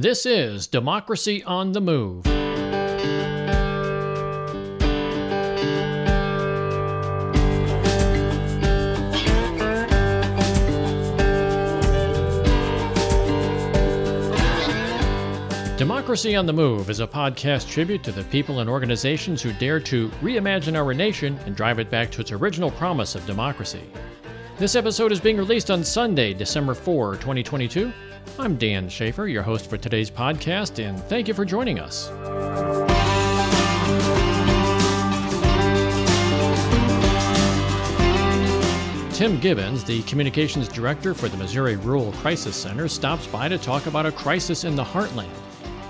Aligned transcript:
This 0.00 0.26
is 0.26 0.68
Democracy 0.68 1.42
on 1.42 1.72
the 1.72 1.80
Move. 1.80 2.22
Democracy 15.76 16.36
on 16.36 16.46
the 16.46 16.52
Move 16.52 16.90
is 16.90 17.00
a 17.00 17.06
podcast 17.08 17.68
tribute 17.68 18.04
to 18.04 18.12
the 18.12 18.22
people 18.22 18.60
and 18.60 18.70
organizations 18.70 19.42
who 19.42 19.52
dare 19.54 19.80
to 19.80 20.10
reimagine 20.22 20.76
our 20.76 20.94
nation 20.94 21.36
and 21.44 21.56
drive 21.56 21.80
it 21.80 21.90
back 21.90 22.12
to 22.12 22.20
its 22.20 22.30
original 22.30 22.70
promise 22.70 23.16
of 23.16 23.26
democracy. 23.26 23.82
This 24.58 24.76
episode 24.76 25.10
is 25.10 25.18
being 25.18 25.38
released 25.38 25.72
on 25.72 25.82
Sunday, 25.82 26.34
December 26.34 26.74
4, 26.74 27.14
2022. 27.14 27.92
I'm 28.38 28.56
Dan 28.56 28.88
Schaefer, 28.88 29.26
your 29.26 29.42
host 29.42 29.68
for 29.68 29.76
today's 29.76 30.10
podcast, 30.10 30.78
and 30.82 30.98
thank 31.04 31.28
you 31.28 31.34
for 31.34 31.44
joining 31.44 31.78
us. 31.78 32.08
Tim 39.18 39.40
Gibbons, 39.40 39.82
the 39.82 40.02
communications 40.04 40.68
director 40.68 41.12
for 41.12 41.28
the 41.28 41.36
Missouri 41.36 41.74
Rural 41.74 42.12
Crisis 42.12 42.54
Center, 42.54 42.86
stops 42.86 43.26
by 43.26 43.48
to 43.48 43.58
talk 43.58 43.86
about 43.86 44.06
a 44.06 44.12
crisis 44.12 44.62
in 44.62 44.76
the 44.76 44.84
heartland. 44.84 45.28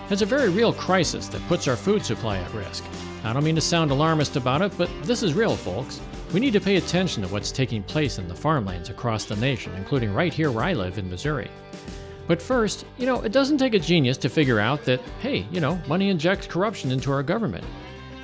It's 0.08 0.22
a 0.22 0.26
very 0.26 0.48
real 0.48 0.72
crisis 0.72 1.28
that 1.28 1.46
puts 1.48 1.68
our 1.68 1.76
food 1.76 2.02
supply 2.02 2.38
at 2.38 2.54
risk. 2.54 2.84
I 3.24 3.34
don't 3.34 3.44
mean 3.44 3.56
to 3.56 3.60
sound 3.60 3.90
alarmist 3.90 4.36
about 4.36 4.62
it, 4.62 4.72
but 4.78 4.88
this 5.02 5.22
is 5.22 5.34
real, 5.34 5.56
folks. 5.56 6.00
We 6.32 6.40
need 6.40 6.54
to 6.54 6.60
pay 6.60 6.76
attention 6.76 7.22
to 7.22 7.28
what's 7.28 7.52
taking 7.52 7.82
place 7.82 8.18
in 8.18 8.28
the 8.28 8.34
farmlands 8.34 8.88
across 8.88 9.26
the 9.26 9.36
nation, 9.36 9.74
including 9.74 10.14
right 10.14 10.32
here 10.32 10.50
where 10.50 10.64
I 10.64 10.72
live 10.72 10.96
in 10.96 11.10
Missouri. 11.10 11.50
But 12.28 12.40
first, 12.42 12.84
you 12.98 13.06
know, 13.06 13.22
it 13.22 13.32
doesn't 13.32 13.58
take 13.58 13.74
a 13.74 13.78
genius 13.78 14.18
to 14.18 14.28
figure 14.28 14.60
out 14.60 14.84
that, 14.84 15.00
hey, 15.20 15.46
you 15.50 15.60
know, 15.60 15.80
money 15.88 16.10
injects 16.10 16.46
corruption 16.46 16.92
into 16.92 17.10
our 17.10 17.22
government. 17.22 17.64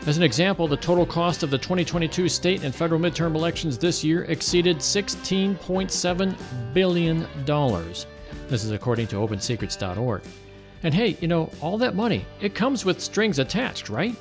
As 0.06 0.18
an 0.18 0.22
example, 0.22 0.68
the 0.68 0.76
total 0.76 1.06
cost 1.06 1.42
of 1.42 1.50
the 1.50 1.56
2022 1.56 2.28
state 2.28 2.62
and 2.62 2.74
federal 2.74 3.00
midterm 3.00 3.34
elections 3.34 3.78
this 3.78 4.04
year 4.04 4.24
exceeded 4.24 4.76
$16.7 4.76 6.74
billion. 6.74 7.26
This 8.48 8.64
is 8.64 8.70
according 8.70 9.06
to 9.06 9.16
OpenSecrets.org. 9.16 10.22
And 10.82 10.92
hey, 10.92 11.16
you 11.22 11.28
know, 11.28 11.50
all 11.62 11.78
that 11.78 11.94
money, 11.94 12.26
it 12.42 12.54
comes 12.54 12.84
with 12.84 13.00
strings 13.00 13.38
attached, 13.38 13.88
right? 13.88 14.14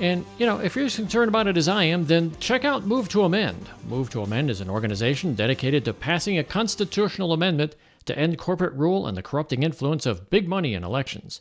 And, 0.00 0.24
you 0.38 0.46
know, 0.46 0.58
if 0.58 0.74
you're 0.74 0.86
as 0.86 0.96
concerned 0.96 1.28
about 1.28 1.46
it 1.46 1.58
as 1.58 1.68
I 1.68 1.84
am, 1.84 2.06
then 2.06 2.34
check 2.40 2.64
out 2.64 2.86
Move 2.86 3.10
to 3.10 3.24
Amend. 3.24 3.68
Move 3.86 4.08
to 4.10 4.22
Amend 4.22 4.48
is 4.48 4.62
an 4.62 4.70
organization 4.70 5.34
dedicated 5.34 5.84
to 5.84 5.92
passing 5.92 6.38
a 6.38 6.44
constitutional 6.44 7.34
amendment 7.34 7.76
to 8.06 8.18
end 8.18 8.38
corporate 8.38 8.74
rule 8.74 9.06
and 9.06 9.16
the 9.16 9.22
corrupting 9.22 9.62
influence 9.62 10.06
of 10.06 10.30
big 10.30 10.48
money 10.48 10.74
in 10.74 10.84
elections. 10.84 11.40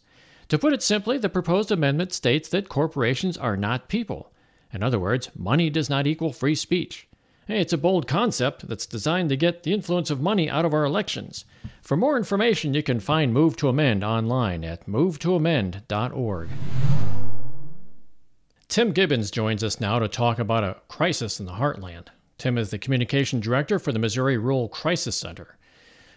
To 0.50 0.58
put 0.58 0.74
it 0.74 0.84
simply, 0.84 1.18
the 1.18 1.30
proposed 1.30 1.72
amendment 1.72 2.14
states 2.14 2.50
that 2.50 2.70
corporations 2.70 3.38
are 3.38 3.56
not 3.56 3.88
people. 3.88 4.32
In 4.74 4.84
other 4.84 5.00
words, 5.00 5.30
money 5.36 5.70
does 5.70 5.90
not 5.90 6.08
equal 6.08 6.34
free 6.34 6.56
speech. 6.56 7.08
Hey, 7.48 7.60
it's 7.60 7.74
a 7.74 7.78
bold 7.78 8.08
concept 8.08 8.68
that's 8.68 8.86
designed 8.86 9.30
to 9.30 9.36
get 9.36 9.64
the 9.64 9.74
influence 9.74 10.10
of 10.10 10.22
money 10.22 10.50
out 10.50 10.64
of 10.64 10.74
our 10.74 10.86
elections. 10.86 11.44
For 11.82 11.98
more 11.98 12.16
information, 12.16 12.74
you 12.74 12.84
can 12.84 13.00
find 13.00 13.34
Move 13.34 13.58
to 13.58 13.68
Amend 13.68 14.04
online 14.04 14.64
at 14.64 14.88
movetoamend.org. 14.88 16.50
Tim 18.68 18.92
Gibbons 18.94 19.32
joins 19.32 19.66
us 19.66 19.82
now 19.82 20.00
to 20.00 20.08
talk 20.08 20.40
about 20.40 20.64
a 20.64 20.78
crisis 20.88 21.42
in 21.42 21.46
the 21.46 21.54
heartland. 21.54 22.08
Tim 22.38 22.58
is 22.58 22.70
the 22.70 22.78
communication 22.78 23.40
director 23.40 23.80
for 23.80 23.92
the 23.92 24.00
Missouri 24.00 24.38
Rural 24.38 24.70
Crisis 24.70 25.18
Center. 25.18 25.58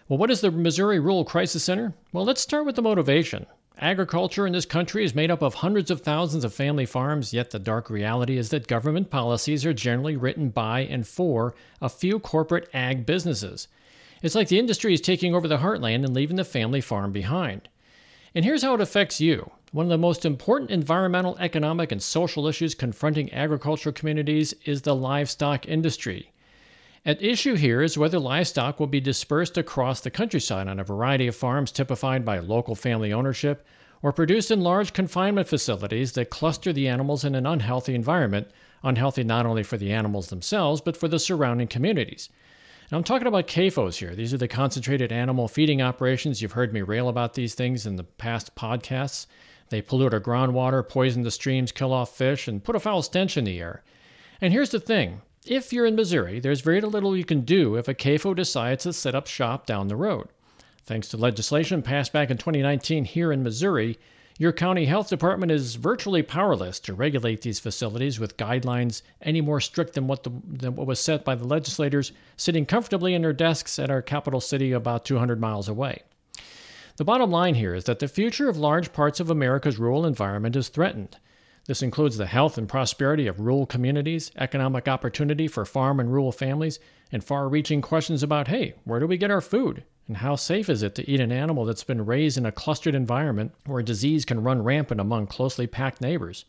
Well, 0.07 0.19
what 0.19 0.29
is 0.29 0.41
the 0.41 0.51
Missouri 0.51 0.99
Rural 0.99 1.25
Crisis 1.25 1.63
Center? 1.63 1.95
Well, 2.13 2.25
let's 2.25 2.39
start 2.41 2.67
with 2.67 2.75
the 2.75 2.83
motivation. 2.83 3.47
Agriculture 3.79 4.45
in 4.45 4.53
this 4.53 4.67
country 4.67 5.03
is 5.03 5.15
made 5.15 5.31
up 5.31 5.41
of 5.41 5.55
hundreds 5.55 5.89
of 5.89 6.01
thousands 6.01 6.43
of 6.43 6.53
family 6.53 6.85
farms, 6.85 7.33
yet 7.33 7.49
the 7.49 7.57
dark 7.57 7.89
reality 7.89 8.37
is 8.37 8.49
that 8.49 8.67
government 8.67 9.09
policies 9.09 9.65
are 9.65 9.73
generally 9.73 10.15
written 10.15 10.49
by 10.49 10.81
and 10.81 11.07
for 11.07 11.55
a 11.81 11.89
few 11.89 12.19
corporate 12.19 12.69
ag 12.71 13.07
businesses. 13.07 13.67
It's 14.21 14.35
like 14.35 14.47
the 14.47 14.59
industry 14.59 14.93
is 14.93 15.01
taking 15.01 15.33
over 15.33 15.47
the 15.47 15.57
heartland 15.57 16.05
and 16.05 16.13
leaving 16.13 16.35
the 16.35 16.43
family 16.43 16.81
farm 16.81 17.11
behind. 17.11 17.67
And 18.35 18.45
here's 18.45 18.61
how 18.61 18.75
it 18.75 18.81
affects 18.81 19.19
you. 19.19 19.49
One 19.71 19.87
of 19.87 19.89
the 19.89 19.97
most 19.97 20.23
important 20.23 20.69
environmental, 20.69 21.35
economic, 21.39 21.91
and 21.91 22.01
social 22.01 22.45
issues 22.45 22.75
confronting 22.75 23.33
agricultural 23.33 23.93
communities 23.93 24.53
is 24.65 24.83
the 24.83 24.95
livestock 24.95 25.67
industry. 25.67 26.31
At 27.07 27.21
issue 27.21 27.53
here 27.53 27.83
is 27.83 27.99
whether 27.99 28.17
livestock 28.17 28.79
will 28.79 28.87
be 28.87 28.99
dispersed 28.99 29.59
across 29.59 30.01
the 30.01 30.09
countryside 30.09 30.67
on 30.67 30.79
a 30.79 30.83
variety 30.83 31.27
of 31.27 31.35
farms 31.35 31.71
typified 31.71 32.25
by 32.25 32.39
local 32.39 32.73
family 32.73 33.13
ownership, 33.13 33.63
or 34.01 34.11
produced 34.11 34.49
in 34.49 34.61
large 34.61 34.91
confinement 34.91 35.47
facilities 35.47 36.13
that 36.13 36.31
cluster 36.31 36.73
the 36.73 36.87
animals 36.87 37.23
in 37.23 37.35
an 37.35 37.45
unhealthy 37.45 37.93
environment, 37.93 38.47
unhealthy 38.81 39.23
not 39.23 39.45
only 39.45 39.61
for 39.61 39.77
the 39.77 39.93
animals 39.93 40.29
themselves, 40.29 40.81
but 40.81 40.97
for 40.97 41.07
the 41.07 41.19
surrounding 41.19 41.67
communities. 41.67 42.29
Now, 42.91 42.97
I'm 42.97 43.03
talking 43.03 43.27
about 43.27 43.47
CAFOs 43.47 43.97
here. 43.97 44.15
These 44.15 44.33
are 44.33 44.39
the 44.39 44.47
concentrated 44.47 45.11
animal 45.11 45.47
feeding 45.47 45.83
operations. 45.83 46.41
You've 46.41 46.53
heard 46.53 46.73
me 46.73 46.81
rail 46.81 47.07
about 47.07 47.35
these 47.35 47.53
things 47.53 47.85
in 47.85 47.97
the 47.97 48.03
past 48.03 48.55
podcasts. 48.55 49.27
They 49.69 49.83
pollute 49.83 50.13
our 50.15 50.19
groundwater, 50.19 50.87
poison 50.87 51.21
the 51.21 51.29
streams, 51.29 51.71
kill 51.71 51.93
off 51.93 52.17
fish, 52.17 52.47
and 52.47 52.63
put 52.63 52.75
a 52.75 52.79
foul 52.79 53.03
stench 53.03 53.37
in 53.37 53.43
the 53.43 53.59
air. 53.59 53.83
And 54.41 54.51
here's 54.51 54.71
the 54.71 54.79
thing 54.79 55.21
if 55.45 55.71
you're 55.71 55.85
in 55.85 55.95
Missouri, 55.95 56.39
there's 56.39 56.61
very 56.61 56.81
little 56.81 57.15
you 57.15 57.25
can 57.25 57.41
do 57.41 57.75
if 57.75 57.87
a 57.87 57.93
CAFO 57.93 58.35
decides 58.35 58.83
to 58.83 58.93
set 58.93 59.15
up 59.15 59.27
shop 59.27 59.65
down 59.65 59.87
the 59.87 59.95
road. 59.95 60.27
Thanks 60.85 61.07
to 61.09 61.17
legislation 61.17 61.81
passed 61.81 62.13
back 62.13 62.29
in 62.29 62.37
2019 62.37 63.05
here 63.05 63.31
in 63.31 63.43
Missouri, 63.43 63.97
your 64.37 64.51
county 64.51 64.85
health 64.85 65.07
department 65.07 65.51
is 65.51 65.75
virtually 65.75 66.21
powerless 66.21 66.79
to 66.81 66.93
regulate 66.93 67.41
these 67.41 67.59
facilities 67.59 68.19
with 68.19 68.35
guidelines 68.35 69.01
any 69.21 69.39
more 69.39 69.61
strict 69.61 69.93
than 69.93 70.07
what, 70.07 70.23
the, 70.23 70.31
than 70.45 70.75
what 70.75 70.87
was 70.87 70.99
set 70.99 71.23
by 71.23 71.35
the 71.35 71.47
legislators 71.47 72.11
sitting 72.35 72.65
comfortably 72.65 73.13
in 73.13 73.21
their 73.21 73.31
desks 73.31 73.79
at 73.79 73.89
our 73.89 74.01
capital 74.01 74.41
city 74.41 74.73
about 74.73 75.05
200 75.05 75.39
miles 75.39 75.69
away. 75.69 76.01
The 76.97 77.05
bottom 77.05 77.31
line 77.31 77.55
here 77.55 77.73
is 77.73 77.85
that 77.85 77.99
the 77.99 78.07
future 78.09 78.49
of 78.49 78.57
large 78.57 78.91
parts 78.91 79.21
of 79.21 79.29
America's 79.29 79.79
rural 79.79 80.05
environment 80.05 80.55
is 80.55 80.67
threatened. 80.67 81.17
This 81.65 81.81
includes 81.81 82.17
the 82.17 82.27
health 82.27 82.57
and 82.57 82.69
prosperity 82.69 83.25
of 83.25 83.39
rural 83.39 83.65
communities, 83.65 84.31
economic 84.37 84.87
opportunity 84.87 85.47
for 85.47 85.65
farm 85.65 85.99
and 85.99 86.11
rural 86.11 86.31
families, 86.31 86.79
and 87.11 87.23
far 87.23 87.49
reaching 87.49 87.81
questions 87.81 88.21
about 88.21 88.47
hey, 88.47 88.75
where 88.83 88.99
do 88.99 89.07
we 89.07 89.17
get 89.17 89.31
our 89.31 89.41
food? 89.41 89.83
And 90.07 90.17
how 90.17 90.35
safe 90.35 90.69
is 90.69 90.83
it 90.83 90.93
to 90.95 91.09
eat 91.09 91.19
an 91.19 91.31
animal 91.31 91.65
that's 91.65 91.83
been 91.83 92.05
raised 92.05 92.37
in 92.37 92.45
a 92.45 92.51
clustered 92.51 92.93
environment 92.93 93.53
where 93.65 93.81
disease 93.81 94.25
can 94.25 94.43
run 94.43 94.63
rampant 94.63 95.01
among 95.01 95.25
closely 95.25 95.65
packed 95.65 96.01
neighbors? 96.01 96.45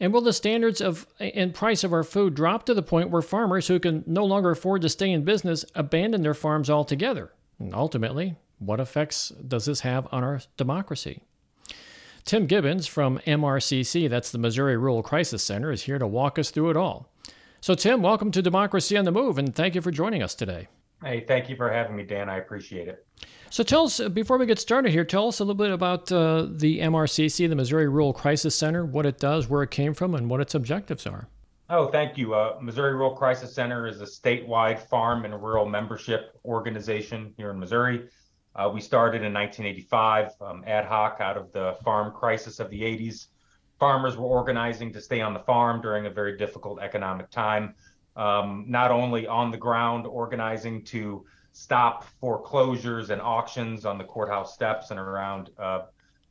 And 0.00 0.12
will 0.12 0.20
the 0.20 0.32
standards 0.32 0.80
of 0.80 1.06
and 1.20 1.54
price 1.54 1.84
of 1.84 1.92
our 1.92 2.02
food 2.02 2.34
drop 2.34 2.66
to 2.66 2.74
the 2.74 2.82
point 2.82 3.10
where 3.10 3.22
farmers 3.22 3.68
who 3.68 3.78
can 3.78 4.02
no 4.08 4.24
longer 4.24 4.50
afford 4.50 4.82
to 4.82 4.88
stay 4.88 5.12
in 5.12 5.24
business 5.24 5.64
abandon 5.76 6.22
their 6.22 6.34
farms 6.34 6.68
altogether? 6.68 7.30
And 7.60 7.72
ultimately, 7.72 8.34
what 8.58 8.80
effects 8.80 9.28
does 9.28 9.66
this 9.66 9.80
have 9.80 10.08
on 10.10 10.24
our 10.24 10.40
democracy? 10.56 11.22
Tim 12.24 12.46
Gibbons 12.46 12.86
from 12.86 13.18
MRCC, 13.26 14.08
that's 14.08 14.30
the 14.30 14.38
Missouri 14.38 14.76
Rural 14.76 15.02
Crisis 15.02 15.42
Center, 15.42 15.72
is 15.72 15.82
here 15.82 15.98
to 15.98 16.06
walk 16.06 16.38
us 16.38 16.50
through 16.50 16.70
it 16.70 16.76
all. 16.76 17.08
So, 17.60 17.74
Tim, 17.74 18.00
welcome 18.00 18.30
to 18.30 18.42
Democracy 18.42 18.96
on 18.96 19.04
the 19.04 19.10
Move, 19.10 19.38
and 19.38 19.54
thank 19.54 19.74
you 19.74 19.80
for 19.80 19.90
joining 19.90 20.22
us 20.22 20.34
today. 20.34 20.68
Hey, 21.02 21.24
thank 21.26 21.48
you 21.48 21.56
for 21.56 21.70
having 21.70 21.96
me, 21.96 22.04
Dan. 22.04 22.28
I 22.28 22.36
appreciate 22.36 22.86
it. 22.86 23.04
So, 23.50 23.64
tell 23.64 23.84
us, 23.84 24.00
before 24.10 24.38
we 24.38 24.46
get 24.46 24.60
started 24.60 24.92
here, 24.92 25.04
tell 25.04 25.28
us 25.28 25.40
a 25.40 25.44
little 25.44 25.56
bit 25.56 25.72
about 25.72 26.10
uh, 26.12 26.46
the 26.48 26.78
MRCC, 26.78 27.48
the 27.48 27.56
Missouri 27.56 27.88
Rural 27.88 28.12
Crisis 28.12 28.54
Center, 28.54 28.84
what 28.84 29.04
it 29.04 29.18
does, 29.18 29.48
where 29.48 29.64
it 29.64 29.72
came 29.72 29.92
from, 29.92 30.14
and 30.14 30.30
what 30.30 30.40
its 30.40 30.54
objectives 30.54 31.06
are. 31.06 31.26
Oh, 31.70 31.88
thank 31.88 32.16
you. 32.16 32.34
Uh, 32.34 32.58
Missouri 32.60 32.92
Rural 32.92 33.16
Crisis 33.16 33.52
Center 33.52 33.86
is 33.86 34.00
a 34.00 34.04
statewide 34.04 34.78
farm 34.78 35.24
and 35.24 35.34
rural 35.42 35.66
membership 35.66 36.38
organization 36.44 37.34
here 37.36 37.50
in 37.50 37.58
Missouri. 37.58 38.08
Uh, 38.54 38.70
we 38.72 38.80
started 38.80 39.22
in 39.22 39.32
1985, 39.32 40.32
um, 40.42 40.62
ad 40.66 40.84
hoc 40.84 41.18
out 41.20 41.36
of 41.38 41.50
the 41.52 41.76
farm 41.82 42.12
crisis 42.12 42.60
of 42.60 42.68
the 42.68 42.82
80s. 42.82 43.28
Farmers 43.78 44.16
were 44.16 44.26
organizing 44.26 44.92
to 44.92 45.00
stay 45.00 45.20
on 45.22 45.32
the 45.32 45.40
farm 45.40 45.80
during 45.80 46.06
a 46.06 46.10
very 46.10 46.36
difficult 46.36 46.78
economic 46.80 47.30
time, 47.30 47.74
um, 48.14 48.66
not 48.68 48.90
only 48.90 49.26
on 49.26 49.50
the 49.50 49.56
ground 49.56 50.06
organizing 50.06 50.84
to 50.84 51.24
stop 51.52 52.04
foreclosures 52.20 53.10
and 53.10 53.22
auctions 53.22 53.86
on 53.86 53.96
the 53.96 54.04
courthouse 54.04 54.54
steps 54.54 54.90
and 54.90 55.00
around 55.00 55.50
uh, 55.58 55.82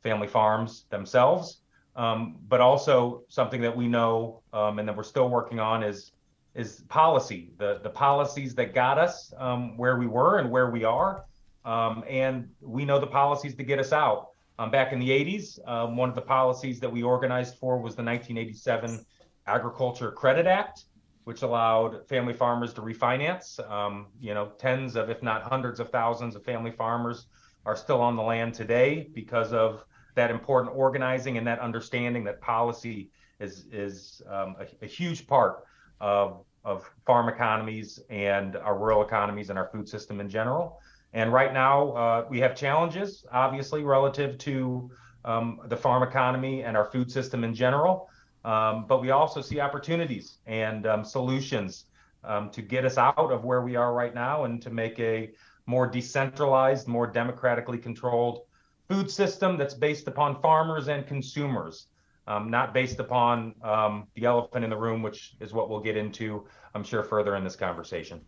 family 0.02 0.28
farms 0.28 0.84
themselves, 0.90 1.58
um, 1.96 2.36
but 2.48 2.60
also 2.60 3.22
something 3.28 3.60
that 3.60 3.76
we 3.76 3.88
know 3.88 4.42
um, 4.52 4.78
and 4.78 4.88
that 4.88 4.96
we're 4.96 5.02
still 5.02 5.28
working 5.28 5.58
on 5.58 5.82
is 5.82 6.12
is 6.54 6.82
policy, 6.88 7.50
the 7.58 7.80
the 7.82 7.90
policies 7.90 8.54
that 8.54 8.74
got 8.74 8.98
us 8.98 9.32
um, 9.38 9.76
where 9.76 9.96
we 9.96 10.06
were 10.06 10.38
and 10.38 10.50
where 10.50 10.70
we 10.70 10.84
are 10.84 11.24
um, 11.64 12.04
and 12.08 12.48
we 12.60 12.84
know 12.84 12.98
the 12.98 13.06
policies 13.06 13.54
to 13.56 13.62
get 13.62 13.78
us 13.78 13.92
out. 13.92 14.28
Um, 14.58 14.70
back 14.70 14.92
in 14.92 14.98
the 14.98 15.08
80s, 15.08 15.58
um, 15.68 15.96
one 15.96 16.08
of 16.08 16.14
the 16.14 16.22
policies 16.22 16.78
that 16.80 16.92
we 16.92 17.02
organized 17.02 17.56
for 17.58 17.78
was 17.78 17.96
the 17.96 18.02
1987 18.02 19.04
Agriculture 19.46 20.12
Credit 20.12 20.46
Act, 20.46 20.84
which 21.24 21.42
allowed 21.42 22.06
family 22.08 22.34
farmers 22.34 22.72
to 22.74 22.80
refinance. 22.80 23.58
Um, 23.70 24.08
you 24.20 24.34
know, 24.34 24.52
tens 24.58 24.94
of, 24.94 25.10
if 25.10 25.22
not 25.22 25.42
hundreds 25.42 25.80
of 25.80 25.90
thousands 25.90 26.36
of 26.36 26.44
family 26.44 26.70
farmers 26.70 27.26
are 27.64 27.76
still 27.76 28.00
on 28.00 28.16
the 28.16 28.22
land 28.22 28.54
today 28.54 29.08
because 29.14 29.52
of 29.52 29.84
that 30.14 30.30
important 30.30 30.74
organizing 30.76 31.38
and 31.38 31.46
that 31.46 31.58
understanding 31.60 32.24
that 32.24 32.40
policy 32.40 33.10
is 33.40 33.66
is 33.72 34.22
um, 34.28 34.56
a, 34.60 34.84
a, 34.84 34.86
huge 34.86 35.26
part 35.26 35.64
of 36.00 36.44
of 36.64 36.88
farm 37.06 37.28
economies 37.28 37.98
and 38.10 38.56
our 38.56 38.78
rural 38.78 39.02
economies 39.02 39.50
and 39.50 39.58
our 39.58 39.68
food 39.68 39.88
system 39.88 40.20
in 40.20 40.28
general. 40.28 40.78
And 41.12 41.32
right 41.32 41.52
now, 41.52 41.92
uh, 41.92 42.26
we 42.28 42.40
have 42.40 42.56
challenges, 42.56 43.24
obviously, 43.30 43.82
relative 43.82 44.38
to 44.38 44.90
um, 45.24 45.60
the 45.66 45.76
farm 45.76 46.02
economy 46.02 46.62
and 46.62 46.76
our 46.76 46.86
food 46.86 47.10
system 47.10 47.44
in 47.44 47.54
general. 47.54 48.08
Um, 48.44 48.86
but 48.88 49.00
we 49.00 49.10
also 49.10 49.40
see 49.40 49.60
opportunities 49.60 50.38
and 50.46 50.86
um, 50.86 51.04
solutions 51.04 51.84
um, 52.24 52.50
to 52.50 52.62
get 52.62 52.84
us 52.84 52.98
out 52.98 53.30
of 53.30 53.44
where 53.44 53.62
we 53.62 53.76
are 53.76 53.92
right 53.92 54.14
now 54.14 54.44
and 54.44 54.60
to 54.62 54.70
make 54.70 54.98
a 54.98 55.30
more 55.66 55.86
decentralized, 55.86 56.88
more 56.88 57.06
democratically 57.06 57.78
controlled 57.78 58.42
food 58.88 59.10
system 59.10 59.56
that's 59.56 59.74
based 59.74 60.08
upon 60.08 60.40
farmers 60.42 60.88
and 60.88 61.06
consumers, 61.06 61.86
um, 62.26 62.50
not 62.50 62.74
based 62.74 62.98
upon 62.98 63.54
um, 63.62 64.06
the 64.14 64.24
elephant 64.24 64.64
in 64.64 64.70
the 64.70 64.76
room, 64.76 65.02
which 65.02 65.34
is 65.40 65.52
what 65.52 65.70
we'll 65.70 65.80
get 65.80 65.96
into, 65.96 66.46
I'm 66.74 66.82
sure, 66.82 67.02
further 67.04 67.36
in 67.36 67.44
this 67.44 67.56
conversation. 67.56 68.20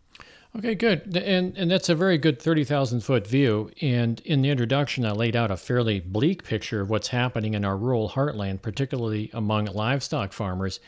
Okay, 0.57 0.75
good. 0.75 1.17
And 1.17 1.57
and 1.57 1.69
that's 1.69 1.89
a 1.89 1.95
very 1.95 2.17
good 2.17 2.41
30,000 2.41 3.01
foot 3.01 3.27
view. 3.27 3.71
And 3.81 4.21
in 4.21 4.41
the 4.41 4.49
introduction, 4.49 5.05
I 5.05 5.11
laid 5.11 5.35
out 5.35 5.51
a 5.51 5.57
fairly 5.57 5.99
bleak 5.99 6.43
picture 6.43 6.81
of 6.81 6.89
what's 6.89 7.09
happening 7.09 7.53
in 7.53 7.65
our 7.65 7.75
rural 7.75 8.09
heartland, 8.09 8.61
particularly 8.61 9.29
among 9.33 9.65
livestock 9.65 10.31
farmers. 10.31 10.79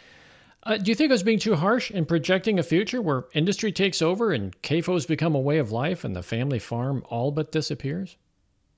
Uh, 0.64 0.78
do 0.78 0.92
you 0.92 0.96
think 0.96 1.12
I 1.12 1.14
was 1.14 1.24
being 1.24 1.40
too 1.40 1.56
harsh 1.56 1.92
in 1.92 2.06
projecting 2.06 2.60
a 2.60 2.64
future 2.64 3.02
where 3.02 3.26
industry 3.34 3.72
takes 3.72 4.02
over 4.02 4.32
and 4.32 4.60
CAFOs 4.62 5.08
become 5.08 5.36
a 5.36 5.40
way 5.40 5.60
of 5.60 5.72
life 5.72 6.04
and 6.04 6.16
the 6.16 6.24
family 6.24 6.60
farm 6.60 7.04
all 7.10 7.32
but 7.32 7.52
disappears? 7.52 8.18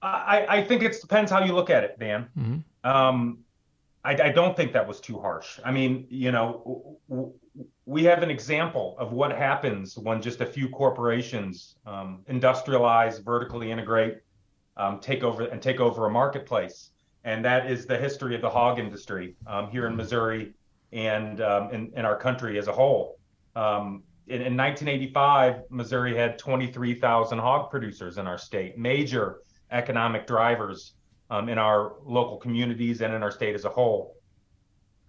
I, 0.02 0.46
I 0.48 0.64
think 0.64 0.84
it 0.84 1.00
depends 1.02 1.32
how 1.32 1.44
you 1.44 1.54
look 1.54 1.70
at 1.70 1.84
it, 1.84 2.00
Dan. 2.00 2.28
Mm-hmm. 2.38 2.90
Um, 2.90 3.40
I, 4.06 4.12
I, 4.12 4.32
don't 4.32 4.56
think 4.56 4.72
that 4.72 4.88
was 4.88 5.02
too 5.02 5.20
harsh. 5.20 5.60
I 5.66 5.72
mean, 5.72 6.08
you 6.10 6.32
know, 6.32 6.98
we 7.90 8.04
have 8.04 8.22
an 8.22 8.30
example 8.30 8.96
of 9.00 9.14
what 9.14 9.32
happens 9.32 9.98
when 9.98 10.22
just 10.22 10.42
a 10.42 10.46
few 10.46 10.70
corporations 10.70 11.78
um, 11.88 12.20
industrialize, 12.30 13.20
vertically 13.26 13.72
integrate, 13.72 14.20
um, 14.78 15.00
take 15.00 15.24
over 15.24 15.46
and 15.46 15.60
take 15.60 15.80
over 15.80 16.06
a 16.06 16.10
marketplace, 16.10 16.92
and 17.24 17.44
that 17.44 17.66
is 17.66 17.88
the 17.88 17.98
history 17.98 18.36
of 18.36 18.42
the 18.42 18.50
hog 18.50 18.78
industry 18.78 19.36
um, 19.48 19.72
here 19.72 19.88
in 19.88 19.96
Missouri 19.96 20.54
and 20.94 21.42
um, 21.42 21.72
in, 21.72 21.92
in, 21.96 22.06
our 22.06 22.16
country 22.16 22.60
as 22.60 22.68
a 22.68 22.72
whole. 22.72 23.18
Um, 23.56 24.04
in, 24.28 24.36
in 24.36 24.56
1985, 24.56 25.64
Missouri 25.72 26.16
had 26.16 26.38
23,000 26.38 27.40
hog 27.40 27.72
producers 27.72 28.20
in 28.20 28.28
our 28.28 28.38
state, 28.38 28.78
major 28.78 29.40
economic 29.72 30.28
drivers 30.28 30.94
um, 31.32 31.50
in 31.50 31.58
our 31.58 31.94
local 32.06 32.38
communities 32.38 33.02
and 33.02 33.16
in 33.16 33.24
our 33.24 33.32
state 33.32 33.56
as 33.56 33.66
a 33.66 33.70
whole. 33.70 34.16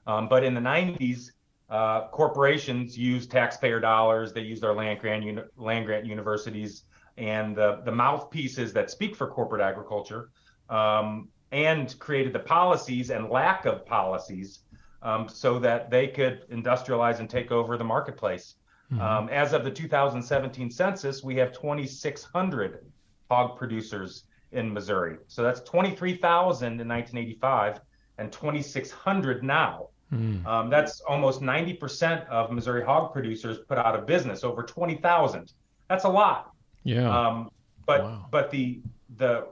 But 0.07 0.43
in 0.43 0.55
the 0.55 0.61
90s, 0.61 1.31
uh, 1.71 2.09
corporations 2.09 2.99
use 2.99 3.27
taxpayer 3.27 3.81
dollars, 3.81 4.33
they 4.33 4.41
use 4.41 4.63
our 4.65 4.75
land 4.75 5.01
grant, 5.01 5.25
uni- 5.25 5.43
land 5.57 5.87
grant 5.87 6.05
universities 6.05 6.85
and 7.17 7.57
the, 7.57 7.81
the 7.85 7.93
mouthpieces 7.93 8.73
that 8.73 8.91
speak 8.91 9.15
for 9.15 9.29
corporate 9.29 9.63
agriculture 9.63 10.31
um, 10.69 11.29
and 11.53 11.99
created 11.99 12.33
the 12.33 12.41
policies 12.41 13.11
and 13.11 13.29
lack 13.29 13.67
of 13.67 13.85
policies 13.87 14.61
um, 15.03 15.29
so 15.29 15.59
that 15.59 15.91
they 15.91 16.07
could 16.07 16.49
industrialize 16.51 17.21
and 17.21 17.31
take 17.31 17.51
over 17.51 17.77
the 17.77 17.85
marketplace. 17.85 18.57
Mm-hmm. 18.93 19.01
Um, 19.01 19.29
as 19.29 19.53
of 19.53 19.65
the 19.65 19.71
2017 19.71 20.71
census, 20.71 21.23
we 21.23 21.37
have 21.37 21.53
2,600 21.53 22.85
hog 23.31 23.57
producers 23.57 24.25
in 24.53 24.73
Missouri. 24.73 25.17
So 25.29 25.43
that's 25.43 25.61
23,000 25.61 26.81
in 26.81 26.89
1985 26.89 27.81
and 28.19 28.33
2,600 28.33 29.45
now. 29.45 29.89
Mm. 30.13 30.45
Um, 30.47 30.71
that's 30.71 31.01
almost 31.03 31.41
90% 31.41 32.27
of 32.29 32.51
Missouri 32.51 32.85
hog 32.85 33.13
producers 33.13 33.59
put 33.69 33.79
out 33.79 33.95
of 33.95 34.07
business, 34.07 34.43
over 34.43 34.63
20,000. 34.63 35.53
That's 35.89 36.05
a 36.05 36.09
lot. 36.09 36.53
Yeah. 36.83 37.09
Um, 37.09 37.51
but 37.87 38.03
wow. 38.03 38.27
but 38.31 38.51
the 38.51 38.81
the 39.17 39.49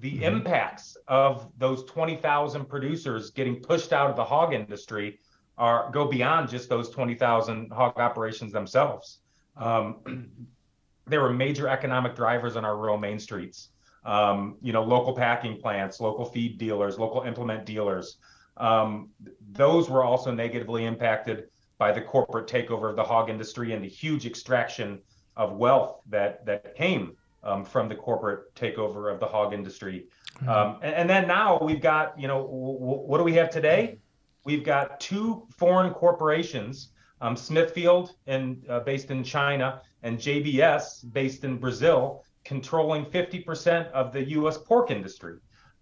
the 0.00 0.18
mm 0.18 0.22
impacts 0.22 0.96
of 1.08 1.48
those 1.58 1.84
20,000 1.84 2.64
producers 2.64 3.30
getting 3.30 3.56
pushed 3.56 3.92
out 3.92 4.10
of 4.10 4.16
the 4.16 4.24
hog 4.24 4.52
industry 4.52 5.18
are 5.58 5.90
go 5.92 6.06
beyond 6.06 6.48
just 6.48 6.68
those 6.68 6.90
20,000 6.90 7.70
hog 7.70 7.98
operations 7.98 8.52
themselves. 8.52 9.18
Um, 9.56 10.28
there 11.06 11.20
were 11.20 11.32
major 11.32 11.68
economic 11.68 12.14
drivers 12.16 12.56
on 12.56 12.64
our 12.64 12.76
rural 12.76 12.98
main 12.98 13.18
streets 13.18 13.68
um, 14.04 14.56
you 14.62 14.72
know, 14.72 14.82
local 14.82 15.14
packing 15.14 15.60
plants, 15.60 16.00
local 16.00 16.24
feed 16.24 16.58
dealers, 16.58 16.98
local 16.98 17.22
implement 17.22 17.64
dealers. 17.64 18.18
Um, 18.56 19.10
those 19.52 19.88
were 19.88 20.04
also 20.04 20.30
negatively 20.30 20.84
impacted 20.84 21.48
by 21.78 21.92
the 21.92 22.00
corporate 22.00 22.46
takeover 22.46 22.90
of 22.90 22.96
the 22.96 23.04
hog 23.04 23.30
industry 23.30 23.72
and 23.72 23.82
the 23.82 23.88
huge 23.88 24.26
extraction 24.26 25.00
of 25.36 25.52
wealth 25.52 26.00
that 26.08 26.44
that 26.46 26.74
came 26.76 27.16
um, 27.42 27.64
from 27.64 27.88
the 27.88 27.94
corporate 27.94 28.54
takeover 28.54 29.12
of 29.12 29.20
the 29.20 29.26
hog 29.26 29.52
industry. 29.52 30.06
Mm-hmm. 30.36 30.48
Um, 30.48 30.78
and, 30.82 30.94
and, 30.94 31.10
then 31.10 31.26
now 31.26 31.58
we've 31.60 31.80
got, 31.80 32.18
you 32.18 32.28
know, 32.28 32.42
w- 32.42 32.78
w- 32.78 33.02
what 33.02 33.18
do 33.18 33.24
we 33.24 33.34
have 33.34 33.50
today? 33.50 33.98
We've 34.44 34.64
got 34.64 35.00
two 35.00 35.46
foreign 35.56 35.92
corporations, 35.92 36.90
um, 37.20 37.36
Smithfield, 37.36 38.14
and 38.26 38.64
uh, 38.68 38.80
based 38.80 39.10
in 39.10 39.24
China, 39.24 39.82
and 40.02 40.18
JBS, 40.18 41.12
based 41.12 41.44
in 41.44 41.58
Brazil, 41.58 42.24
controlling 42.44 43.04
50% 43.04 43.90
of 43.92 44.12
the 44.12 44.24
U.S. 44.30 44.58
pork 44.58 44.90
industry. 44.90 45.38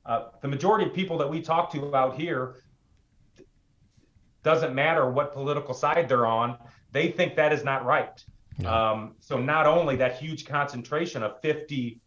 Uh, 0.06 0.28
the 0.40 0.48
majority 0.48 0.86
of 0.86 0.94
people 0.94 1.18
that 1.18 1.28
we 1.28 1.40
talk 1.40 1.72
to 1.72 1.94
out 1.94 2.18
here 2.18 2.56
doesn't 4.42 4.74
matter 4.74 5.10
what 5.10 5.32
political 5.32 5.74
side 5.74 6.08
they're 6.08 6.26
on, 6.26 6.56
they 6.92 7.10
think 7.10 7.36
that 7.36 7.52
is 7.52 7.64
not 7.64 7.84
right. 7.84 8.24
No. 8.58 8.72
Um, 8.72 9.14
so 9.20 9.38
not 9.38 9.66
only 9.66 9.96
that 9.96 10.18
huge 10.18 10.46
concentration 10.46 11.22
of 11.22 11.40
50% 11.42 11.98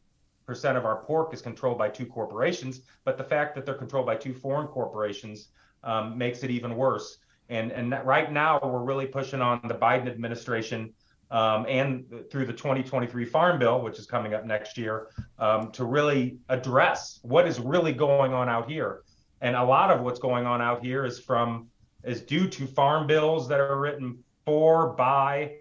of 0.49 0.85
our 0.85 1.03
pork 1.03 1.33
is 1.33 1.41
controlled 1.41 1.77
by 1.77 1.89
two 1.89 2.05
corporations, 2.05 2.81
but 3.05 3.17
the 3.17 3.23
fact 3.23 3.55
that 3.55 3.65
they're 3.65 3.75
controlled 3.75 4.05
by 4.05 4.15
two 4.15 4.33
foreign 4.33 4.67
corporations 4.67 5.49
um, 5.83 6.17
makes 6.17 6.43
it 6.43 6.51
even 6.51 6.75
worse. 6.75 7.17
And 7.49 7.71
and 7.71 7.91
right 8.05 8.31
now 8.31 8.59
we're 8.63 8.83
really 8.83 9.05
pushing 9.05 9.41
on 9.41 9.59
the 9.65 9.73
Biden 9.73 10.07
administration 10.07 10.93
um, 11.33 11.65
and 11.67 12.05
through 12.29 12.45
the 12.45 12.53
2023 12.53 13.25
Farm 13.25 13.57
Bill, 13.57 13.81
which 13.81 13.97
is 13.97 14.05
coming 14.05 14.35
up 14.35 14.45
next 14.45 14.77
year, 14.77 15.07
um, 15.39 15.71
to 15.71 15.83
really 15.83 16.37
address 16.47 17.19
what 17.23 17.47
is 17.47 17.59
really 17.59 17.91
going 17.91 18.33
on 18.33 18.47
out 18.47 18.69
here. 18.69 19.01
And 19.41 19.55
a 19.55 19.63
lot 19.63 19.89
of 19.89 20.01
what's 20.01 20.19
going 20.19 20.45
on 20.45 20.61
out 20.61 20.85
here 20.85 21.05
is 21.05 21.19
from 21.19 21.67
is 22.03 22.21
due 22.21 22.47
to 22.47 22.67
farm 22.67 23.07
bills 23.07 23.47
that 23.47 23.59
are 23.59 23.79
written 23.79 24.19
for 24.45 24.93
by 24.93 25.55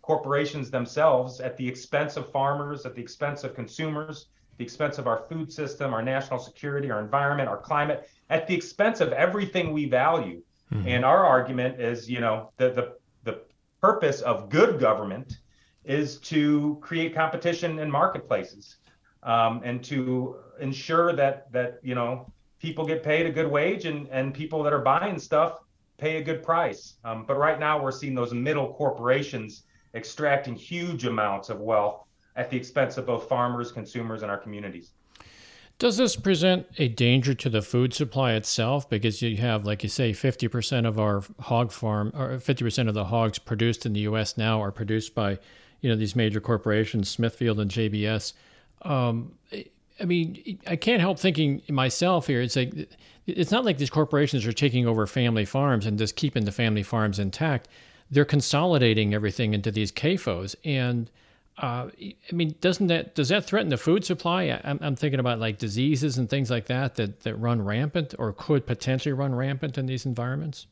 corporations 0.00 0.70
themselves 0.70 1.40
at 1.40 1.56
the 1.58 1.68
expense 1.68 2.16
of 2.16 2.32
farmers, 2.32 2.86
at 2.86 2.94
the 2.94 3.02
expense 3.02 3.44
of 3.44 3.54
consumers, 3.54 4.28
the 4.56 4.64
expense 4.64 4.96
of 4.96 5.06
our 5.06 5.24
food 5.28 5.52
system, 5.52 5.92
our 5.92 6.02
national 6.02 6.38
security, 6.38 6.90
our 6.90 7.00
environment, 7.00 7.48
our 7.48 7.58
climate, 7.58 8.08
at 8.30 8.46
the 8.46 8.54
expense 8.54 9.00
of 9.00 9.12
everything 9.12 9.72
we 9.72 9.86
value. 9.86 10.40
Mm-hmm. 10.72 10.88
And 10.88 11.04
our 11.04 11.24
argument 11.24 11.80
is, 11.80 12.08
you 12.08 12.20
know, 12.20 12.52
the 12.56 12.70
the 12.70 12.97
purpose 13.80 14.20
of 14.22 14.48
good 14.48 14.80
government 14.80 15.38
is 15.84 16.18
to 16.18 16.78
create 16.80 17.14
competition 17.14 17.78
in 17.78 17.90
marketplaces 17.90 18.76
um, 19.22 19.60
and 19.64 19.82
to 19.84 20.36
ensure 20.60 21.12
that 21.14 21.50
that 21.52 21.78
you 21.82 21.94
know 21.94 22.30
people 22.58 22.84
get 22.86 23.02
paid 23.02 23.26
a 23.26 23.30
good 23.30 23.50
wage 23.50 23.84
and 23.84 24.08
and 24.08 24.34
people 24.34 24.62
that 24.62 24.72
are 24.72 24.80
buying 24.80 25.18
stuff 25.18 25.60
pay 25.98 26.18
a 26.18 26.22
good 26.22 26.42
price. 26.42 26.94
Um, 27.04 27.24
but 27.26 27.36
right 27.36 27.58
now 27.58 27.82
we're 27.82 27.92
seeing 27.92 28.14
those 28.14 28.32
middle 28.32 28.72
corporations 28.74 29.64
extracting 29.94 30.54
huge 30.54 31.04
amounts 31.04 31.50
of 31.50 31.60
wealth 31.60 32.04
at 32.36 32.50
the 32.50 32.56
expense 32.56 32.96
of 32.98 33.06
both 33.06 33.28
farmers, 33.28 33.72
consumers, 33.72 34.22
and 34.22 34.30
our 34.30 34.38
communities. 34.38 34.92
Does 35.78 35.96
this 35.96 36.16
present 36.16 36.66
a 36.78 36.88
danger 36.88 37.34
to 37.34 37.48
the 37.48 37.62
food 37.62 37.94
supply 37.94 38.32
itself? 38.32 38.90
Because 38.90 39.22
you 39.22 39.36
have, 39.36 39.64
like 39.64 39.84
you 39.84 39.88
say, 39.88 40.10
50% 40.10 40.86
of 40.86 40.98
our 40.98 41.22
hog 41.38 41.70
farm, 41.70 42.12
or 42.16 42.30
50% 42.38 42.88
of 42.88 42.94
the 42.94 43.04
hogs 43.04 43.38
produced 43.38 43.86
in 43.86 43.92
the 43.92 44.00
U.S. 44.00 44.36
now 44.36 44.60
are 44.60 44.72
produced 44.72 45.14
by, 45.14 45.38
you 45.80 45.88
know, 45.88 45.94
these 45.94 46.16
major 46.16 46.40
corporations, 46.40 47.08
Smithfield 47.08 47.60
and 47.60 47.70
JBS. 47.70 48.32
Um, 48.82 49.32
I 50.00 50.04
mean, 50.04 50.58
I 50.66 50.74
can't 50.74 51.00
help 51.00 51.18
thinking 51.18 51.62
myself 51.68 52.26
here. 52.26 52.40
It's 52.40 52.56
like 52.56 52.72
it's 53.26 53.50
not 53.50 53.64
like 53.64 53.78
these 53.78 53.90
corporations 53.90 54.46
are 54.46 54.52
taking 54.52 54.86
over 54.86 55.06
family 55.06 55.44
farms 55.44 55.86
and 55.86 55.98
just 55.98 56.16
keeping 56.16 56.44
the 56.44 56.52
family 56.52 56.82
farms 56.82 57.18
intact. 57.18 57.68
They're 58.10 58.24
consolidating 58.24 59.12
everything 59.12 59.54
into 59.54 59.70
these 59.70 59.92
CAFOs, 59.92 60.56
and 60.64 61.10
uh, 61.58 61.88
I 62.00 62.32
mean, 62.32 62.54
doesn't 62.60 62.86
that 62.86 63.14
does 63.16 63.30
that 63.30 63.44
threaten 63.44 63.68
the 63.68 63.76
food 63.76 64.04
supply? 64.04 64.44
I'm, 64.62 64.78
I'm, 64.80 64.94
thinking 64.94 65.18
about 65.18 65.40
like 65.40 65.58
diseases 65.58 66.16
and 66.16 66.30
things 66.30 66.50
like 66.50 66.66
that, 66.66 66.94
that 66.94 67.20
that 67.20 67.34
run 67.34 67.62
rampant 67.62 68.14
or 68.18 68.32
could 68.32 68.64
potentially 68.64 69.12
run 69.12 69.34
rampant 69.34 69.76
in 69.76 69.86
these 69.86 70.06
environments. 70.06 70.68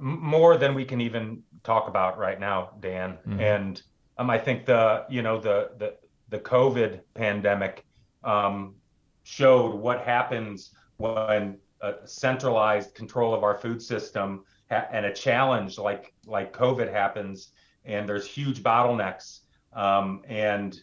More 0.00 0.58
than 0.58 0.74
we 0.74 0.84
can 0.84 1.00
even 1.00 1.42
talk 1.62 1.88
about 1.88 2.18
right 2.18 2.38
now, 2.38 2.70
Dan. 2.80 3.12
Mm-hmm. 3.26 3.40
And 3.40 3.82
um, 4.18 4.28
I 4.28 4.38
think 4.38 4.66
the 4.66 5.06
you 5.08 5.22
know 5.22 5.40
the 5.40 5.70
the 5.78 5.94
the 6.28 6.38
COVID 6.38 7.00
pandemic 7.14 7.84
um, 8.24 8.74
showed 9.22 9.74
what 9.74 10.02
happens 10.02 10.74
when 10.98 11.56
a 11.80 11.94
centralized 12.04 12.94
control 12.94 13.34
of 13.34 13.42
our 13.42 13.56
food 13.56 13.80
system 13.80 14.44
ha- 14.70 14.86
and 14.92 15.06
a 15.06 15.12
challenge 15.12 15.78
like 15.78 16.12
like 16.26 16.52
COVID 16.52 16.92
happens, 16.92 17.52
and 17.86 18.08
there's 18.08 18.26
huge 18.26 18.62
bottlenecks, 18.62 19.40
um, 19.74 20.22
and 20.28 20.80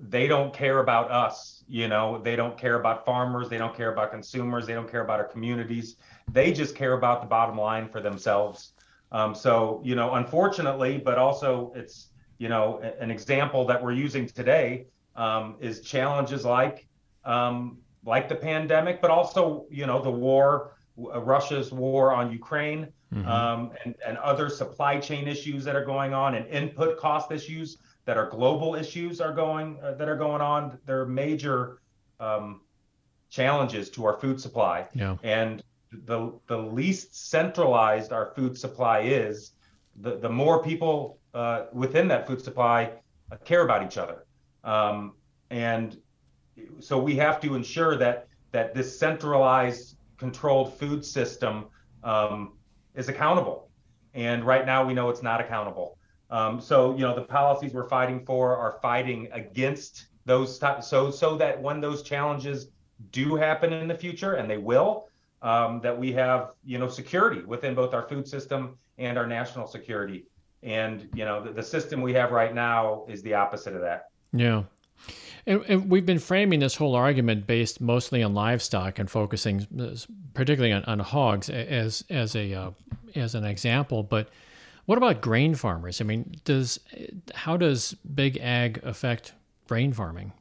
they 0.00 0.26
don't 0.26 0.52
care 0.52 0.78
about 0.78 1.10
us. 1.10 1.64
You 1.68 1.88
know, 1.88 2.20
they 2.22 2.36
don't 2.36 2.56
care 2.56 2.80
about 2.80 3.04
farmers, 3.04 3.48
they 3.48 3.58
don't 3.58 3.76
care 3.76 3.92
about 3.92 4.10
consumers, 4.10 4.66
they 4.66 4.74
don't 4.74 4.90
care 4.90 5.02
about 5.02 5.20
our 5.20 5.26
communities. 5.26 5.96
They 6.32 6.52
just 6.52 6.74
care 6.74 6.94
about 6.94 7.22
the 7.22 7.26
bottom 7.26 7.58
line 7.58 7.88
for 7.88 8.00
themselves. 8.00 8.72
Um, 9.12 9.34
so, 9.34 9.80
you 9.84 9.94
know, 9.94 10.14
unfortunately, 10.14 10.98
but 10.98 11.18
also 11.18 11.72
it's 11.74 12.08
you 12.38 12.48
know 12.48 12.80
an 13.00 13.10
example 13.10 13.66
that 13.66 13.82
we're 13.82 13.92
using 13.92 14.26
today 14.26 14.86
um, 15.14 15.56
is 15.60 15.80
challenges 15.80 16.44
like 16.44 16.86
um, 17.24 17.78
like 18.04 18.28
the 18.28 18.34
pandemic, 18.34 19.02
but 19.02 19.10
also 19.10 19.66
you 19.70 19.86
know 19.86 20.00
the 20.02 20.10
war, 20.10 20.76
uh, 20.98 21.20
Russia's 21.20 21.70
war 21.70 22.12
on 22.12 22.32
Ukraine, 22.32 22.88
mm-hmm. 23.14 23.28
um, 23.28 23.72
and 23.84 23.94
and 24.06 24.16
other 24.18 24.48
supply 24.48 24.98
chain 24.98 25.28
issues 25.28 25.64
that 25.64 25.76
are 25.76 25.84
going 25.84 26.14
on, 26.14 26.34
and 26.34 26.46
input 26.46 26.98
cost 26.98 27.30
issues 27.30 27.78
that 28.10 28.16
are 28.16 28.28
global 28.28 28.74
issues 28.74 29.20
are 29.20 29.32
going 29.32 29.78
uh, 29.84 29.92
that 29.92 30.08
are 30.08 30.16
going 30.16 30.40
on. 30.40 30.76
They're 30.84 31.06
major 31.06 31.80
um, 32.18 32.62
challenges 33.28 33.88
to 33.90 34.04
our 34.04 34.18
food 34.18 34.40
supply, 34.40 34.88
yeah. 34.94 35.16
and 35.22 35.62
the 35.92 36.36
the 36.48 36.58
least 36.58 37.30
centralized 37.30 38.12
our 38.12 38.32
food 38.34 38.58
supply 38.58 39.02
is, 39.02 39.52
the 40.00 40.18
the 40.18 40.28
more 40.28 40.60
people 40.60 41.20
uh, 41.34 41.66
within 41.72 42.08
that 42.08 42.26
food 42.26 42.42
supply 42.42 42.90
uh, 43.30 43.36
care 43.44 43.62
about 43.62 43.86
each 43.86 43.96
other. 43.96 44.26
Um, 44.64 45.12
and 45.50 45.96
so 46.80 46.98
we 46.98 47.14
have 47.14 47.40
to 47.42 47.54
ensure 47.54 47.96
that 47.96 48.26
that 48.50 48.74
this 48.74 48.98
centralized 48.98 49.98
controlled 50.18 50.74
food 50.74 51.04
system 51.04 51.66
um, 52.02 52.54
is 52.96 53.08
accountable. 53.08 53.70
And 54.14 54.42
right 54.44 54.66
now 54.66 54.84
we 54.84 54.94
know 54.94 55.10
it's 55.10 55.22
not 55.22 55.40
accountable. 55.40 55.96
Um, 56.30 56.60
so 56.60 56.92
you 56.94 57.00
know 57.00 57.14
the 57.14 57.22
policies 57.22 57.74
we're 57.74 57.88
fighting 57.88 58.24
for 58.24 58.56
are 58.56 58.78
fighting 58.80 59.28
against 59.32 60.06
those 60.26 60.60
so 60.82 61.10
so 61.10 61.36
that 61.36 61.60
when 61.60 61.80
those 61.80 62.02
challenges 62.02 62.68
do 63.10 63.34
happen 63.34 63.72
in 63.72 63.88
the 63.88 63.94
future 63.94 64.34
and 64.34 64.48
they 64.48 64.58
will 64.58 65.08
um, 65.42 65.80
that 65.80 65.98
we 65.98 66.12
have 66.12 66.52
you 66.64 66.78
know 66.78 66.88
security 66.88 67.42
within 67.42 67.74
both 67.74 67.94
our 67.94 68.06
food 68.08 68.28
system 68.28 68.78
and 68.98 69.18
our 69.18 69.26
national 69.26 69.66
security 69.66 70.26
and 70.62 71.08
you 71.14 71.24
know 71.24 71.42
the, 71.42 71.50
the 71.50 71.62
system 71.62 72.00
we 72.00 72.12
have 72.12 72.30
right 72.30 72.54
now 72.54 73.04
is 73.08 73.22
the 73.22 73.34
opposite 73.34 73.74
of 73.74 73.80
that 73.80 74.10
yeah 74.32 74.62
and, 75.46 75.62
and, 75.68 75.90
we've 75.90 76.04
been 76.04 76.18
framing 76.18 76.60
this 76.60 76.76
whole 76.76 76.94
argument 76.94 77.46
based 77.46 77.80
mostly 77.80 78.22
on 78.22 78.34
livestock 78.34 78.98
and 78.98 79.10
focusing 79.10 79.66
particularly 80.34 80.72
on, 80.72 80.84
on 80.84 80.98
hogs 80.98 81.48
as 81.48 82.04
as 82.10 82.36
a 82.36 82.52
uh, 82.52 82.70
as 83.14 83.34
an 83.34 83.44
example. 83.44 84.02
But 84.02 84.28
what 84.90 84.98
about 84.98 85.20
grain 85.20 85.54
farmers? 85.54 86.00
I 86.00 86.04
mean, 86.04 86.34
does 86.42 86.80
how 87.32 87.56
does 87.56 87.94
big 88.12 88.38
ag 88.38 88.80
affect 88.82 89.34
grain 89.68 89.92
farming? 89.92 90.32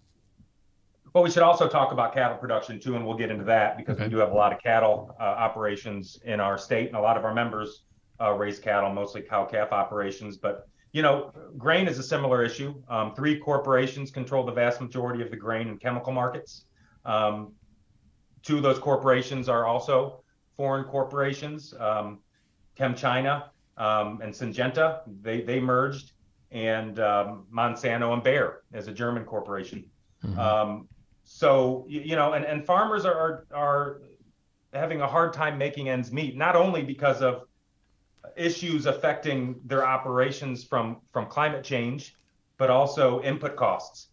Well, 1.13 1.23
we 1.23 1.29
should 1.29 1.43
also 1.43 1.69
talk 1.69 1.91
about 1.91 2.15
cattle 2.15 2.35
production 2.35 2.79
too, 2.79 2.95
and 2.95 3.05
we'll 3.05 3.15
get 3.15 3.29
into 3.29 3.43
that 3.43 3.77
because 3.77 3.97
okay. 3.97 4.05
we 4.05 4.09
do 4.09 4.17
have 4.17 4.31
a 4.31 4.33
lot 4.33 4.51
of 4.51 4.59
cattle 4.59 5.15
uh, 5.19 5.23
operations 5.23 6.17
in 6.25 6.39
our 6.39 6.57
state, 6.57 6.87
and 6.87 6.95
a 6.95 6.99
lot 6.99 7.15
of 7.15 7.25
our 7.25 7.33
members 7.35 7.83
uh, 8.19 8.33
raise 8.33 8.57
cattle, 8.57 8.91
mostly 8.91 9.21
cow 9.21 9.45
calf 9.45 9.71
operations. 9.71 10.35
But 10.35 10.67
you 10.93 11.03
know, 11.03 11.31
grain 11.55 11.87
is 11.87 11.99
a 11.99 12.03
similar 12.03 12.43
issue. 12.43 12.73
Um, 12.89 13.13
three 13.13 13.37
corporations 13.37 14.09
control 14.09 14.43
the 14.43 14.51
vast 14.51 14.81
majority 14.81 15.21
of 15.21 15.29
the 15.29 15.37
grain 15.37 15.67
and 15.67 15.79
chemical 15.79 16.11
markets. 16.11 16.65
Um, 17.05 17.53
two 18.41 18.57
of 18.57 18.63
those 18.63 18.79
corporations 18.79 19.47
are 19.47 19.67
also 19.67 20.23
foreign 20.57 20.85
corporations, 20.85 21.75
um, 21.79 22.17
ChemChina 22.79 23.43
um, 23.79 24.19
and 24.21 24.33
Syngenta. 24.33 25.01
They 25.21 25.41
they 25.41 25.59
merged, 25.59 26.11
and 26.51 26.99
um, 26.99 27.45
Monsanto 27.51 28.13
and 28.13 28.23
Bayer 28.23 28.63
as 28.73 28.87
a 28.87 28.93
German 28.93 29.25
corporation. 29.25 29.85
Mm-hmm. 30.23 30.39
Um, 30.39 30.87
so 31.23 31.85
you 31.87 32.15
know, 32.15 32.33
and, 32.33 32.45
and 32.45 32.65
farmers 32.65 33.05
are, 33.05 33.15
are 33.15 33.45
are 33.53 34.01
having 34.73 35.01
a 35.01 35.07
hard 35.07 35.33
time 35.33 35.57
making 35.57 35.89
ends 35.89 36.11
meet, 36.11 36.35
not 36.37 36.55
only 36.55 36.83
because 36.83 37.21
of 37.21 37.43
issues 38.35 38.85
affecting 38.85 39.59
their 39.65 39.85
operations 39.85 40.63
from 40.63 40.97
from 41.11 41.25
climate 41.25 41.63
change, 41.63 42.15
but 42.57 42.69
also 42.69 43.21
input 43.21 43.55
costs 43.55 44.09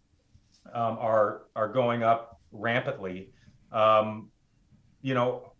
um, 0.72 0.96
are 1.00 1.42
are 1.54 1.68
going 1.68 2.02
up 2.02 2.40
rampantly. 2.52 3.30
Um, 3.72 4.30
you 5.02 5.14
know, 5.14 5.52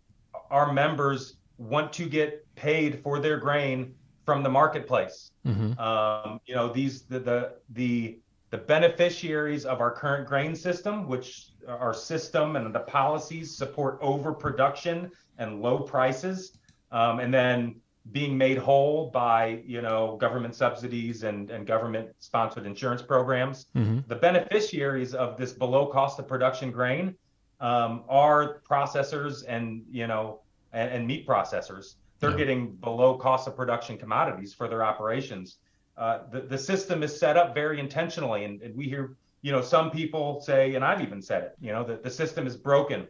our 0.49 0.71
members 0.71 1.37
want 1.57 1.93
to 1.93 2.07
get 2.07 2.45
paid 2.55 3.01
for 3.03 3.19
their 3.19 3.37
grain 3.37 3.93
from 4.25 4.43
the 4.43 4.49
marketplace. 4.49 5.31
Mm-hmm. 5.45 5.79
Um, 5.79 6.39
you 6.45 6.55
know, 6.55 6.71
these 6.71 7.03
the, 7.03 7.19
the 7.19 7.53
the 7.71 8.19
the 8.49 8.57
beneficiaries 8.57 9.65
of 9.65 9.81
our 9.81 9.91
current 9.91 10.27
grain 10.27 10.55
system, 10.55 11.07
which 11.07 11.49
our 11.67 11.93
system 11.93 12.55
and 12.55 12.73
the 12.73 12.79
policies 12.79 13.55
support 13.55 13.97
overproduction 14.01 15.11
and 15.37 15.61
low 15.61 15.79
prices, 15.79 16.57
um, 16.91 17.19
and 17.19 17.33
then 17.33 17.75
being 18.11 18.37
made 18.37 18.57
whole 18.57 19.09
by 19.09 19.61
you 19.65 19.81
know 19.81 20.17
government 20.17 20.55
subsidies 20.55 21.23
and, 21.23 21.49
and 21.49 21.67
government 21.67 22.09
sponsored 22.19 22.65
insurance 22.65 23.01
programs 23.01 23.65
mm-hmm. 23.75 23.99
the 24.07 24.15
beneficiaries 24.15 25.13
of 25.13 25.37
this 25.37 25.51
below 25.51 25.85
cost 25.85 26.19
of 26.19 26.27
production 26.27 26.71
grain 26.71 27.13
um, 27.59 28.03
are 28.07 28.61
processors 28.69 29.43
and 29.47 29.83
you 29.91 30.07
know 30.07 30.39
and, 30.73 30.89
and 30.91 31.07
meat 31.07 31.27
processors 31.27 31.95
they're 32.19 32.31
yeah. 32.31 32.37
getting 32.37 32.71
below 32.75 33.15
cost 33.15 33.47
of 33.47 33.55
production 33.55 33.97
commodities 33.97 34.53
for 34.53 34.67
their 34.67 34.83
operations 34.83 35.57
uh, 35.97 36.19
the, 36.31 36.41
the 36.41 36.57
system 36.57 37.01
is 37.01 37.17
set 37.17 37.37
up 37.37 37.53
very 37.55 37.79
intentionally 37.79 38.43
and, 38.43 38.61
and 38.61 38.75
we 38.75 38.85
hear 38.85 39.15
you 39.41 39.51
know 39.51 39.61
some 39.61 39.89
people 39.91 40.41
say 40.41 40.75
and 40.75 40.83
i've 40.83 41.01
even 41.01 41.21
said 41.21 41.43
it 41.43 41.55
you 41.59 41.71
know 41.71 41.83
that 41.83 42.03
the 42.03 42.11
system 42.11 42.47
is 42.47 42.55
broken 42.55 43.07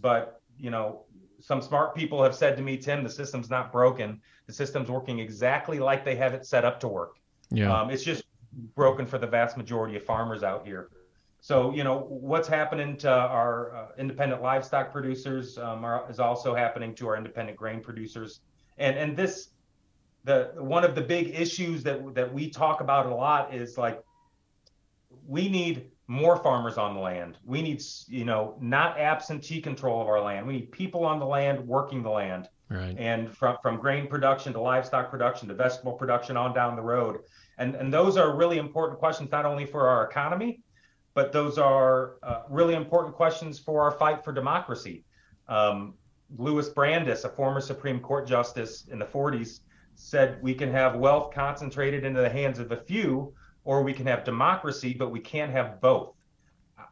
but 0.00 0.40
you 0.58 0.70
know 0.70 1.06
some 1.40 1.62
smart 1.62 1.94
people 1.94 2.22
have 2.22 2.34
said 2.34 2.56
to 2.56 2.62
me, 2.62 2.76
Tim, 2.76 3.04
the 3.04 3.10
system's 3.10 3.50
not 3.50 3.72
broken. 3.72 4.20
The 4.46 4.52
system's 4.52 4.90
working 4.90 5.18
exactly 5.20 5.78
like 5.78 6.04
they 6.04 6.16
have 6.16 6.34
it 6.34 6.46
set 6.46 6.64
up 6.64 6.80
to 6.80 6.88
work. 6.88 7.18
Yeah. 7.50 7.72
Um, 7.72 7.90
it's 7.90 8.02
just 8.02 8.24
broken 8.74 9.06
for 9.06 9.18
the 9.18 9.26
vast 9.26 9.56
majority 9.56 9.96
of 9.96 10.04
farmers 10.04 10.42
out 10.42 10.66
here. 10.66 10.90
So, 11.46 11.72
you 11.72 11.84
know, 11.84 12.00
what's 12.08 12.48
happening 12.48 12.96
to 12.96 13.08
our 13.08 13.72
uh, 13.72 13.86
independent 13.98 14.42
livestock 14.42 14.90
producers 14.90 15.56
um, 15.58 15.84
are, 15.84 16.04
is 16.10 16.18
also 16.18 16.56
happening 16.56 16.92
to 16.96 17.06
our 17.06 17.16
independent 17.16 17.56
grain 17.56 17.80
producers. 17.80 18.40
And 18.78 18.98
and 18.98 19.16
this, 19.16 19.50
the 20.24 20.50
one 20.56 20.82
of 20.82 20.96
the 20.96 21.02
big 21.02 21.38
issues 21.38 21.84
that 21.84 22.16
that 22.16 22.34
we 22.34 22.50
talk 22.50 22.80
about 22.80 23.06
a 23.06 23.14
lot 23.14 23.54
is 23.54 23.78
like, 23.78 24.02
we 25.24 25.48
need 25.48 25.92
more 26.08 26.36
farmers 26.36 26.78
on 26.78 26.94
the 26.94 27.00
land. 27.00 27.38
We 27.44 27.62
need, 27.62 27.80
you 28.08 28.24
know, 28.24 28.56
not 28.60 28.98
absentee 28.98 29.60
control 29.60 30.02
of 30.02 30.08
our 30.08 30.20
land. 30.20 30.48
We 30.48 30.54
need 30.54 30.72
people 30.72 31.04
on 31.04 31.20
the 31.20 31.26
land 31.26 31.64
working 31.64 32.02
the 32.02 32.10
land. 32.10 32.48
Right. 32.68 32.96
And 32.98 33.32
from 33.32 33.58
from 33.62 33.76
grain 33.76 34.08
production 34.08 34.52
to 34.54 34.60
livestock 34.60 35.12
production 35.12 35.46
to 35.46 35.54
vegetable 35.54 35.92
production 35.92 36.36
on 36.36 36.54
down 36.54 36.74
the 36.74 36.82
road. 36.82 37.20
And 37.58 37.76
and 37.76 37.94
those 37.94 38.16
are 38.16 38.34
really 38.34 38.58
important 38.58 38.98
questions 38.98 39.30
not 39.30 39.44
only 39.46 39.64
for 39.64 39.86
our 39.86 40.10
economy, 40.10 40.58
but 41.16 41.32
those 41.32 41.56
are 41.56 42.16
uh, 42.22 42.42
really 42.50 42.74
important 42.74 43.14
questions 43.14 43.58
for 43.58 43.80
our 43.80 43.90
fight 43.90 44.22
for 44.22 44.32
democracy. 44.32 45.02
Um, 45.48 45.94
Louis 46.36 46.68
Brandeis, 46.68 47.24
a 47.24 47.30
former 47.30 47.62
Supreme 47.62 48.00
Court 48.00 48.28
justice 48.28 48.84
in 48.92 48.98
the 48.98 49.06
40s, 49.06 49.60
said 49.94 50.38
we 50.42 50.52
can 50.52 50.70
have 50.70 50.96
wealth 50.96 51.32
concentrated 51.32 52.04
into 52.04 52.20
the 52.20 52.28
hands 52.28 52.58
of 52.58 52.70
a 52.70 52.76
few 52.76 53.32
or 53.64 53.82
we 53.82 53.94
can 53.94 54.04
have 54.04 54.24
democracy, 54.24 54.92
but 54.92 55.10
we 55.10 55.18
can't 55.18 55.50
have 55.50 55.80
both. 55.80 56.12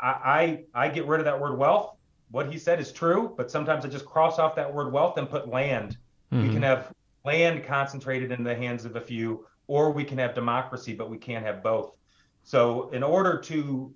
I, 0.01 0.65
I, 0.75 0.87
I 0.87 0.89
get 0.89 1.07
rid 1.07 1.21
of 1.21 1.27
that 1.27 1.39
word 1.39 1.59
wealth. 1.59 1.95
What 2.31 2.51
he 2.51 2.59
said 2.59 2.81
is 2.81 2.93
true, 2.93 3.35
but 3.37 3.51
sometimes 3.51 3.85
I 3.85 3.89
just 3.89 4.07
cross 4.07 4.39
off 4.39 4.57
that 4.57 4.73
word 4.73 4.91
wealth 4.91 5.19
and 5.19 5.29
put 5.29 5.49
land. 5.49 5.99
Mm-hmm. 6.33 6.49
We 6.49 6.55
can 6.55 6.63
have 6.63 6.95
land 7.27 7.63
concentrated 7.65 8.33
in 8.33 8.43
the 8.43 8.55
hands 8.55 8.87
of 8.87 8.97
a 8.97 9.03
few, 9.03 9.47
or 9.67 9.93
we 9.93 10.03
can 10.03 10.17
have 10.17 10.35
democracy, 10.35 10.95
but 10.95 11.11
we 11.11 11.19
can't 11.19 11.45
have 11.45 11.63
both. 11.63 11.93
So, 12.43 12.89
in 12.91 13.03
order 13.03 13.39
to 13.39 13.95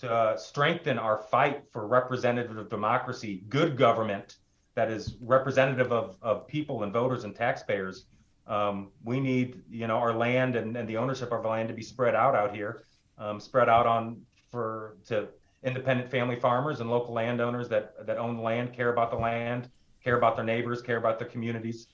to 0.00 0.34
strengthen 0.38 0.98
our 0.98 1.18
fight 1.18 1.64
for 1.72 1.86
representative 1.86 2.68
democracy, 2.68 3.42
good 3.48 3.76
government 3.76 4.36
that 4.74 4.90
is 4.90 5.16
representative 5.20 5.92
of, 5.92 6.16
of 6.22 6.46
people 6.46 6.84
and 6.84 6.92
voters 6.92 7.24
and 7.24 7.34
taxpayers, 7.34 8.06
um, 8.46 8.90
we 9.04 9.20
need, 9.20 9.60
you 9.68 9.86
know, 9.86 9.96
our 9.96 10.14
land 10.14 10.56
and, 10.56 10.76
and 10.76 10.88
the 10.88 10.96
ownership 10.96 11.32
of 11.32 11.44
our 11.44 11.50
land 11.50 11.68
to 11.68 11.74
be 11.74 11.82
spread 11.82 12.14
out 12.14 12.34
out 12.34 12.54
here, 12.54 12.84
um, 13.18 13.40
spread 13.40 13.68
out 13.68 13.86
on 13.86 14.22
for 14.50 14.96
to 15.06 15.28
independent 15.64 16.10
family 16.10 16.36
farmers 16.36 16.80
and 16.80 16.88
local 16.88 17.12
landowners 17.12 17.68
that 17.68 18.06
that 18.06 18.16
own 18.16 18.36
the 18.36 18.42
land, 18.42 18.72
care 18.72 18.92
about 18.92 19.10
the 19.10 19.16
land, 19.16 19.68
care 20.02 20.16
about 20.16 20.36
their 20.36 20.44
neighbors, 20.44 20.80
care 20.80 20.96
about 20.96 21.18
their 21.18 21.28
communities. 21.28 21.88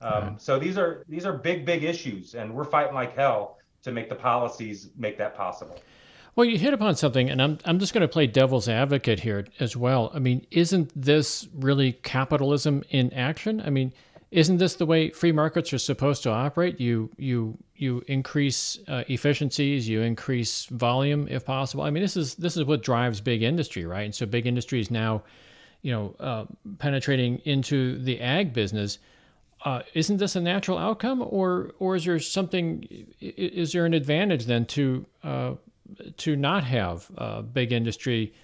Um, 0.00 0.38
So 0.38 0.58
these 0.58 0.76
are 0.78 1.04
these 1.08 1.24
are 1.24 1.32
big 1.32 1.64
big 1.64 1.82
issues, 1.82 2.34
and 2.34 2.54
we're 2.54 2.64
fighting 2.64 2.94
like 2.94 3.16
hell 3.16 3.58
to 3.82 3.92
make 3.92 4.08
the 4.08 4.14
policies 4.14 4.90
make 4.96 5.16
that 5.18 5.34
possible. 5.34 5.80
Well, 6.36 6.44
you 6.44 6.58
hit 6.58 6.74
upon 6.74 6.96
something, 6.96 7.30
and 7.30 7.40
I'm, 7.40 7.58
I'm 7.64 7.78
just 7.78 7.94
going 7.94 8.02
to 8.02 8.08
play 8.08 8.26
devil's 8.26 8.68
advocate 8.68 9.20
here 9.20 9.46
as 9.58 9.74
well. 9.74 10.10
I 10.14 10.18
mean, 10.18 10.46
isn't 10.50 10.92
this 10.94 11.48
really 11.54 11.94
capitalism 11.94 12.84
in 12.90 13.10
action? 13.14 13.62
I 13.64 13.70
mean, 13.70 13.90
isn't 14.30 14.58
this 14.58 14.74
the 14.74 14.84
way 14.84 15.08
free 15.08 15.32
markets 15.32 15.72
are 15.72 15.78
supposed 15.78 16.22
to 16.24 16.30
operate? 16.30 16.78
You 16.78 17.10
you 17.16 17.56
you 17.74 18.02
increase 18.06 18.78
uh, 18.86 19.04
efficiencies, 19.08 19.88
you 19.88 20.02
increase 20.02 20.66
volume 20.66 21.26
if 21.30 21.46
possible. 21.46 21.84
I 21.84 21.90
mean, 21.90 22.02
this 22.02 22.18
is 22.18 22.34
this 22.34 22.58
is 22.58 22.64
what 22.64 22.82
drives 22.82 23.22
big 23.22 23.42
industry, 23.42 23.86
right? 23.86 24.04
And 24.04 24.14
so 24.14 24.26
big 24.26 24.46
industry 24.46 24.78
is 24.78 24.90
now, 24.90 25.22
you 25.80 25.92
know, 25.92 26.16
uh, 26.20 26.44
penetrating 26.78 27.38
into 27.46 27.98
the 27.98 28.20
ag 28.20 28.52
business. 28.52 28.98
Uh, 29.64 29.80
isn't 29.94 30.18
this 30.18 30.36
a 30.36 30.40
natural 30.42 30.76
outcome, 30.76 31.22
or 31.22 31.72
or 31.78 31.96
is 31.96 32.04
there 32.04 32.18
something? 32.18 32.86
Is 33.20 33.72
there 33.72 33.86
an 33.86 33.94
advantage 33.94 34.44
then 34.44 34.66
to 34.66 35.06
uh, 35.24 35.54
to 36.16 36.36
not 36.36 36.64
have 36.64 37.10
uh, 37.16 37.42
big 37.42 37.72
industry 37.72 38.34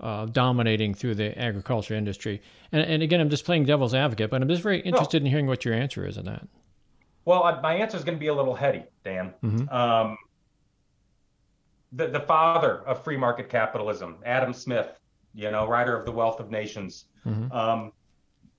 uh, 0.00 0.26
dominating 0.26 0.94
through 0.94 1.14
the 1.14 1.38
agriculture 1.38 1.94
industry. 1.94 2.42
And, 2.72 2.82
and, 2.82 3.02
again, 3.02 3.20
I'm 3.20 3.30
just 3.30 3.44
playing 3.44 3.64
devil's 3.64 3.94
advocate, 3.94 4.30
but 4.30 4.42
I'm 4.42 4.48
just 4.48 4.62
very 4.62 4.80
interested 4.80 5.22
no. 5.22 5.26
in 5.26 5.30
hearing 5.30 5.46
what 5.46 5.64
your 5.64 5.74
answer 5.74 6.06
is 6.06 6.18
on 6.18 6.24
that. 6.24 6.46
Well, 7.24 7.60
my 7.62 7.74
answer 7.74 7.96
is 7.96 8.04
going 8.04 8.16
to 8.16 8.20
be 8.20 8.26
a 8.26 8.34
little 8.34 8.54
heady, 8.54 8.84
Dan. 9.04 9.32
Mm-hmm. 9.44 9.68
Um, 9.72 10.16
the, 11.92 12.08
the 12.08 12.20
father 12.20 12.80
of 12.80 13.04
free 13.04 13.16
market 13.16 13.48
capitalism, 13.48 14.16
Adam 14.24 14.52
Smith, 14.52 14.98
you 15.34 15.50
know, 15.50 15.66
writer 15.68 15.96
of 15.96 16.04
The 16.04 16.12
Wealth 16.12 16.40
of 16.40 16.50
Nations, 16.50 17.04
mm-hmm. 17.24 17.52
um, 17.52 17.92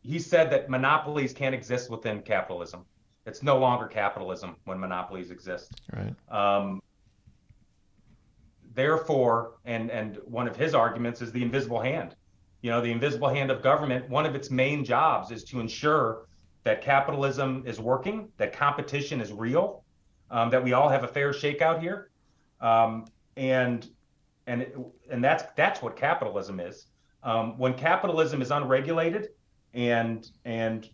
he 0.02 0.20
said 0.20 0.50
that 0.52 0.70
monopolies 0.70 1.34
can't 1.34 1.56
exist 1.56 1.90
within 1.90 2.22
capitalism. 2.22 2.86
It's 3.26 3.44
no 3.44 3.58
longer 3.58 3.88
capitalism 3.88 4.56
when 4.66 4.80
monopolies 4.80 5.32
exist. 5.32 5.82
Right. 5.92 6.14
Um, 6.30 6.82
therefore, 8.76 9.56
and 9.66 9.92
and 9.92 10.18
one 10.26 10.48
of 10.48 10.56
his 10.56 10.74
arguments 10.74 11.22
is 11.22 11.32
the 11.32 11.42
invisible 11.42 11.80
hand. 11.80 12.16
You 12.62 12.72
know, 12.72 12.82
the 12.82 12.92
invisible 12.92 13.30
hand 13.30 13.52
of 13.52 13.62
government. 13.62 14.10
One 14.10 14.26
of 14.26 14.36
its 14.36 14.50
main 14.50 14.86
jobs 14.86 15.32
is 15.32 15.44
to 15.46 15.60
ensure 15.60 16.28
that 16.64 16.82
capitalism 16.82 17.64
is 17.66 17.80
working, 17.80 18.30
that 18.38 18.54
competition 18.54 19.20
is 19.20 19.34
real, 19.34 19.84
um, 20.32 20.50
that 20.50 20.64
we 20.64 20.74
all 20.74 20.90
have 20.90 21.04
a 21.04 21.08
fair 21.08 21.34
shake 21.34 21.62
out 21.62 21.82
here, 21.82 22.10
um, 22.62 23.06
and 23.36 23.90
and 24.48 24.68
and 25.10 25.24
that's 25.24 25.44
that's 25.56 25.82
what 25.82 25.96
capitalism 25.96 26.60
is. 26.60 26.88
Um, 27.22 27.58
when 27.58 27.74
capitalism 27.74 28.42
is 28.42 28.52
unregulated 28.52 29.30
and 29.74 30.30
and 30.46 30.90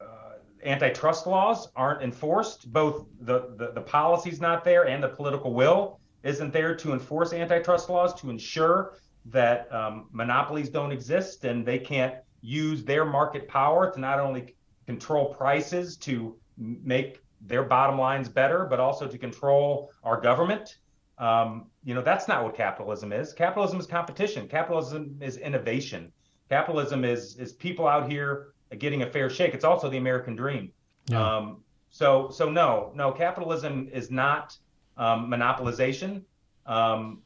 uh, 0.00 0.34
antitrust 0.64 1.26
laws 1.26 1.68
aren't 1.76 2.02
enforced, 2.02 2.72
both 2.72 3.06
the, 3.20 3.54
the 3.56 3.72
the 3.72 3.80
policy's 3.80 4.40
not 4.40 4.64
there 4.64 4.86
and 4.86 5.02
the 5.02 5.08
political 5.08 5.52
will 5.52 5.99
isn't 6.22 6.52
there 6.52 6.74
to 6.74 6.92
enforce 6.92 7.32
antitrust 7.32 7.88
laws 7.88 8.14
to 8.20 8.30
ensure 8.30 8.94
that 9.26 9.72
um, 9.72 10.08
monopolies 10.12 10.68
don't 10.68 10.92
exist 10.92 11.44
and 11.44 11.64
they 11.64 11.78
can't 11.78 12.14
use 12.42 12.84
their 12.84 13.04
market 13.04 13.48
power 13.48 13.90
to 13.92 14.00
not 14.00 14.18
only 14.18 14.54
control 14.86 15.34
prices 15.34 15.96
to 15.96 16.36
make 16.56 17.22
their 17.40 17.62
bottom 17.62 17.98
lines 17.98 18.28
better, 18.28 18.66
but 18.66 18.80
also 18.80 19.06
to 19.06 19.18
control 19.18 19.90
our 20.02 20.20
government. 20.20 20.78
Um, 21.18 21.66
you 21.84 21.94
know, 21.94 22.02
that's 22.02 22.28
not 22.28 22.44
what 22.44 22.54
capitalism 22.54 23.12
is. 23.12 23.32
Capitalism 23.32 23.78
is 23.78 23.86
competition. 23.86 24.48
Capitalism 24.48 25.18
is 25.20 25.36
innovation. 25.36 26.12
Capitalism 26.48 27.04
is 27.04 27.36
is 27.36 27.52
people 27.52 27.86
out 27.86 28.10
here 28.10 28.52
getting 28.78 29.02
a 29.02 29.06
fair 29.06 29.30
shake. 29.30 29.54
It's 29.54 29.64
also 29.64 29.88
the 29.88 29.98
American 29.98 30.34
dream. 30.34 30.72
Yeah. 31.06 31.36
Um, 31.36 31.62
so 31.90 32.30
so 32.30 32.50
no 32.50 32.92
no 32.94 33.12
capitalism 33.12 33.88
is 33.92 34.10
not 34.10 34.56
um, 35.00 35.28
monopolization. 35.28 36.22
Um, 36.66 37.22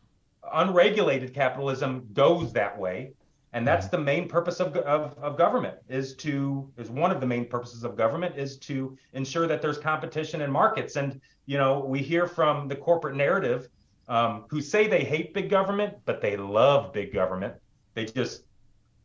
unregulated 0.54 1.34
capitalism 1.34 2.08
goes 2.14 2.52
that 2.52 2.78
way, 2.78 3.12
and 3.52 3.66
that's 3.66 3.88
the 3.88 3.98
main 3.98 4.28
purpose 4.28 4.60
of, 4.60 4.76
of, 4.76 5.18
of 5.18 5.36
government. 5.36 5.76
Is 5.88 6.14
to 6.16 6.70
is 6.78 6.88
one 6.88 7.10
of 7.10 7.20
the 7.20 7.26
main 7.26 7.46
purposes 7.46 7.84
of 7.84 7.96
government 7.96 8.38
is 8.38 8.56
to 8.58 8.96
ensure 9.12 9.46
that 9.46 9.60
there's 9.60 9.76
competition 9.76 10.40
in 10.40 10.50
markets. 10.50 10.96
And 10.96 11.20
you 11.44 11.58
know 11.58 11.80
we 11.80 11.98
hear 11.98 12.26
from 12.26 12.68
the 12.68 12.76
corporate 12.76 13.16
narrative 13.16 13.68
um, 14.08 14.44
who 14.48 14.60
say 14.60 14.86
they 14.86 15.04
hate 15.04 15.34
big 15.34 15.50
government, 15.50 15.94
but 16.04 16.22
they 16.22 16.36
love 16.36 16.92
big 16.92 17.12
government. 17.12 17.54
They 17.94 18.06
just 18.06 18.44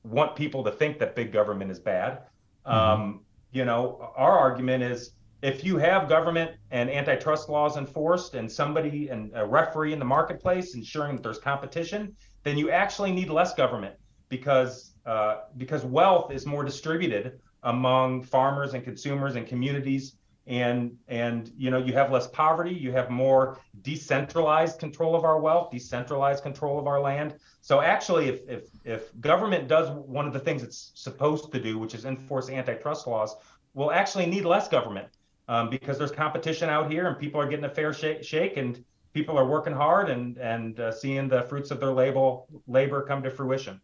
want 0.04 0.36
people 0.36 0.64
to 0.64 0.72
think 0.72 1.00
that 1.00 1.16
big 1.16 1.34
government 1.34 1.72
is 1.72 1.80
bad. 1.80 2.20
Mm-hmm. 2.66 2.72
Um, 2.72 3.20
you 3.52 3.66
know, 3.66 4.12
our 4.16 4.38
argument 4.38 4.84
is 4.84 5.14
if 5.42 5.64
you 5.64 5.78
have 5.78 6.10
government 6.10 6.52
and 6.72 6.90
antitrust 6.90 7.50
laws 7.50 7.78
enforced 7.78 8.36
and 8.36 8.52
somebody 8.52 9.08
and 9.08 9.32
a 9.36 9.46
referee 9.46 9.94
in 9.94 10.00
the 10.00 10.06
marketplace 10.06 10.76
ensuring 10.76 11.16
that 11.16 11.24
there's 11.24 11.40
competition, 11.40 12.16
then 12.44 12.58
you 12.58 12.72
actually 12.72 13.12
need 13.12 13.30
less 13.30 13.54
government 13.54 13.96
because 14.28 14.96
uh, 15.06 15.42
because 15.58 15.86
wealth 15.86 16.32
is 16.32 16.46
more 16.46 16.64
distributed 16.64 17.40
among 17.64 18.24
farmers 18.24 18.74
and 18.74 18.84
consumers 18.84 19.36
and 19.36 19.48
communities. 19.48 20.16
And 20.48 20.98
and 21.08 21.52
you 21.56 21.70
know 21.70 21.78
you 21.78 21.94
have 21.94 22.12
less 22.12 22.26
poverty 22.28 22.74
you 22.74 22.92
have 22.92 23.12
more 23.12 23.60
decentralized 23.84 24.80
control 24.80 25.16
of 25.16 25.24
our 25.24 25.40
wealth 25.40 25.70
decentralized 25.70 26.42
control 26.42 26.80
of 26.80 26.88
our 26.88 27.00
land. 27.00 27.36
So 27.62 27.82
actually 27.82 28.30
if 28.30 28.50
if 28.50 28.64
if 28.84 29.22
government 29.22 29.68
does 29.68 29.92
one 29.92 30.26
of 30.26 30.34
the 30.34 30.40
things 30.40 30.64
it's 30.64 30.92
supposed 30.96 31.52
to 31.52 31.62
do 31.62 31.78
which 31.78 31.94
is 31.94 32.06
enforce 32.06 32.50
antitrust 32.50 33.06
laws 33.06 33.36
we'll 33.76 33.92
actually 33.92 34.26
need 34.26 34.44
less 34.44 34.68
government 34.68 35.08
um, 35.50 35.70
because 35.70 35.98
there's 35.98 36.12
competition 36.12 36.70
out 36.70 36.90
here 36.90 37.08
and 37.08 37.20
people 37.20 37.42
are 37.42 37.48
getting 37.48 37.66
a 37.66 37.70
fair 37.70 37.92
shake, 37.92 38.24
shake 38.24 38.56
and 38.56 38.82
people 39.14 39.38
are 39.38 39.48
working 39.48 39.74
hard 39.74 40.10
and 40.10 40.38
and 40.38 40.80
uh, 40.80 40.92
seeing 40.92 41.28
the 41.28 41.42
fruits 41.44 41.72
of 41.72 41.80
their 41.80 41.92
label 41.92 42.48
labor 42.68 43.02
come 43.02 43.22
to 43.24 43.32
fruition. 43.32 43.82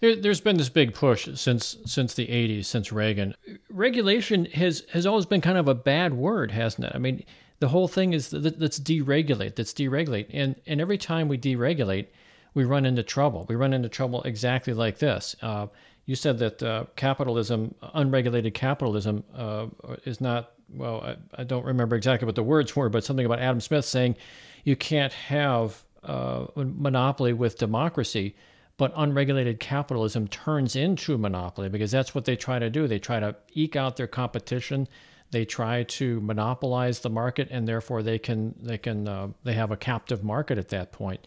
There, 0.00 0.16
has 0.24 0.40
been 0.40 0.56
this 0.56 0.70
big 0.70 0.94
push 0.94 1.28
since 1.34 1.76
since 1.84 2.14
the 2.14 2.26
80s, 2.26 2.64
since 2.64 2.90
Reagan. 2.90 3.34
Regulation 3.70 4.46
has 4.46 4.84
has 4.92 5.06
always 5.06 5.26
been 5.26 5.42
kind 5.42 5.58
of 5.58 5.68
a 5.68 5.74
bad 5.74 6.14
word, 6.14 6.50
hasn't 6.50 6.86
it? 6.86 6.92
I 6.94 6.98
mean, 6.98 7.22
the 7.60 7.68
whole 7.68 7.86
thing 7.86 8.14
is 8.14 8.30
that 8.30 8.58
let's 8.58 8.80
deregulate, 8.80 9.58
let's 9.58 9.74
deregulate, 9.74 10.26
and 10.32 10.56
and 10.66 10.80
every 10.80 10.98
time 10.98 11.28
we 11.28 11.36
deregulate, 11.38 12.06
we 12.54 12.64
run 12.64 12.86
into 12.86 13.02
trouble. 13.02 13.44
We 13.48 13.56
run 13.56 13.74
into 13.74 13.90
trouble 13.90 14.22
exactly 14.22 14.72
like 14.72 14.98
this. 14.98 15.36
Uh, 15.42 15.66
you 16.06 16.14
said 16.14 16.38
that 16.38 16.62
uh, 16.62 16.84
capitalism, 16.96 17.74
unregulated 17.94 18.54
capitalism, 18.54 19.24
uh, 19.34 19.66
is 20.04 20.20
not 20.20 20.50
well, 20.72 21.02
I, 21.02 21.40
I, 21.40 21.44
don't 21.44 21.64
remember 21.64 21.94
exactly 21.94 22.26
what 22.26 22.34
the 22.34 22.42
words 22.42 22.74
were, 22.74 22.88
but 22.88 23.04
something 23.04 23.26
about 23.26 23.38
Adam 23.38 23.60
Smith 23.60 23.84
saying 23.84 24.16
you 24.64 24.76
can't 24.76 25.12
have 25.12 25.84
uh, 26.02 26.46
a 26.56 26.64
monopoly 26.64 27.32
with 27.32 27.58
democracy, 27.58 28.34
but 28.76 28.92
unregulated 28.96 29.60
capitalism 29.60 30.26
turns 30.28 30.74
into 30.74 31.16
monopoly 31.16 31.68
because 31.68 31.90
that's 31.90 32.14
what 32.14 32.24
they 32.24 32.34
try 32.34 32.58
to 32.58 32.70
do. 32.70 32.88
They 32.88 32.98
try 32.98 33.20
to 33.20 33.36
eke 33.52 33.76
out 33.76 33.96
their 33.96 34.06
competition. 34.06 34.88
They 35.30 35.44
try 35.44 35.84
to 35.84 36.20
monopolize 36.20 37.00
the 37.00 37.10
market, 37.10 37.48
and 37.50 37.68
therefore 37.68 38.02
they 38.02 38.18
can 38.18 38.54
they 38.60 38.78
can 38.78 39.08
uh, 39.08 39.28
they 39.42 39.54
have 39.54 39.70
a 39.70 39.76
captive 39.76 40.24
market 40.24 40.58
at 40.58 40.68
that 40.70 40.92
point. 40.92 41.26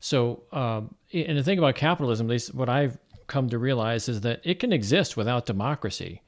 So, 0.00 0.42
um, 0.50 0.94
and 1.12 1.38
the 1.38 1.44
thing 1.44 1.58
about 1.58 1.76
capitalism, 1.76 2.26
at 2.26 2.30
least 2.30 2.54
what 2.54 2.68
I've 2.68 2.98
come 3.32 3.48
to 3.48 3.58
realize, 3.58 4.08
is 4.08 4.20
that 4.20 4.40
it 4.44 4.60
can 4.60 4.72
exist 4.72 5.16
without 5.16 5.46
democracy 5.46 6.22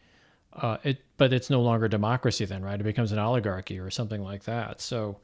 uh, 0.57 0.77
it, 0.85 1.03
but 1.17 1.33
it's 1.33 1.51
no 1.51 1.61
longer 1.61 1.89
democracy 1.89 2.45
then, 2.45 2.63
right? 2.63 2.79
It 2.79 2.85
becomes 2.85 3.13
an 3.13 3.19
oligarchy 3.19 3.79
or 3.79 3.91
something 3.91 4.23
like 4.23 4.45
that. 4.45 4.81
So, 4.81 5.19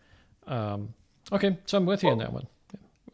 um, 0.47 0.93
okay, 1.33 1.59
so 1.67 1.79
I'm 1.79 1.87
with 1.87 2.03
you 2.03 2.09
well, 2.09 2.15
on 2.15 2.19
that 2.19 2.33
one. 2.33 2.47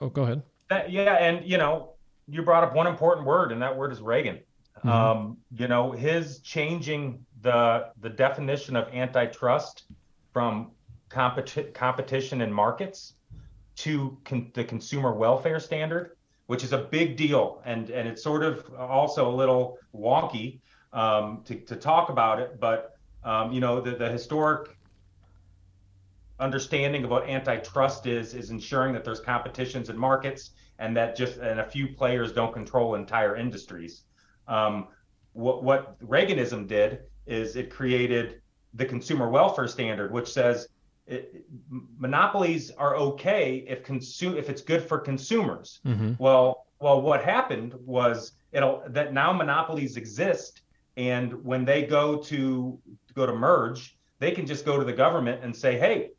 Oh, 0.01 0.09
go 0.09 0.23
ahead. 0.23 0.43
That, 0.69 0.91
yeah, 0.91 1.15
and 1.15 1.45
you 1.45 1.59
know, 1.59 1.91
you 2.27 2.43
brought 2.43 2.65
up 2.65 2.75
one 2.75 2.87
important 2.87 3.27
word, 3.27 3.53
and 3.53 3.61
that 3.63 3.77
word 3.77 3.93
is 3.93 4.01
Reagan. 4.01 4.41
Mm-hmm. 4.79 4.89
Um, 4.89 5.37
you 5.57 5.69
know, 5.69 5.93
his 5.93 6.41
changing 6.41 7.25
the 7.43 7.89
the 8.01 8.11
definition 8.11 8.77
of 8.77 8.89
antitrust 8.89 9.85
from 10.33 10.71
competi- 11.11 11.73
competition 11.73 12.41
in 12.41 12.53
markets 12.53 13.15
to 13.77 14.17
con- 14.25 14.51
the 14.55 14.65
consumer 14.65 15.13
welfare 15.13 15.61
standard, 15.61 16.17
which 16.47 16.63
is 16.63 16.73
a 16.73 16.79
big 16.79 17.17
deal, 17.17 17.63
and 17.65 17.91
and 17.91 18.09
it's 18.09 18.23
sort 18.23 18.43
of 18.43 18.73
also 18.79 19.31
a 19.31 19.35
little 19.35 19.79
wonky 19.95 20.61
um, 20.93 21.43
to, 21.45 21.57
to 21.57 21.77
talk 21.77 22.09
about 22.09 22.41
it. 22.41 22.61
But 22.61 22.97
um, 23.25 23.53
you 23.53 23.61
know, 23.61 23.81
the, 23.81 23.93
the 23.93 24.11
historic 24.11 24.77
understanding 26.39 27.05
of 27.05 27.11
what 27.11 27.29
antitrust 27.29 28.07
is 28.07 28.35
is 28.35 28.51
ensuring 28.51 28.93
that 28.93 29.05
there's 29.05 29.21
competitions 29.21 29.89
in 29.89 29.97
markets 29.97 30.51
and 30.79 30.97
that 30.97 31.17
just 31.17 31.39
and 31.39 31.61
a 31.61 31.65
few 31.65 31.89
players 31.89 32.33
don't 32.33 32.53
control 32.53 32.95
entire 32.95 33.37
industries. 33.37 34.03
Um, 34.47 34.89
what 35.33 35.65
what 35.65 35.99
Reaganism 36.01 36.67
did 36.67 37.01
is 37.27 37.57
it 37.57 37.71
created 37.71 38.41
the 38.75 38.85
consumer 38.85 39.31
welfare 39.31 39.69
standard, 39.69 40.13
which 40.13 40.29
says 40.29 40.69
it, 41.07 41.45
monopolies 41.99 42.71
are 42.73 42.97
okay 42.97 43.65
if 43.69 43.83
consume 43.83 44.37
if 44.37 44.49
it's 44.49 44.63
good 44.63 44.83
for 44.83 44.99
consumers. 44.99 45.81
Mm-hmm. 45.87 46.13
Well, 46.19 46.67
well, 46.81 47.01
what 47.01 47.25
happened 47.25 47.75
was 47.85 48.33
it'll 48.53 48.83
that 48.89 49.13
now 49.13 49.33
monopolies 49.33 49.97
exist 49.97 50.63
and 50.97 51.45
when 51.45 51.65
they 51.65 51.83
go 51.83 52.17
to 52.17 52.79
go 53.15 53.27
to 53.27 53.35
merge, 53.35 53.97
they 54.19 54.31
can 54.31 54.47
just 54.47 54.65
go 54.65 54.79
to 54.79 54.85
the 54.85 54.93
government 54.93 55.45
and 55.45 55.55
say, 55.55 55.79
"Hey, 55.79 56.11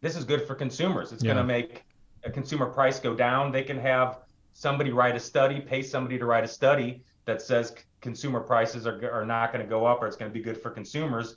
this 0.00 0.16
is 0.16 0.24
good 0.24 0.46
for 0.46 0.54
consumers. 0.54 1.12
It's 1.12 1.22
yeah. 1.22 1.34
going 1.34 1.46
to 1.46 1.52
make 1.52 1.84
a 2.24 2.30
consumer 2.30 2.66
price 2.66 3.00
go 3.00 3.14
down. 3.14 3.52
They 3.52 3.62
can 3.62 3.78
have 3.78 4.20
somebody 4.52 4.90
write 4.90 5.16
a 5.16 5.20
study, 5.20 5.60
pay 5.60 5.82
somebody 5.82 6.18
to 6.18 6.26
write 6.26 6.44
a 6.44 6.48
study 6.48 7.02
that 7.24 7.42
says 7.42 7.74
consumer 8.00 8.40
prices 8.40 8.86
are, 8.86 9.10
are 9.12 9.26
not 9.26 9.52
going 9.52 9.64
to 9.64 9.68
go 9.68 9.84
up 9.84 10.02
or 10.02 10.06
it's 10.06 10.16
going 10.16 10.30
to 10.30 10.34
be 10.34 10.42
good 10.42 10.60
for 10.60 10.70
consumers. 10.70 11.36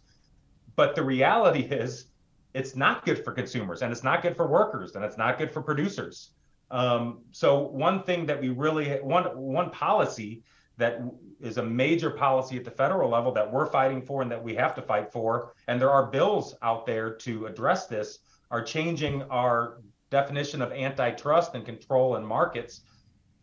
But 0.76 0.96
the 0.96 1.04
reality 1.04 1.62
is, 1.62 2.06
it's 2.54 2.76
not 2.76 3.06
good 3.06 3.24
for 3.24 3.32
consumers 3.32 3.82
and 3.82 3.92
it's 3.92 4.04
not 4.04 4.22
good 4.22 4.36
for 4.36 4.48
workers 4.48 4.96
and 4.96 5.06
it's 5.06 5.18
not 5.18 5.38
good 5.38 5.52
for 5.52 5.62
producers. 5.62 6.32
Um, 6.72 7.20
so 7.32 7.60
one 7.60 8.04
thing 8.04 8.26
that 8.28 8.40
we 8.40 8.50
really 8.50 8.90
one 8.98 9.26
one 9.36 9.70
policy 9.72 10.44
that 10.78 11.02
is 11.42 11.58
a 11.58 11.64
major 11.64 12.10
policy 12.10 12.58
at 12.58 12.64
the 12.64 12.72
federal 12.72 13.10
level 13.10 13.32
that 13.34 13.52
we're 13.52 13.66
fighting 13.66 14.02
for 14.02 14.22
and 14.22 14.32
that 14.32 14.42
we 14.42 14.56
have 14.56 14.74
to 14.76 14.82
fight 14.82 15.12
for, 15.12 15.54
and 15.68 15.80
there 15.80 15.90
are 15.90 16.06
bills 16.06 16.56
out 16.62 16.86
there 16.86 17.14
to 17.14 17.48
address 17.48 17.88
this, 17.88 18.20
are 18.50 18.64
changing 18.64 19.24
our 19.24 19.82
definition 20.10 20.62
of 20.62 20.72
antitrust 20.72 21.54
and 21.54 21.66
control 21.66 22.16
in 22.16 22.26
markets 22.26 22.82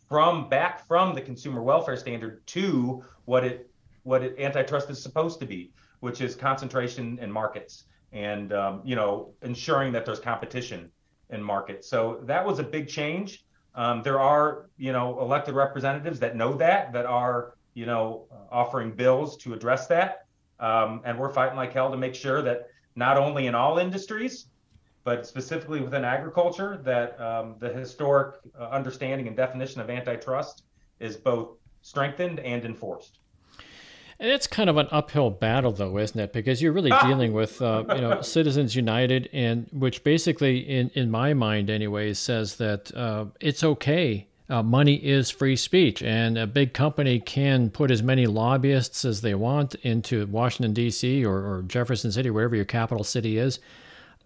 from 0.09 0.49
back 0.49 0.87
from 0.87 1.15
the 1.15 1.21
consumer 1.21 1.63
welfare 1.63 1.97
standard 1.97 2.47
to 2.47 3.03
what 3.25 3.45
it 3.45 3.71
what 4.05 4.23
it, 4.23 4.39
antitrust 4.39 4.89
is 4.89 5.03
supposed 5.03 5.41
to 5.41 5.47
be, 5.47 5.73
which 6.01 6.21
is 6.21 6.37
concentration 6.37 7.19
in 7.21 7.31
markets 7.31 7.85
and 8.13 8.53
um, 8.53 8.83
you 8.85 8.97
know 8.97 9.35
ensuring 9.43 9.93
that 9.93 10.07
there's 10.07 10.21
competition 10.21 10.91
in 11.31 11.43
markets. 11.43 11.89
So 11.89 12.21
that 12.25 12.45
was 12.45 12.59
a 12.59 12.63
big 12.63 12.89
change. 12.89 13.45
Um, 13.75 14.03
there 14.03 14.21
are 14.21 14.71
you 14.77 14.93
know 14.93 15.21
elected 15.21 15.55
representatives 15.55 16.19
that 16.21 16.37
know 16.37 16.55
that 16.55 16.93
that 16.93 17.07
are 17.07 17.55
you 17.75 17.87
know 17.87 18.27
offering 18.51 18.93
bills 18.93 19.37
to 19.39 19.55
address 19.55 19.87
that, 19.89 20.27
um, 20.61 21.03
and 21.05 21.19
we're 21.19 21.33
fighting 21.33 21.57
like 21.57 21.73
hell 21.73 21.91
to 21.91 21.97
make 21.97 22.15
sure 22.15 22.43
that 22.43 22.69
not 22.95 23.19
only 23.19 23.47
in 23.47 23.55
all 23.55 23.79
industries, 23.79 24.47
but 25.05 25.27
specifically 25.27 25.81
within 25.81 26.05
agriculture, 26.05 26.81
that 26.83 27.21
um, 27.21 27.55
the 27.61 27.69
historic 27.69 28.37
uh, 28.59 28.65
understanding 28.71 29.29
and 29.29 29.37
definition 29.37 29.81
of 29.81 29.91
antitrust 29.91 30.65
is 30.99 31.17
both 31.17 31.59
strengthened 31.83 32.41
and 32.41 32.65
enforced. 32.65 33.21
And 34.19 34.31
it's 34.31 34.47
kind 34.47 34.71
of 34.71 34.79
an 34.79 34.89
uphill 34.91 35.31
battle, 35.31 35.73
though, 35.73 35.99
isn't 35.99 36.19
it? 36.19 36.33
Because 36.33 36.63
you're 36.63 36.73
really 36.73 36.91
ah! 36.91 37.07
dealing 37.07 37.33
with, 37.33 37.61
uh, 37.61 37.85
you 37.95 38.01
know, 38.01 38.21
Citizens 38.23 38.75
United, 38.75 39.29
and 39.33 39.69
which 39.73 40.03
basically, 40.05 40.59
in 40.59 40.91
in 40.95 41.11
my 41.11 41.35
mind, 41.35 41.69
anyways, 41.69 42.19
says 42.19 42.57
that 42.57 42.95
uh, 42.95 43.27
it's 43.41 43.63
okay. 43.63 44.27
Uh, 44.49 44.63
money 44.63 44.95
is 44.95 45.29
free 45.29 45.57
speech, 45.57 46.03
and 46.03 46.39
a 46.39 46.47
big 46.47 46.73
company 46.73 47.19
can 47.19 47.69
put 47.69 47.91
as 47.91 48.03
many 48.03 48.27
lobbyists 48.27 49.05
as 49.05 49.21
they 49.21 49.35
want 49.35 49.75
into 49.77 50.25
Washington 50.29 50.73
D.C. 50.73 51.25
Or, 51.25 51.37
or 51.37 51.63
Jefferson 51.63 52.13
City, 52.13 52.31
wherever 52.31 52.55
your 52.55 52.65
capital 52.65 53.03
city 53.05 53.39
is, 53.39 53.59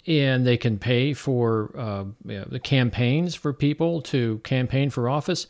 and 0.06 0.46
they 0.46 0.58
can 0.58 0.78
pay 0.78 1.14
for 1.14 1.72
uh, 1.76 2.04
you 2.26 2.38
know, 2.38 2.44
the 2.44 2.60
campaigns 2.60 3.34
for 3.34 3.52
people 3.52 4.02
to 4.02 4.38
campaign 4.44 4.90
for 4.90 5.08
office. 5.08 5.46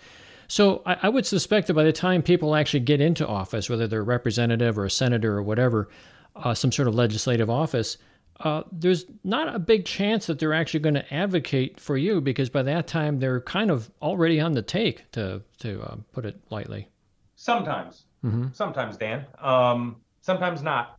So 0.51 0.83
I, 0.85 0.97
I, 1.03 1.09
would 1.09 1.27
suspect 1.27 1.69
that 1.69 1.75
by 1.75 1.85
the 1.85 1.93
time 1.93 2.23
people 2.23 2.57
actually 2.57 2.81
get 2.81 3.01
into 3.01 3.25
office, 3.25 3.71
whether 3.71 3.87
they're 3.87 4.01
a 4.01 4.03
representative 4.03 4.79
or 4.79 4.85
a 4.85 4.91
senator 4.91 5.39
or 5.39 5.45
whatever, 5.45 5.89
uh, 6.35 6.55
some 6.55 6.73
sort 6.73 6.89
of 6.89 6.95
legislative 6.97 7.49
office, 7.49 7.99
uh, 8.41 8.65
there's 8.73 9.05
not 9.23 9.55
a 9.55 9.61
big 9.61 9.85
chance 9.85 10.27
that 10.27 10.41
they're 10.41 10.53
actually 10.53 10.81
going 10.81 10.97
to 10.97 11.15
advocate 11.15 11.79
for 11.79 11.97
you 11.97 12.21
because 12.21 12.51
by 12.51 12.65
that 12.65 12.89
time 12.89 13.21
they're 13.21 13.41
kind 13.43 13.71
of 13.71 13.93
already 14.03 14.41
on 14.41 14.51
the 14.51 14.63
take, 14.63 15.09
to 15.13 15.41
to 15.59 15.83
uh, 15.83 15.95
put 16.11 16.27
it 16.27 16.41
lightly. 16.51 16.89
Sometimes, 17.37 18.07
mm-hmm. 18.25 18.47
sometimes, 18.53 18.97
Dan. 18.97 19.27
Um, 19.39 20.01
sometimes 20.21 20.63
not. 20.63 20.99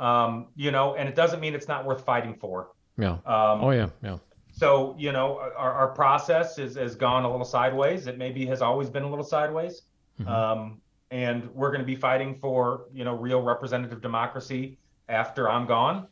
Um, 0.00 0.48
you 0.56 0.72
know, 0.72 0.96
and 0.96 1.08
it 1.08 1.14
doesn't 1.14 1.38
mean 1.38 1.54
it's 1.54 1.68
not 1.68 1.84
worth 1.84 2.04
fighting 2.04 2.34
for. 2.34 2.72
Yeah. 2.98 3.18
Um, 3.24 3.62
oh 3.62 3.70
yeah, 3.70 3.90
yeah 4.02 4.16
so 4.60 4.94
you 4.98 5.10
know 5.10 5.38
our, 5.56 5.72
our 5.72 5.88
process 5.88 6.58
is, 6.58 6.74
has 6.76 6.94
gone 6.94 7.24
a 7.24 7.30
little 7.30 7.46
sideways. 7.46 8.06
It 8.06 8.18
maybe 8.18 8.44
has 8.46 8.60
always 8.60 8.90
been 8.90 9.04
a 9.04 9.08
little 9.08 9.24
sideways. 9.24 9.82
Mm-hmm. 10.20 10.28
um, 10.28 10.80
and 11.10 11.48
we're 11.54 11.70
going 11.70 11.80
to 11.80 11.86
be 11.86 11.96
fighting 11.96 12.34
for 12.34 12.84
you 12.92 13.04
know 13.04 13.14
real 13.14 13.42
representative 13.42 14.02
democracy 14.02 14.78
after 15.08 15.48
i'm 15.48 15.66
gone. 15.66 16.06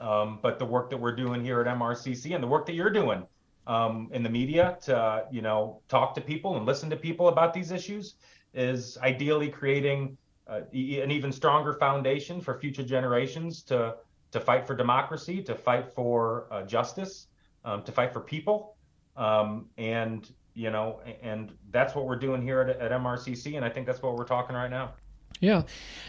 Um, 0.00 0.40
but 0.42 0.58
the 0.58 0.64
work 0.66 0.90
that 0.90 0.96
we're 0.96 1.14
doing 1.14 1.44
here 1.44 1.60
at 1.60 1.66
mrcc 1.78 2.34
and 2.34 2.42
the 2.42 2.46
work 2.48 2.66
that 2.66 2.74
you're 2.74 2.90
doing 2.90 3.24
um, 3.66 4.10
in 4.12 4.22
the 4.22 4.28
media 4.28 4.76
to 4.82 5.24
you 5.30 5.42
know 5.42 5.80
talk 5.88 6.14
to 6.16 6.20
people 6.20 6.56
and 6.56 6.66
listen 6.66 6.90
to 6.90 6.96
people 6.96 7.28
about 7.28 7.54
these 7.54 7.70
issues 7.70 8.16
is 8.52 8.98
ideally 8.98 9.48
creating 9.48 10.18
uh, 10.48 10.60
an 10.72 11.10
even 11.10 11.30
stronger 11.30 11.72
foundation 11.72 12.40
for 12.40 12.58
future 12.58 12.84
generations 12.84 13.62
to 13.62 13.94
to 14.32 14.40
fight 14.40 14.66
for 14.66 14.74
democracy 14.74 15.40
to 15.40 15.54
fight 15.54 15.86
for 15.94 16.46
uh, 16.50 16.62
justice 16.62 17.28
um, 17.66 17.82
to 17.82 17.92
fight 17.92 18.12
for 18.12 18.20
people. 18.20 18.76
Um, 19.16 19.66
and, 19.76 20.30
you 20.54 20.70
know, 20.70 21.00
and 21.22 21.52
that's 21.70 21.94
what 21.94 22.06
we're 22.06 22.16
doing 22.16 22.40
here 22.40 22.62
at, 22.62 22.80
at 22.80 22.92
MRCC. 22.92 23.56
And 23.56 23.64
I 23.64 23.68
think 23.68 23.86
that's 23.86 24.00
what 24.00 24.16
we're 24.16 24.24
talking 24.24 24.56
right 24.56 24.70
now. 24.70 24.92
Yeah. 25.40 25.62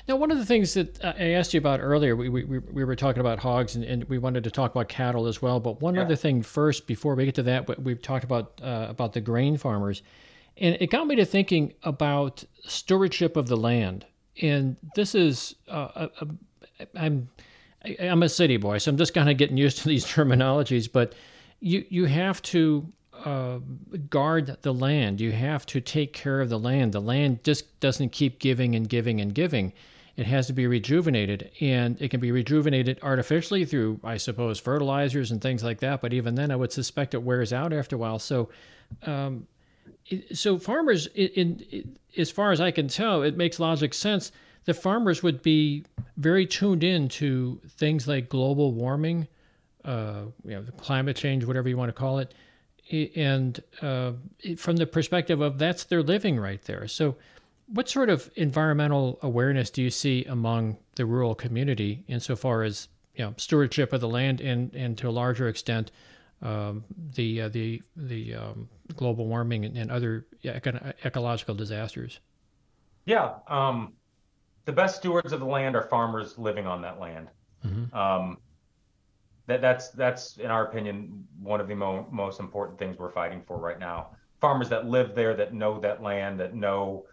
Now, 0.08 0.15
one 0.15 0.32
of 0.32 0.38
the 0.38 0.46
things 0.46 0.74
that 0.76 1.04
I 1.04 1.32
asked 1.32 1.54
you 1.54 1.58
about 1.58 1.82
earlier, 1.82 2.15
we, 2.15 2.30
we, 2.30 2.43
we 2.43 2.84
were 2.86 2.96
talking 2.96 3.20
about 3.20 3.39
hogs 3.39 3.76
and, 3.76 3.84
and 3.84 4.04
we 4.06 4.17
wanted 4.17 4.43
to 4.46 4.52
talk 4.52 4.72
about 4.72 4.88
cattle 4.88 5.28
as 5.28 5.41
well. 5.41 5.60
But 5.60 5.82
one 5.82 5.96
yeah. 5.96 6.04
other 6.04 6.15
thing 6.15 6.41
first, 6.41 6.88
before 6.88 7.15
we 7.15 7.26
get 7.26 7.36
to 7.36 7.43
that, 7.43 7.84
we've 7.84 8.02
talked 8.02 8.24
about 8.24 8.62
uh, 8.63 8.86
about 8.88 9.12
the 9.12 9.20
grain 9.20 9.58
farmers, 9.58 10.02
and 10.56 10.78
it 10.80 10.89
got 10.89 11.08
me 11.08 11.17
to 11.17 11.26
thinking 11.26 11.74
about 11.84 12.46
stewardship 12.65 13.36
of 13.36 13.48
the 13.48 13.58
land. 13.58 14.06
And 14.41 14.78
this 14.96 15.13
is, 15.13 15.56
uh, 15.67 16.08
a, 16.22 16.26
a, 16.80 16.88
I'm 16.96 17.28
I'm 18.00 18.24
a 18.24 18.30
city 18.30 18.58
boy, 18.58 18.78
so 18.78 18.91
I'm 18.91 18.98
just 18.98 19.13
kind 19.13 19.30
of 19.30 19.38
getting 19.38 19.58
used 19.58 19.80
to 19.80 19.88
these 19.88 20.06
terminologies. 20.13 20.91
But 20.91 21.13
you 21.60 21.86
you 21.89 22.06
have 22.06 22.41
to 22.43 22.91
uh, 23.26 23.60
guard 24.10 24.58
the 24.62 24.74
land. 24.74 25.20
You 25.20 25.32
have 25.32 25.65
to 25.67 25.82
take 25.82 26.13
care 26.13 26.41
of 26.41 26.50
the 26.50 26.60
land. 26.60 26.91
The 26.93 27.02
land 27.02 27.43
just 27.43 27.80
doesn't 27.80 28.12
keep 28.12 28.39
giving 28.39 28.76
and 28.76 28.88
giving 28.88 29.22
and 29.22 29.34
giving. 29.34 29.74
It 30.15 30.26
has 30.26 30.48
to 30.48 30.54
be 30.54 30.65
rejuvenated, 30.65 31.52
and 31.62 32.02
it 32.02 32.10
can 32.10 32.20
be 32.20 32.32
rejuvenated 32.32 33.00
artificially 33.04 33.65
through, 33.65 34.00
I 34.04 34.17
suppose, 34.17 34.60
fertilizers 34.60 35.32
and 35.32 35.39
things 35.39 35.63
like 35.63 35.80
that. 35.82 36.02
But 36.02 36.12
even 36.12 36.34
then, 36.34 36.50
I 36.50 36.56
would 36.56 36.72
suspect 36.72 37.13
it 37.13 37.22
wears 37.22 37.54
out 37.54 37.72
after 37.72 37.96
a 37.96 38.00
while. 38.00 38.17
So, 38.17 38.50
um, 39.04 39.46
so 40.34 40.58
farmers, 40.58 41.06
in, 41.13 41.60
in, 41.72 41.98
as 42.17 42.32
far 42.32 42.52
as 42.52 42.60
I 42.60 42.72
can 42.72 42.88
tell, 42.88 43.22
it 43.22 43.38
makes 43.38 43.60
logic 43.60 43.93
sense. 43.93 44.32
The 44.65 44.74
farmers 44.74 45.22
would 45.22 45.43
be 45.43 45.86
very 46.17 46.48
tuned 46.48 46.84
in 46.84 47.10
to 47.10 47.62
things 47.70 48.08
like 48.08 48.28
global 48.28 48.72
warming, 48.74 49.28
uh, 49.88 50.26
you 50.43 50.52
know, 50.52 50.63
climate 50.78 51.15
change, 51.15 51.45
whatever 51.45 51.69
you 51.69 51.78
want 51.78 51.89
to 51.89 51.93
call 51.93 52.19
it, 52.19 52.34
and 53.15 53.63
uh, 53.82 54.12
from 54.58 54.76
the 54.76 54.86
perspective 54.86 55.41
of 55.41 55.58
that's 55.58 55.86
their 55.86 56.04
living 56.04 56.39
right 56.39 56.62
there. 56.63 56.88
So, 56.88 57.15
what 57.67 57.89
sort 57.89 58.10
of 58.10 58.30
environmental 58.36 59.17
awareness 59.21 59.69
do 59.69 59.82
you 59.82 59.89
see 59.89 60.26
among 60.26 60.78
the 60.95 61.06
rural 61.06 61.36
community 61.36 62.04
insofar 62.08 62.63
as 62.63 62.89
you 63.15 63.26
know 63.26 63.34
stewardship 63.38 63.93
of 63.93 64.02
the 64.02 64.08
land 64.08 64.41
and 64.41 64.73
and 64.76 64.97
to 64.97 65.10
a 65.10 65.12
larger 65.12 65.47
extent 65.47 65.91
um, 66.41 66.84
the 67.15 67.41
uh, 67.41 67.50
the 67.50 67.82
the 67.95 68.36
um, 68.36 68.69
global 68.95 69.26
warming 69.26 69.65
and, 69.65 69.78
and 69.78 69.89
other 69.89 70.28
eco- 70.43 70.93
ecological 71.06 71.56
disasters? 71.56 72.19
Yeah, 73.06 73.36
um, 73.47 73.93
the 74.65 74.73
best 74.73 74.97
stewards 74.97 75.32
of 75.32 75.39
the 75.39 75.45
land 75.45 75.78
are 75.78 75.84
farmers 75.84 76.38
living 76.38 76.67
on 76.67 76.82
that 76.82 77.00
land. 77.00 77.30
Mm-hmm. 77.65 77.95
That 79.47 79.62
that's 79.62 79.89
that's 79.89 80.38
in 80.38 80.51
our 80.51 80.67
opinion 80.67 81.25
one 81.41 81.62
of 81.62 81.67
the 81.67 81.75
mo- 81.75 82.07
most 82.12 82.39
important 82.39 82.77
things 82.77 82.97
we're 82.97 83.12
fighting 83.12 83.41
for 83.47 83.57
right 83.57 83.79
now. 83.79 84.10
Farmers 84.41 84.69
that 84.69 84.86
live 84.86 85.15
there, 85.15 85.36
that 85.36 85.53
know 85.53 85.79
that 85.79 86.03
land, 86.03 86.39
that 86.39 86.53
know 86.53 87.05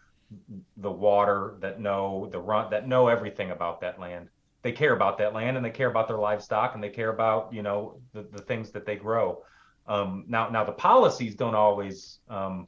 the 0.79 0.91
water, 0.91 1.57
that 1.61 1.81
know 1.81 2.29
the 2.31 2.41
run, 2.41 2.71
that 2.71 2.89
know 2.89 3.07
everything 3.09 3.53
about 3.53 3.81
that 3.81 4.01
land. 4.01 4.29
They 4.63 4.73
care 4.73 4.95
about 4.95 5.19
that 5.19 5.33
land 5.33 5.57
and 5.57 5.65
they 5.65 5.71
care 5.71 5.89
about 5.89 6.09
their 6.09 6.19
livestock 6.19 6.75
and 6.75 6.83
they 6.83 6.89
care 6.89 7.11
about 7.11 7.53
you 7.53 7.63
know 7.63 8.01
the, 8.13 8.23
the 8.23 8.43
things 8.43 8.73
that 8.73 8.85
they 8.85 8.97
grow. 8.97 9.43
Um, 9.87 10.25
now 10.27 10.49
now 10.49 10.65
the 10.65 10.73
policies 10.73 11.37
don't 11.37 11.55
always 11.55 12.19
um, 12.29 12.67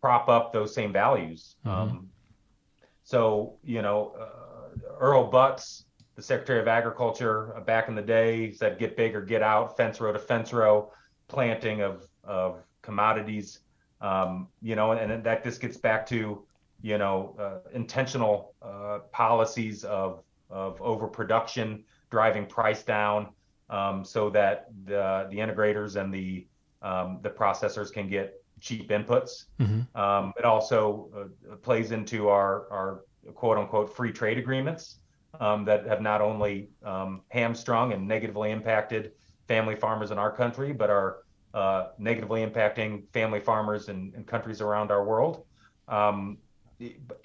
prop 0.00 0.28
up 0.28 0.52
those 0.52 0.74
same 0.74 0.92
values. 0.92 1.56
Mm-hmm. 1.64 1.96
Um, 1.96 2.08
so 3.02 3.56
you 3.64 3.82
know 3.82 4.14
uh, 4.20 4.94
Earl 5.00 5.30
Butz 5.30 5.85
the 6.16 6.22
Secretary 6.22 6.58
of 6.58 6.66
Agriculture 6.66 7.54
uh, 7.54 7.60
back 7.60 7.88
in 7.88 7.94
the 7.94 8.02
day 8.02 8.50
said 8.50 8.78
get 8.78 8.96
big 8.96 9.14
or 9.14 9.20
get 9.20 9.42
out, 9.42 9.76
fence 9.76 10.00
row 10.00 10.12
to 10.12 10.18
fence 10.18 10.52
row, 10.52 10.90
planting 11.28 11.82
of 11.82 12.08
of 12.24 12.64
commodities. 12.82 13.60
Um, 14.00 14.48
you 14.60 14.74
know, 14.74 14.92
and, 14.92 15.12
and 15.12 15.24
that 15.24 15.44
this 15.44 15.58
gets 15.58 15.76
back 15.76 16.06
to 16.08 16.42
you 16.82 16.98
know 16.98 17.36
uh, 17.38 17.68
intentional 17.72 18.54
uh, 18.62 19.00
policies 19.12 19.84
of 19.84 20.22
of 20.50 20.80
overproduction 20.80 21.84
driving 22.10 22.46
price 22.46 22.82
down, 22.82 23.28
um, 23.68 24.04
so 24.04 24.30
that 24.30 24.68
the 24.86 25.26
the 25.30 25.36
integrators 25.36 26.00
and 26.00 26.12
the 26.12 26.46
um, 26.80 27.20
the 27.22 27.30
processors 27.30 27.92
can 27.92 28.08
get 28.08 28.42
cheap 28.58 28.88
inputs. 28.88 29.44
Mm-hmm. 29.60 30.00
Um, 30.00 30.32
it 30.38 30.46
also 30.46 31.10
uh, 31.14 31.56
plays 31.56 31.92
into 31.92 32.28
our 32.28 32.66
our 32.70 33.04
quote 33.34 33.58
unquote 33.58 33.94
free 33.94 34.12
trade 34.12 34.38
agreements 34.38 35.00
um, 35.40 35.64
that 35.64 35.86
have 35.86 36.00
not 36.00 36.20
only 36.20 36.68
um, 36.84 37.22
hamstrung 37.28 37.92
and 37.92 38.06
negatively 38.06 38.50
impacted 38.50 39.12
family 39.48 39.76
farmers 39.76 40.10
in 40.10 40.18
our 40.18 40.30
country, 40.30 40.72
but 40.72 40.90
are 40.90 41.18
uh, 41.54 41.88
negatively 41.98 42.44
impacting 42.44 43.04
family 43.12 43.40
farmers 43.40 43.88
in, 43.88 44.12
in 44.16 44.24
countries 44.24 44.60
around 44.60 44.90
our 44.90 45.04
world. 45.04 45.44
Um, 45.88 46.38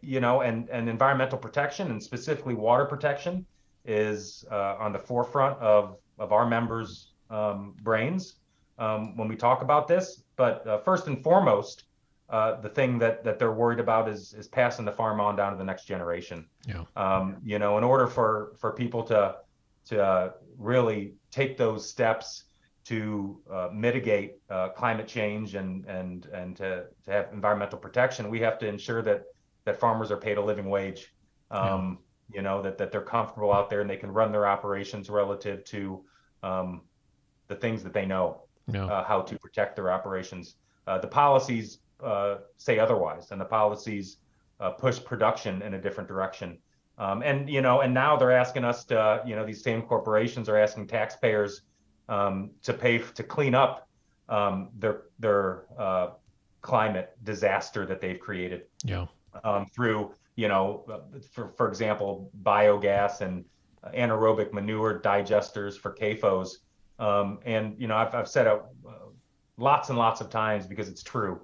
you 0.01 0.21
know, 0.21 0.41
and, 0.41 0.69
and 0.69 0.87
environmental 0.87 1.37
protection 1.37 1.91
and 1.91 2.01
specifically 2.01 2.53
water 2.53 2.85
protection 2.85 3.45
is 3.85 4.45
uh, 4.49 4.75
on 4.79 4.93
the 4.93 4.99
forefront 4.99 5.59
of, 5.59 5.97
of 6.19 6.31
our 6.31 6.47
members' 6.47 7.11
um, 7.29 7.75
brains 7.81 8.35
um, 8.79 9.17
when 9.17 9.27
we 9.27 9.35
talk 9.35 9.61
about 9.61 9.87
this. 9.87 10.23
But 10.37 10.65
uh, 10.65 10.77
first 10.79 11.07
and 11.07 11.21
foremost, 11.21 11.83
uh, 12.31 12.61
the 12.61 12.69
thing 12.69 12.97
that 12.97 13.23
that 13.25 13.37
they're 13.37 13.51
worried 13.51 13.79
about 13.79 14.07
is 14.07 14.33
is 14.33 14.47
passing 14.47 14.85
the 14.85 14.91
farm 14.91 15.19
on 15.19 15.35
down 15.35 15.51
to 15.51 15.57
the 15.57 15.65
next 15.65 15.83
generation. 15.85 16.47
Yeah. 16.65 16.85
Um, 16.95 17.37
you 17.43 17.59
know, 17.59 17.77
in 17.77 17.83
order 17.83 18.07
for 18.07 18.53
for 18.57 18.71
people 18.71 19.03
to 19.03 19.35
to 19.87 20.03
uh, 20.03 20.31
really 20.57 21.15
take 21.29 21.57
those 21.57 21.89
steps 21.89 22.45
to 22.85 23.39
uh, 23.51 23.69
mitigate 23.73 24.37
uh, 24.49 24.69
climate 24.69 25.07
change 25.07 25.55
and 25.55 25.85
and 25.85 26.25
and 26.27 26.55
to, 26.55 26.85
to 27.03 27.11
have 27.11 27.27
environmental 27.33 27.77
protection, 27.77 28.29
we 28.29 28.39
have 28.39 28.57
to 28.59 28.67
ensure 28.67 29.01
that 29.01 29.23
that 29.65 29.77
farmers 29.77 30.09
are 30.09 30.17
paid 30.17 30.37
a 30.37 30.41
living 30.41 30.69
wage. 30.69 31.13
Um, 31.51 31.99
yeah. 32.29 32.37
You 32.37 32.41
know 32.43 32.61
that 32.61 32.77
that 32.77 32.93
they're 32.93 33.01
comfortable 33.01 33.51
out 33.51 33.69
there 33.69 33.81
and 33.81 33.89
they 33.89 33.97
can 33.97 34.09
run 34.09 34.31
their 34.31 34.47
operations 34.47 35.09
relative 35.09 35.65
to 35.65 36.05
um, 36.43 36.81
the 37.49 37.55
things 37.55 37.83
that 37.83 37.91
they 37.91 38.05
know 38.05 38.43
yeah. 38.67 38.85
uh, 38.85 39.03
how 39.03 39.21
to 39.21 39.37
protect 39.37 39.75
their 39.75 39.91
operations. 39.91 40.55
Uh, 40.87 40.97
the 40.97 41.07
policies 41.07 41.79
uh, 42.03 42.37
say 42.57 42.79
otherwise, 42.79 43.31
and 43.31 43.39
the 43.39 43.45
policies 43.45 44.17
uh, 44.59 44.71
push 44.71 45.03
production 45.03 45.61
in 45.61 45.73
a 45.73 45.81
different 45.81 46.07
direction. 46.07 46.57
Um, 46.97 47.23
and 47.23 47.49
you 47.49 47.61
know, 47.61 47.81
and 47.81 47.93
now 47.93 48.15
they're 48.15 48.31
asking 48.31 48.63
us 48.63 48.83
to, 48.85 49.23
you 49.25 49.35
know, 49.35 49.45
these 49.45 49.63
same 49.63 49.81
corporations 49.81 50.47
are 50.49 50.57
asking 50.57 50.87
taxpayers 50.87 51.61
um, 52.09 52.51
to 52.63 52.73
pay 52.73 52.99
to 52.99 53.23
clean 53.23 53.55
up 53.55 53.87
um, 54.29 54.69
their 54.77 55.03
their 55.19 55.63
uh, 55.77 56.09
climate 56.61 57.15
disaster 57.23 57.85
that 57.85 58.01
they've 58.01 58.19
created. 58.19 58.63
Yeah. 58.83 59.07
Um, 59.43 59.65
through 59.73 60.13
you 60.35 60.47
know, 60.47 60.85
for 61.31 61.53
for 61.57 61.67
example, 61.67 62.31
biogas 62.43 63.21
and 63.21 63.45
anaerobic 63.95 64.53
manure 64.53 64.99
digesters 64.99 65.77
for 65.77 65.93
CAFOs. 65.93 66.57
Um, 66.99 67.39
and 67.45 67.75
you 67.79 67.87
know, 67.87 67.95
I've 67.95 68.13
I've 68.13 68.27
said 68.27 68.47
it 68.47 68.61
uh, 68.87 68.91
lots 69.57 69.89
and 69.89 69.97
lots 69.97 70.21
of 70.21 70.29
times 70.29 70.67
because 70.67 70.87
it's 70.89 71.03
true. 71.03 71.41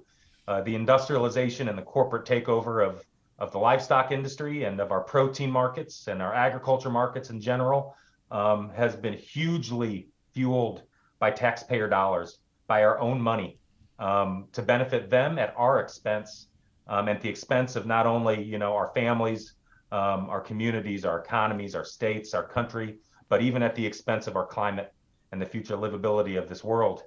Uh, 0.48 0.62
the 0.62 0.74
industrialization 0.74 1.68
and 1.68 1.76
the 1.76 1.82
corporate 1.82 2.24
takeover 2.24 2.82
of 2.82 3.04
of 3.38 3.52
the 3.52 3.58
livestock 3.58 4.10
industry 4.10 4.64
and 4.64 4.80
of 4.80 4.90
our 4.90 5.02
protein 5.02 5.50
markets 5.50 6.08
and 6.08 6.22
our 6.22 6.34
agriculture 6.34 6.88
markets 6.88 7.28
in 7.28 7.38
general 7.38 7.94
um, 8.30 8.70
has 8.70 8.96
been 8.96 9.12
hugely 9.12 10.08
fueled 10.32 10.82
by 11.18 11.30
taxpayer 11.30 11.86
dollars, 11.86 12.38
by 12.66 12.82
our 12.82 12.98
own 12.98 13.20
money, 13.20 13.58
um, 13.98 14.48
to 14.52 14.62
benefit 14.62 15.10
them 15.10 15.38
at 15.38 15.52
our 15.54 15.80
expense, 15.80 16.48
um, 16.86 17.10
at 17.10 17.20
the 17.20 17.28
expense 17.28 17.76
of 17.76 17.84
not 17.84 18.06
only 18.06 18.42
you 18.42 18.56
know 18.56 18.72
our 18.72 18.90
families, 18.94 19.52
um, 19.92 20.30
our 20.30 20.40
communities, 20.40 21.04
our 21.04 21.20
economies, 21.20 21.74
our 21.74 21.84
states, 21.84 22.32
our 22.32 22.48
country, 22.48 22.96
but 23.28 23.42
even 23.42 23.62
at 23.62 23.74
the 23.74 23.84
expense 23.84 24.26
of 24.26 24.34
our 24.34 24.46
climate 24.46 24.94
and 25.30 25.42
the 25.42 25.46
future 25.46 25.76
livability 25.76 26.38
of 26.38 26.48
this 26.48 26.64
world. 26.64 27.02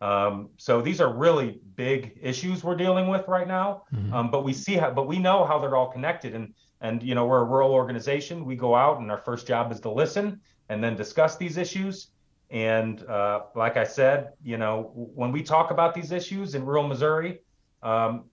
Um, 0.00 0.50
so 0.58 0.82
these 0.82 1.00
are 1.00 1.12
really 1.12 1.60
big 1.74 2.18
issues 2.20 2.62
we're 2.62 2.76
dealing 2.76 3.08
with 3.08 3.26
right 3.28 3.48
now. 3.48 3.84
Mm-hmm. 3.94 4.12
Um, 4.12 4.30
but 4.30 4.44
we 4.44 4.52
see 4.52 4.74
how, 4.74 4.90
but 4.90 5.06
we 5.06 5.18
know 5.18 5.44
how 5.44 5.58
they're 5.58 5.76
all 5.76 5.90
connected. 5.90 6.34
And 6.34 6.52
and 6.80 7.02
you 7.02 7.14
know 7.14 7.26
we're 7.26 7.40
a 7.40 7.44
rural 7.44 7.72
organization. 7.72 8.44
We 8.44 8.56
go 8.56 8.74
out 8.74 9.00
and 9.00 9.10
our 9.10 9.18
first 9.18 9.46
job 9.46 9.72
is 9.72 9.80
to 9.80 9.90
listen 9.90 10.40
and 10.68 10.82
then 10.82 10.96
discuss 10.96 11.36
these 11.36 11.56
issues. 11.56 12.08
And 12.50 13.02
uh, 13.04 13.44
like 13.54 13.76
I 13.76 13.84
said, 13.84 14.32
you 14.42 14.58
know 14.58 14.90
when 14.94 15.32
we 15.32 15.42
talk 15.42 15.70
about 15.70 15.94
these 15.94 16.12
issues 16.12 16.54
in 16.54 16.64
rural 16.64 16.86
Missouri, 16.86 17.40
um, 17.82 18.24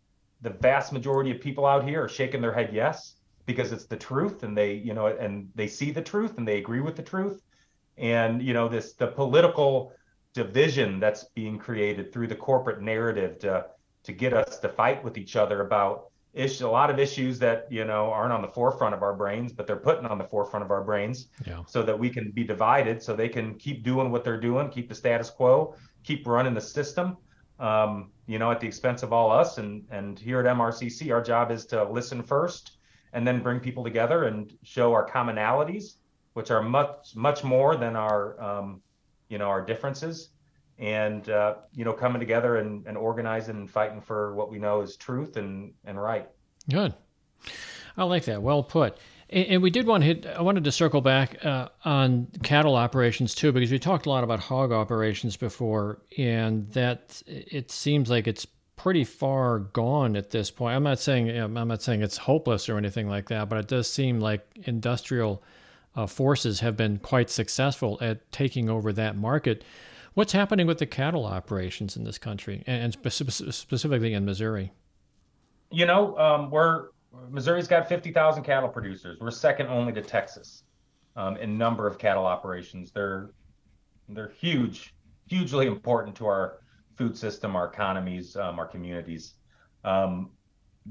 the 0.42 0.50
vast 0.50 0.92
majority 0.92 1.32
of 1.32 1.40
people 1.40 1.66
out 1.66 1.88
here 1.88 2.04
are 2.04 2.10
shaking 2.10 2.42
their 2.42 2.54
head 2.54 2.72
yes 2.74 3.16
because 3.46 3.72
it's 3.72 3.86
the 3.86 3.98
truth 3.98 4.44
and 4.44 4.58
they 4.58 4.74
you 4.74 4.94
know 4.94 5.08
and 5.08 5.50
they 5.56 5.68
see 5.68 5.92
the 5.92 6.02
truth 6.02 6.38
and 6.38 6.48
they 6.48 6.58
agree 6.58 6.82
with 6.82 6.96
the 6.96 7.04
truth. 7.04 7.42
And 7.98 8.42
you 8.42 8.54
know 8.54 8.68
this 8.68 8.94
the 8.94 9.08
political 9.08 9.94
division 10.34 11.00
that's 11.00 11.26
being 11.36 11.58
created 11.58 12.12
through 12.12 12.28
the 12.28 12.36
corporate 12.36 12.82
narrative 12.82 13.40
to 13.40 13.66
to 14.04 14.12
get 14.12 14.34
us 14.34 14.60
to 14.60 14.70
fight 14.70 15.04
with 15.04 15.18
each 15.18 15.36
other 15.36 15.62
about 15.62 16.12
issues, 16.34 16.62
a 16.62 16.68
lot 16.68 16.90
of 16.90 17.00
issues 17.00 17.40
that 17.40 17.68
you 17.70 17.86
know 17.86 18.12
aren't 18.12 18.34
on 18.34 18.42
the 18.42 18.48
forefront 18.48 18.94
of 18.94 19.02
our 19.02 19.14
brains, 19.14 19.54
but 19.54 19.68
they're 19.68 19.76
putting 19.76 20.06
on 20.06 20.18
the 20.18 20.24
forefront 20.26 20.66
of 20.66 20.72
our 20.72 20.84
brains, 20.84 21.28
yeah. 21.46 21.60
so 21.68 21.84
that 21.84 21.98
we 21.98 22.10
can 22.10 22.32
be 22.32 22.44
divided, 22.44 23.02
so 23.02 23.16
they 23.16 23.30
can 23.30 23.56
keep 23.56 23.84
doing 23.84 24.12
what 24.12 24.24
they're 24.24 24.40
doing, 24.40 24.70
keep 24.70 24.90
the 24.90 24.96
status 24.96 25.30
quo, 25.30 25.76
keep 26.04 26.28
running 26.28 26.54
the 26.54 26.62
system, 26.62 27.18
um, 27.60 28.12
you 28.26 28.40
know, 28.40 28.52
at 28.52 28.60
the 28.60 28.68
expense 28.68 29.04
of 29.04 29.14
all 29.14 29.32
us. 29.32 29.58
And 29.58 29.84
and 29.92 30.18
here 30.18 30.40
at 30.40 30.46
MRCC, 30.46 31.14
our 31.14 31.22
job 31.22 31.52
is 31.52 31.66
to 31.68 31.84
listen 31.84 32.24
first, 32.24 32.78
and 33.14 33.26
then 33.26 33.42
bring 33.42 33.60
people 33.60 33.84
together 33.84 34.26
and 34.26 34.52
show 34.64 34.92
our 34.94 35.08
commonalities, 35.08 35.96
which 36.34 36.52
are 36.52 36.62
much 36.62 37.16
much 37.16 37.44
more 37.44 37.76
than 37.76 37.96
our 37.96 38.42
um, 38.42 38.82
you 39.30 39.38
know, 39.38 39.48
our 39.48 39.62
differences 39.62 40.30
and, 40.80 41.30
uh, 41.30 41.56
you 41.74 41.86
know, 41.86 41.94
coming 41.94 42.20
together 42.20 42.58
and, 42.58 42.86
and 42.88 42.98
organizing 42.98 43.56
and 43.56 43.70
fighting 43.70 44.02
for 44.02 44.34
what 44.36 44.50
we 44.50 44.60
know 44.60 44.82
is 44.82 44.96
truth 44.96 45.38
and, 45.38 45.74
and 45.86 46.02
right. 46.02 46.30
Good. 46.70 46.94
I 47.96 48.04
like 48.04 48.26
that. 48.26 48.42
Well 48.42 48.64
put. 48.64 48.98
And, 49.30 49.62
we 49.62 49.70
did 49.70 49.88
want 49.88 50.02
to 50.02 50.06
hit, 50.06 50.26
I 50.28 50.42
wanted 50.42 50.64
to 50.66 50.72
circle 50.72 51.02
back 51.02 51.44
uh, 51.44 51.70
on 51.86 52.28
cattle 52.44 52.76
operations 52.76 53.34
too, 53.34 53.52
because 53.52 53.72
we 53.72 53.80
talked 53.80 54.06
a 54.06 54.10
lot 54.10 54.24
about 54.24 54.40
hog 54.40 54.72
operations 54.72 55.38
before, 55.38 56.02
and 56.18 56.70
that 56.72 57.22
it 57.26 57.72
seems 57.72 58.10
like 58.10 58.28
it's 58.28 58.46
pretty 58.76 59.04
far 59.04 59.60
gone 59.60 60.16
at 60.16 60.30
this 60.30 60.52
point. 60.52 60.76
I'm 60.76 60.84
not 60.84 61.00
saying 61.00 61.30
I'm 61.30 61.54
not 61.54 61.82
saying 61.82 62.02
it's 62.02 62.18
hopeless 62.18 62.70
or 62.70 62.78
anything 62.78 63.08
like 63.08 63.30
that, 63.30 63.50
but 63.50 63.58
it 63.58 63.68
does 63.68 63.90
seem 63.90 64.20
like 64.20 64.46
industrial 64.66 65.42
uh, 65.96 66.08
forces 66.08 66.60
have 66.62 66.76
been 66.76 66.98
quite 67.00 67.30
successful 67.30 67.98
at 68.02 68.32
taking 68.32 68.70
over 68.70 68.92
that 68.94 69.16
market. 69.16 69.64
What's 70.14 70.32
happening 70.32 70.68
with 70.68 70.78
the 70.78 70.86
cattle 70.86 71.26
operations 71.26 71.96
in 71.98 72.04
this 72.04 72.18
country, 72.18 72.64
and 72.68 72.94
specifically 72.94 74.14
in 74.14 74.26
Missouri? 74.26 74.72
You 75.72 75.86
know, 75.86 76.18
um, 76.18 76.52
we're 76.52 76.90
Missouri's 77.30 77.68
got 77.68 77.88
50,000 77.88 78.44
cattle 78.44 78.70
producers. 78.70 79.20
We're 79.20 79.32
second 79.32 79.68
only 79.68 79.94
to 79.94 80.02
Texas 80.02 80.64
um, 81.16 81.38
in 81.38 81.58
number 81.58 81.88
of 81.88 81.98
cattle 81.98 82.26
operations. 82.26 82.92
They're 82.92 83.32
they're 84.10 84.34
huge, 84.40 84.94
hugely 85.28 85.68
important 85.68 86.16
to 86.18 86.26
our 86.26 86.60
food 86.98 87.18
system, 87.18 87.56
our 87.56 87.68
economies, 87.68 88.36
um, 88.36 88.60
our 88.60 88.68
communities. 88.68 89.36
Um, 89.84 90.32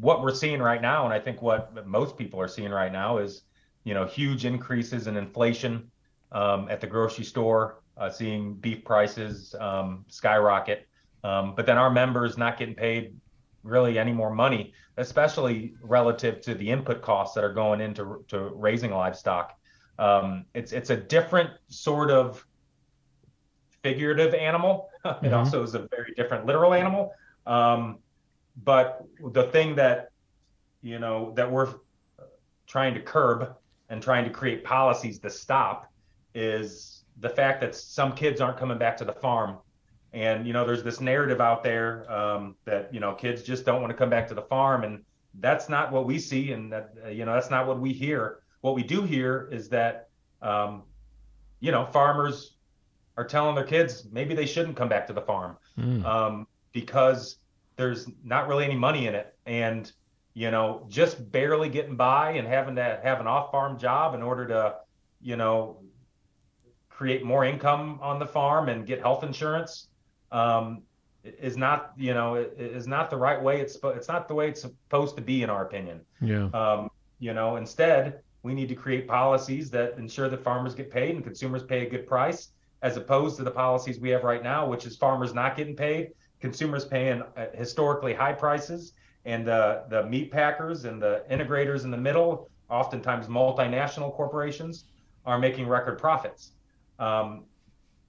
what 0.00 0.22
we're 0.22 0.34
seeing 0.34 0.60
right 0.60 0.80
now, 0.80 1.04
and 1.04 1.12
I 1.12 1.20
think 1.20 1.42
what 1.42 1.86
most 1.86 2.16
people 2.16 2.40
are 2.40 2.48
seeing 2.48 2.70
right 2.70 2.90
now, 2.90 3.18
is 3.18 3.42
you 3.84 3.94
know, 3.94 4.06
huge 4.06 4.44
increases 4.44 5.06
in 5.06 5.16
inflation 5.16 5.90
um, 6.30 6.68
at 6.70 6.80
the 6.80 6.86
grocery 6.86 7.24
store, 7.24 7.82
uh, 7.96 8.08
seeing 8.08 8.54
beef 8.54 8.84
prices 8.84 9.54
um, 9.60 10.04
skyrocket. 10.08 10.86
Um, 11.24 11.54
but 11.54 11.66
then 11.66 11.78
our 11.78 11.90
members 11.90 12.36
not 12.36 12.58
getting 12.58 12.74
paid 12.74 13.14
really 13.62 13.98
any 13.98 14.12
more 14.12 14.30
money, 14.30 14.72
especially 14.96 15.74
relative 15.82 16.40
to 16.42 16.54
the 16.54 16.68
input 16.68 17.02
costs 17.02 17.34
that 17.34 17.44
are 17.44 17.52
going 17.52 17.80
into 17.80 18.24
to 18.28 18.50
raising 18.54 18.90
livestock. 18.90 19.56
Um, 19.98 20.46
it's 20.54 20.72
it's 20.72 20.90
a 20.90 20.96
different 20.96 21.50
sort 21.68 22.10
of 22.10 22.44
figurative 23.82 24.34
animal. 24.34 24.88
Mm-hmm. 25.02 25.26
it 25.26 25.32
also 25.32 25.64
is 25.64 25.74
a 25.74 25.88
very 25.90 26.14
different 26.16 26.46
literal 26.46 26.72
animal. 26.72 27.12
Um, 27.44 27.98
but 28.62 29.04
the 29.32 29.42
thing 29.48 29.74
that 29.74 30.12
you 30.80 31.00
know 31.00 31.32
that 31.34 31.50
we're 31.50 31.74
trying 32.68 32.94
to 32.94 33.00
curb 33.00 33.56
and 33.92 34.02
trying 34.02 34.24
to 34.24 34.30
create 34.30 34.64
policies 34.64 35.18
to 35.18 35.28
stop 35.28 35.92
is 36.34 37.04
the 37.20 37.28
fact 37.28 37.60
that 37.60 37.74
some 37.74 38.12
kids 38.14 38.40
aren't 38.40 38.56
coming 38.56 38.78
back 38.78 38.96
to 38.96 39.04
the 39.04 39.12
farm. 39.12 39.58
And 40.14 40.46
you 40.46 40.54
know, 40.54 40.64
there's 40.64 40.82
this 40.82 41.00
narrative 41.00 41.42
out 41.42 41.62
there 41.62 42.10
um, 42.10 42.56
that 42.64 42.92
you 42.92 43.00
know 43.00 43.12
kids 43.12 43.42
just 43.42 43.66
don't 43.66 43.82
want 43.82 43.90
to 43.90 43.96
come 43.96 44.08
back 44.08 44.26
to 44.28 44.34
the 44.34 44.42
farm, 44.42 44.84
and 44.84 45.04
that's 45.40 45.68
not 45.68 45.92
what 45.92 46.06
we 46.06 46.18
see, 46.18 46.52
and 46.52 46.72
that 46.72 46.94
you 47.12 47.26
know 47.26 47.34
that's 47.34 47.50
not 47.50 47.66
what 47.66 47.80
we 47.80 47.92
hear. 47.92 48.40
What 48.62 48.74
we 48.74 48.82
do 48.82 49.02
hear 49.02 49.48
is 49.52 49.68
that 49.68 50.08
um, 50.40 50.82
you 51.60 51.70
know 51.70 51.84
farmers 51.84 52.56
are 53.18 53.24
telling 53.24 53.54
their 53.54 53.64
kids 53.64 54.06
maybe 54.10 54.34
they 54.34 54.46
shouldn't 54.46 54.76
come 54.76 54.88
back 54.88 55.06
to 55.06 55.12
the 55.12 55.20
farm 55.20 55.58
mm. 55.78 56.02
um, 56.04 56.46
because 56.72 57.36
there's 57.76 58.08
not 58.24 58.48
really 58.48 58.64
any 58.64 58.76
money 58.76 59.06
in 59.06 59.14
it, 59.14 59.34
and 59.44 59.92
you 60.34 60.50
know, 60.50 60.86
just 60.88 61.30
barely 61.30 61.68
getting 61.68 61.96
by 61.96 62.32
and 62.32 62.48
having 62.48 62.76
to 62.76 63.00
have 63.02 63.20
an 63.20 63.26
off-farm 63.26 63.78
job 63.78 64.14
in 64.14 64.22
order 64.22 64.46
to, 64.46 64.74
you 65.20 65.36
know, 65.36 65.78
create 66.88 67.24
more 67.24 67.44
income 67.44 67.98
on 68.00 68.18
the 68.18 68.26
farm 68.26 68.68
and 68.68 68.86
get 68.86 69.00
health 69.00 69.24
insurance 69.24 69.88
um, 70.30 70.82
is 71.24 71.56
not, 71.56 71.92
you 71.96 72.14
know, 72.14 72.36
is 72.36 72.86
not 72.86 73.10
the 73.10 73.16
right 73.16 73.40
way. 73.42 73.60
It's 73.60 73.76
it's 73.84 74.08
not 74.08 74.28
the 74.28 74.34
way 74.34 74.48
it's 74.48 74.62
supposed 74.62 75.16
to 75.16 75.22
be, 75.22 75.42
in 75.42 75.50
our 75.50 75.64
opinion. 75.64 76.00
Yeah. 76.20 76.46
Um, 76.54 76.90
you 77.18 77.34
know, 77.34 77.56
instead, 77.56 78.20
we 78.42 78.54
need 78.54 78.68
to 78.68 78.74
create 78.74 79.06
policies 79.06 79.70
that 79.70 79.98
ensure 79.98 80.28
that 80.28 80.42
farmers 80.42 80.74
get 80.74 80.90
paid 80.90 81.14
and 81.14 81.22
consumers 81.22 81.62
pay 81.62 81.86
a 81.86 81.90
good 81.90 82.06
price, 82.06 82.48
as 82.82 82.96
opposed 82.96 83.36
to 83.36 83.44
the 83.44 83.50
policies 83.50 84.00
we 84.00 84.10
have 84.10 84.24
right 84.24 84.42
now, 84.42 84.66
which 84.66 84.86
is 84.86 84.96
farmers 84.96 85.32
not 85.32 85.56
getting 85.56 85.76
paid, 85.76 86.12
consumers 86.40 86.84
paying 86.84 87.22
uh, 87.36 87.46
historically 87.54 88.14
high 88.14 88.32
prices, 88.32 88.94
and 89.24 89.46
the 89.46 89.84
the 89.88 90.04
meat 90.04 90.30
packers 90.30 90.84
and 90.84 91.00
the 91.00 91.24
integrators 91.30 91.84
in 91.84 91.90
the 91.90 91.96
middle, 91.96 92.50
oftentimes 92.68 93.26
multinational 93.26 94.12
corporations, 94.12 94.84
are 95.24 95.38
making 95.38 95.66
record 95.68 95.98
profits. 95.98 96.52
Um, 96.98 97.44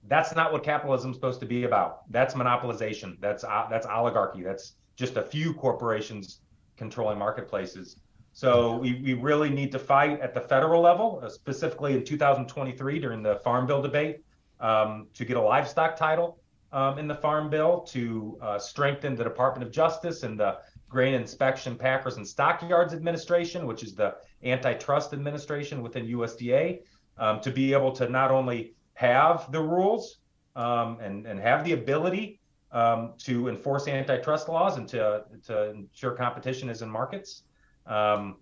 that's 0.06 0.34
not 0.34 0.52
what 0.52 0.62
capitalism 0.62 1.10
is 1.10 1.16
supposed 1.16 1.40
to 1.40 1.46
be 1.46 1.64
about. 1.64 2.10
That's 2.10 2.34
monopolization. 2.34 3.18
That's 3.20 3.44
uh, 3.44 3.66
that's 3.70 3.86
oligarchy. 3.86 4.42
That's 4.42 4.74
just 4.96 5.16
a 5.16 5.22
few 5.22 5.54
corporations 5.54 6.40
controlling 6.76 7.18
marketplaces. 7.18 7.96
So 8.32 8.78
we, 8.78 8.94
we 8.94 9.14
really 9.14 9.48
need 9.48 9.70
to 9.72 9.78
fight 9.78 10.20
at 10.20 10.34
the 10.34 10.40
federal 10.40 10.82
level, 10.82 11.20
uh, 11.22 11.28
specifically 11.28 11.94
in 11.94 12.04
2023 12.04 12.98
during 12.98 13.22
the 13.22 13.36
Farm 13.36 13.64
Bill 13.64 13.80
debate, 13.80 14.24
um, 14.58 15.06
to 15.14 15.24
get 15.24 15.36
a 15.36 15.40
livestock 15.40 15.96
title 15.96 16.40
um, 16.72 16.98
in 16.98 17.06
the 17.06 17.14
Farm 17.14 17.48
Bill, 17.48 17.80
to 17.82 18.36
uh, 18.42 18.58
strengthen 18.58 19.14
the 19.14 19.22
Department 19.22 19.64
of 19.64 19.72
Justice 19.72 20.24
and 20.24 20.38
the 20.38 20.58
Grain 20.94 21.12
Inspection 21.14 21.76
Packers 21.76 22.16
and 22.16 22.26
Stockyards 22.26 22.94
Administration, 22.94 23.66
which 23.66 23.82
is 23.82 23.94
the 23.94 24.14
antitrust 24.44 25.12
administration 25.12 25.82
within 25.82 26.06
USDA, 26.06 26.82
um, 27.18 27.40
to 27.40 27.50
be 27.50 27.72
able 27.72 27.90
to 27.92 28.08
not 28.08 28.30
only 28.30 28.74
have 28.94 29.50
the 29.50 29.60
rules 29.60 30.18
um, 30.54 31.00
and, 31.00 31.26
and 31.26 31.40
have 31.40 31.64
the 31.64 31.72
ability 31.72 32.40
um, 32.70 33.14
to 33.18 33.48
enforce 33.48 33.88
antitrust 33.88 34.48
laws 34.48 34.76
and 34.76 34.88
to, 34.88 35.24
to 35.46 35.70
ensure 35.70 36.12
competition 36.12 36.68
is 36.68 36.80
in 36.80 36.88
markets, 36.88 37.42
um, 37.86 38.36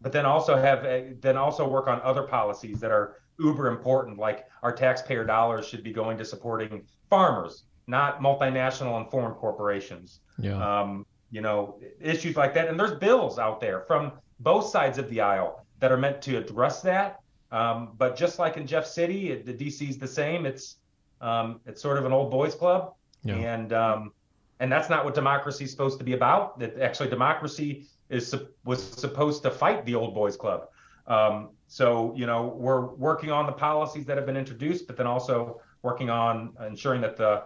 but 0.00 0.10
then 0.10 0.24
also 0.24 0.56
have 0.56 0.82
then 1.20 1.36
also 1.36 1.68
work 1.68 1.86
on 1.86 2.00
other 2.00 2.22
policies 2.22 2.80
that 2.80 2.90
are 2.90 3.16
uber 3.38 3.68
important, 3.68 4.18
like 4.18 4.46
our 4.62 4.72
taxpayer 4.72 5.24
dollars 5.24 5.66
should 5.66 5.82
be 5.82 5.92
going 5.92 6.16
to 6.16 6.24
supporting 6.24 6.82
farmers, 7.10 7.64
not 7.86 8.20
multinational 8.20 8.96
and 8.98 9.10
foreign 9.10 9.34
corporations. 9.34 10.20
Yeah. 10.38 10.56
Um, 10.80 11.04
you 11.30 11.40
know, 11.40 11.78
issues 12.00 12.36
like 12.36 12.54
that. 12.54 12.68
And 12.68 12.78
there's 12.78 12.98
bills 12.98 13.38
out 13.38 13.60
there 13.60 13.80
from 13.80 14.12
both 14.40 14.66
sides 14.66 14.98
of 14.98 15.08
the 15.08 15.20
aisle 15.20 15.64
that 15.78 15.92
are 15.92 15.96
meant 15.96 16.22
to 16.22 16.36
address 16.36 16.82
that. 16.82 17.20
Um, 17.52 17.90
but 17.98 18.16
just 18.16 18.38
like 18.38 18.56
in 18.56 18.66
Jeff 18.66 18.86
City, 18.86 19.30
it, 19.30 19.46
the 19.46 19.52
DC's 19.52 19.98
the 19.98 20.06
same. 20.06 20.46
It's 20.46 20.76
um, 21.20 21.60
it's 21.66 21.82
sort 21.82 21.98
of 21.98 22.06
an 22.06 22.12
old 22.12 22.30
boys 22.30 22.54
club, 22.54 22.94
yeah. 23.24 23.34
and 23.34 23.72
um, 23.72 24.12
and 24.60 24.70
that's 24.70 24.88
not 24.88 25.04
what 25.04 25.14
democracy 25.14 25.64
is 25.64 25.70
supposed 25.70 25.98
to 25.98 26.04
be 26.04 26.12
about. 26.12 26.58
That 26.58 26.78
actually 26.78 27.10
democracy 27.10 27.86
is 28.08 28.34
was 28.64 28.82
supposed 28.82 29.42
to 29.42 29.50
fight 29.50 29.84
the 29.84 29.94
old 29.96 30.14
boys 30.14 30.36
club. 30.36 30.68
Um, 31.06 31.50
so 31.66 32.14
you 32.16 32.26
know 32.26 32.54
we're 32.56 32.86
working 32.94 33.32
on 33.32 33.46
the 33.46 33.52
policies 33.52 34.06
that 34.06 34.16
have 34.16 34.26
been 34.26 34.36
introduced, 34.36 34.86
but 34.86 34.96
then 34.96 35.06
also 35.06 35.60
working 35.82 36.08
on 36.08 36.52
ensuring 36.64 37.00
that 37.00 37.16
the 37.16 37.44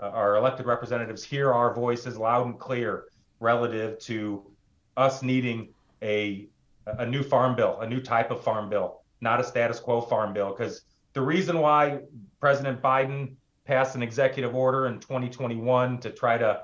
uh, 0.00 0.10
our 0.10 0.36
elected 0.36 0.66
representatives 0.66 1.22
hear 1.22 1.52
our 1.52 1.72
voices 1.72 2.18
loud 2.18 2.46
and 2.46 2.58
clear 2.58 3.04
relative 3.44 3.98
to 4.00 4.50
us 4.96 5.22
needing 5.22 5.68
a 6.02 6.48
a 6.86 7.06
new 7.06 7.22
farm 7.22 7.56
bill, 7.56 7.80
a 7.80 7.88
new 7.88 8.00
type 8.00 8.30
of 8.30 8.42
farm 8.42 8.68
bill, 8.68 9.00
not 9.20 9.40
a 9.40 9.44
status 9.44 9.80
quo 9.80 10.00
farm 10.00 10.34
bill. 10.34 10.50
Because 10.50 10.82
the 11.14 11.22
reason 11.22 11.60
why 11.60 12.00
President 12.40 12.82
Biden 12.82 13.36
passed 13.64 13.94
an 13.94 14.02
executive 14.02 14.54
order 14.54 14.86
in 14.86 15.00
2021 15.00 15.98
to 15.98 16.10
try 16.10 16.36
to, 16.36 16.60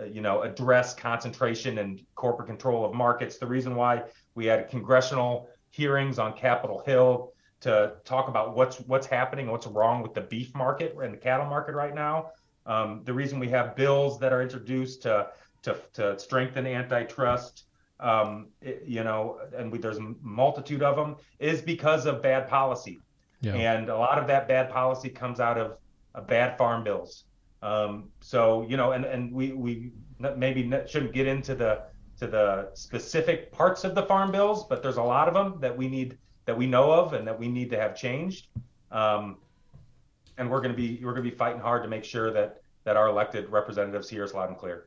uh, 0.00 0.04
you 0.04 0.20
know, 0.20 0.42
address 0.42 0.94
concentration 0.94 1.78
and 1.78 2.00
corporate 2.14 2.46
control 2.46 2.84
of 2.84 2.94
markets, 2.94 3.38
the 3.38 3.46
reason 3.46 3.74
why 3.74 4.02
we 4.34 4.46
had 4.46 4.68
congressional 4.70 5.48
hearings 5.70 6.18
on 6.18 6.32
Capitol 6.32 6.82
Hill 6.86 7.32
to 7.60 7.94
talk 8.04 8.28
about 8.28 8.54
what's 8.54 8.78
what's 8.80 9.06
happening, 9.06 9.50
what's 9.50 9.66
wrong 9.66 10.02
with 10.02 10.14
the 10.14 10.20
beef 10.20 10.54
market 10.54 10.94
and 11.02 11.12
the 11.12 11.18
cattle 11.18 11.46
market 11.46 11.74
right 11.74 11.94
now. 11.94 12.30
Um, 12.66 13.02
the 13.04 13.12
reason 13.12 13.38
we 13.38 13.48
have 13.48 13.76
bills 13.76 14.18
that 14.20 14.32
are 14.32 14.42
introduced 14.42 15.02
to 15.02 15.28
to, 15.66 15.76
to 15.94 16.18
strengthen 16.18 16.66
antitrust 16.66 17.66
um, 18.00 18.48
it, 18.60 18.82
you 18.86 19.04
know, 19.04 19.38
and 19.56 19.72
we, 19.72 19.78
there's 19.78 19.98
a 19.98 20.14
multitude 20.22 20.82
of 20.82 20.96
them, 20.96 21.16
is 21.38 21.62
because 21.62 22.06
of 22.06 22.22
bad 22.22 22.48
policy. 22.48 23.00
Yeah. 23.40 23.54
And 23.54 23.88
a 23.88 23.96
lot 23.96 24.18
of 24.18 24.26
that 24.26 24.48
bad 24.48 24.70
policy 24.70 25.08
comes 25.08 25.40
out 25.40 25.58
of 25.58 25.78
uh, 26.14 26.20
bad 26.22 26.58
farm 26.58 26.84
bills. 26.84 27.24
Um, 27.62 28.10
so 28.20 28.66
you 28.68 28.76
know, 28.76 28.92
and 28.92 29.04
and 29.04 29.32
we 29.32 29.52
we 29.52 29.92
maybe 30.36 30.70
shouldn't 30.86 31.12
get 31.12 31.26
into 31.26 31.54
the 31.54 31.82
to 32.18 32.26
the 32.26 32.70
specific 32.74 33.52
parts 33.52 33.84
of 33.84 33.94
the 33.94 34.02
farm 34.02 34.30
bills, 34.30 34.66
but 34.66 34.82
there's 34.82 34.96
a 34.96 35.02
lot 35.02 35.28
of 35.28 35.34
them 35.34 35.60
that 35.60 35.76
we 35.76 35.88
need 35.88 36.18
that 36.44 36.56
we 36.56 36.66
know 36.66 36.90
of 36.92 37.12
and 37.12 37.26
that 37.26 37.38
we 37.38 37.48
need 37.48 37.70
to 37.70 37.78
have 37.78 37.96
changed. 37.96 38.48
Um, 38.90 39.38
and 40.38 40.50
we're 40.50 40.60
going 40.60 40.72
to 40.72 40.76
be 40.76 41.00
we're 41.02 41.12
going 41.12 41.24
to 41.24 41.30
be 41.30 41.36
fighting 41.36 41.60
hard 41.60 41.82
to 41.82 41.88
make 41.88 42.04
sure 42.04 42.30
that 42.32 42.62
that 42.84 42.96
our 42.96 43.08
elected 43.08 43.50
representatives 43.50 44.08
hear 44.08 44.22
us 44.24 44.32
loud 44.32 44.48
and 44.48 44.56
clear, 44.56 44.86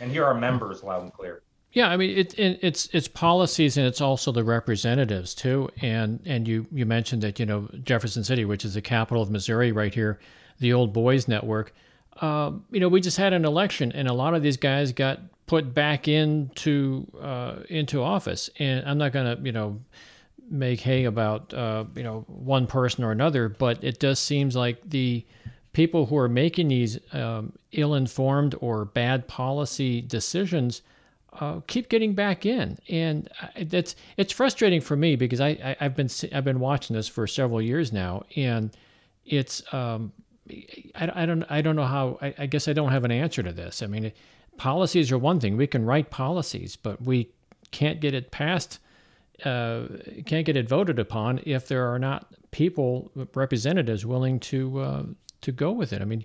and 0.00 0.10
hear 0.10 0.24
our 0.24 0.34
members 0.34 0.82
loud 0.82 1.02
and 1.02 1.12
clear. 1.12 1.42
Yeah, 1.72 1.88
I 1.88 1.96
mean 1.98 2.16
it, 2.16 2.38
it, 2.38 2.58
it's 2.62 2.88
it's 2.92 3.06
policies 3.06 3.76
and 3.76 3.86
it's 3.86 4.00
also 4.00 4.32
the 4.32 4.44
representatives 4.44 5.34
too. 5.34 5.68
And 5.82 6.20
and 6.24 6.48
you 6.48 6.66
you 6.72 6.86
mentioned 6.86 7.22
that 7.22 7.38
you 7.38 7.46
know 7.46 7.68
Jefferson 7.84 8.24
City, 8.24 8.44
which 8.44 8.64
is 8.64 8.74
the 8.74 8.80
capital 8.80 9.22
of 9.22 9.30
Missouri, 9.30 9.72
right 9.72 9.92
here, 9.92 10.18
the 10.58 10.72
old 10.72 10.92
boys 10.92 11.28
network. 11.28 11.74
Um, 12.22 12.64
you 12.70 12.80
know, 12.80 12.88
we 12.88 13.02
just 13.02 13.18
had 13.18 13.34
an 13.34 13.44
election, 13.44 13.92
and 13.92 14.08
a 14.08 14.14
lot 14.14 14.34
of 14.34 14.42
these 14.42 14.56
guys 14.56 14.92
got 14.92 15.20
put 15.46 15.74
back 15.74 16.08
into 16.08 17.06
uh, 17.20 17.56
into 17.68 18.02
office. 18.02 18.48
And 18.58 18.88
I'm 18.88 18.98
not 18.98 19.12
going 19.12 19.36
to 19.36 19.42
you 19.42 19.52
know 19.52 19.80
make 20.50 20.80
hay 20.80 21.04
about 21.04 21.52
uh, 21.52 21.84
you 21.94 22.02
know 22.02 22.24
one 22.28 22.66
person 22.66 23.04
or 23.04 23.12
another, 23.12 23.48
but 23.48 23.82
it 23.84 23.98
does 23.98 24.18
seems 24.18 24.56
like 24.56 24.80
the 24.88 25.26
people 25.76 26.06
who 26.06 26.16
are 26.16 26.28
making 26.28 26.68
these 26.68 26.98
um, 27.12 27.52
ill-informed 27.72 28.54
or 28.62 28.86
bad 28.86 29.28
policy 29.28 30.00
decisions 30.00 30.80
uh, 31.34 31.60
keep 31.66 31.90
getting 31.90 32.14
back 32.14 32.46
in, 32.46 32.78
and 32.88 33.28
that's 33.60 33.94
it's 34.16 34.32
frustrating 34.32 34.80
for 34.80 34.96
me 34.96 35.16
because 35.16 35.38
I, 35.38 35.76
I 35.78 35.84
have 35.84 35.94
been 35.94 36.08
I've 36.32 36.44
been 36.44 36.60
watching 36.60 36.96
this 36.96 37.08
for 37.08 37.26
several 37.26 37.60
years 37.60 37.92
now, 37.92 38.22
and 38.36 38.74
it's 39.26 39.62
um, 39.74 40.14
I, 40.94 41.12
I 41.14 41.26
don't 41.26 41.44
I 41.50 41.60
don't 41.60 41.76
know 41.76 41.84
how 41.84 42.18
I, 42.22 42.34
I 42.38 42.46
guess 42.46 42.68
I 42.68 42.72
don't 42.72 42.90
have 42.90 43.04
an 43.04 43.10
answer 43.10 43.42
to 43.42 43.52
this. 43.52 43.82
I 43.82 43.86
mean, 43.86 44.12
policies 44.56 45.12
are 45.12 45.18
one 45.18 45.40
thing. 45.40 45.58
We 45.58 45.66
can 45.66 45.84
write 45.84 46.08
policies, 46.08 46.74
but 46.74 47.02
we 47.02 47.28
can't 47.70 48.00
get 48.00 48.14
it 48.14 48.30
passed, 48.30 48.78
uh, 49.44 49.82
can't 50.24 50.46
get 50.46 50.56
it 50.56 50.70
voted 50.70 50.98
upon 50.98 51.40
if 51.44 51.68
there 51.68 51.86
are 51.92 51.98
not 51.98 52.28
people 52.50 53.10
representatives 53.34 54.06
willing 54.06 54.40
to 54.40 54.80
uh, 54.80 55.02
to 55.46 55.52
go 55.52 55.72
with 55.72 55.92
it. 55.92 56.02
I 56.02 56.04
mean, 56.04 56.24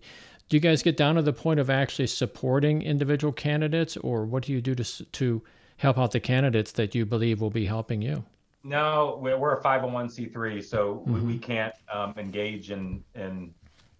do 0.49 0.57
you 0.57 0.61
guys 0.61 0.83
get 0.83 0.97
down 0.97 1.15
to 1.15 1.21
the 1.21 1.31
point 1.31 1.59
of 1.59 1.69
actually 1.69 2.07
supporting 2.07 2.81
individual 2.81 3.31
candidates, 3.31 3.95
or 3.97 4.25
what 4.25 4.43
do 4.43 4.51
you 4.51 4.61
do 4.61 4.75
to 4.75 5.05
to 5.05 5.41
help 5.77 5.97
out 5.97 6.11
the 6.11 6.19
candidates 6.19 6.73
that 6.73 6.93
you 6.93 7.05
believe 7.05 7.39
will 7.39 7.49
be 7.49 7.65
helping 7.65 8.01
you? 8.01 8.25
No, 8.63 9.17
we're 9.21 9.53
a 9.53 9.63
501c3, 9.63 10.63
so 10.63 10.95
mm-hmm. 10.95 11.13
we, 11.13 11.19
we, 11.21 11.37
can't 11.39 11.73
um, 11.91 12.13
engage 12.17 12.69
in 12.69 13.03
in 13.15 13.53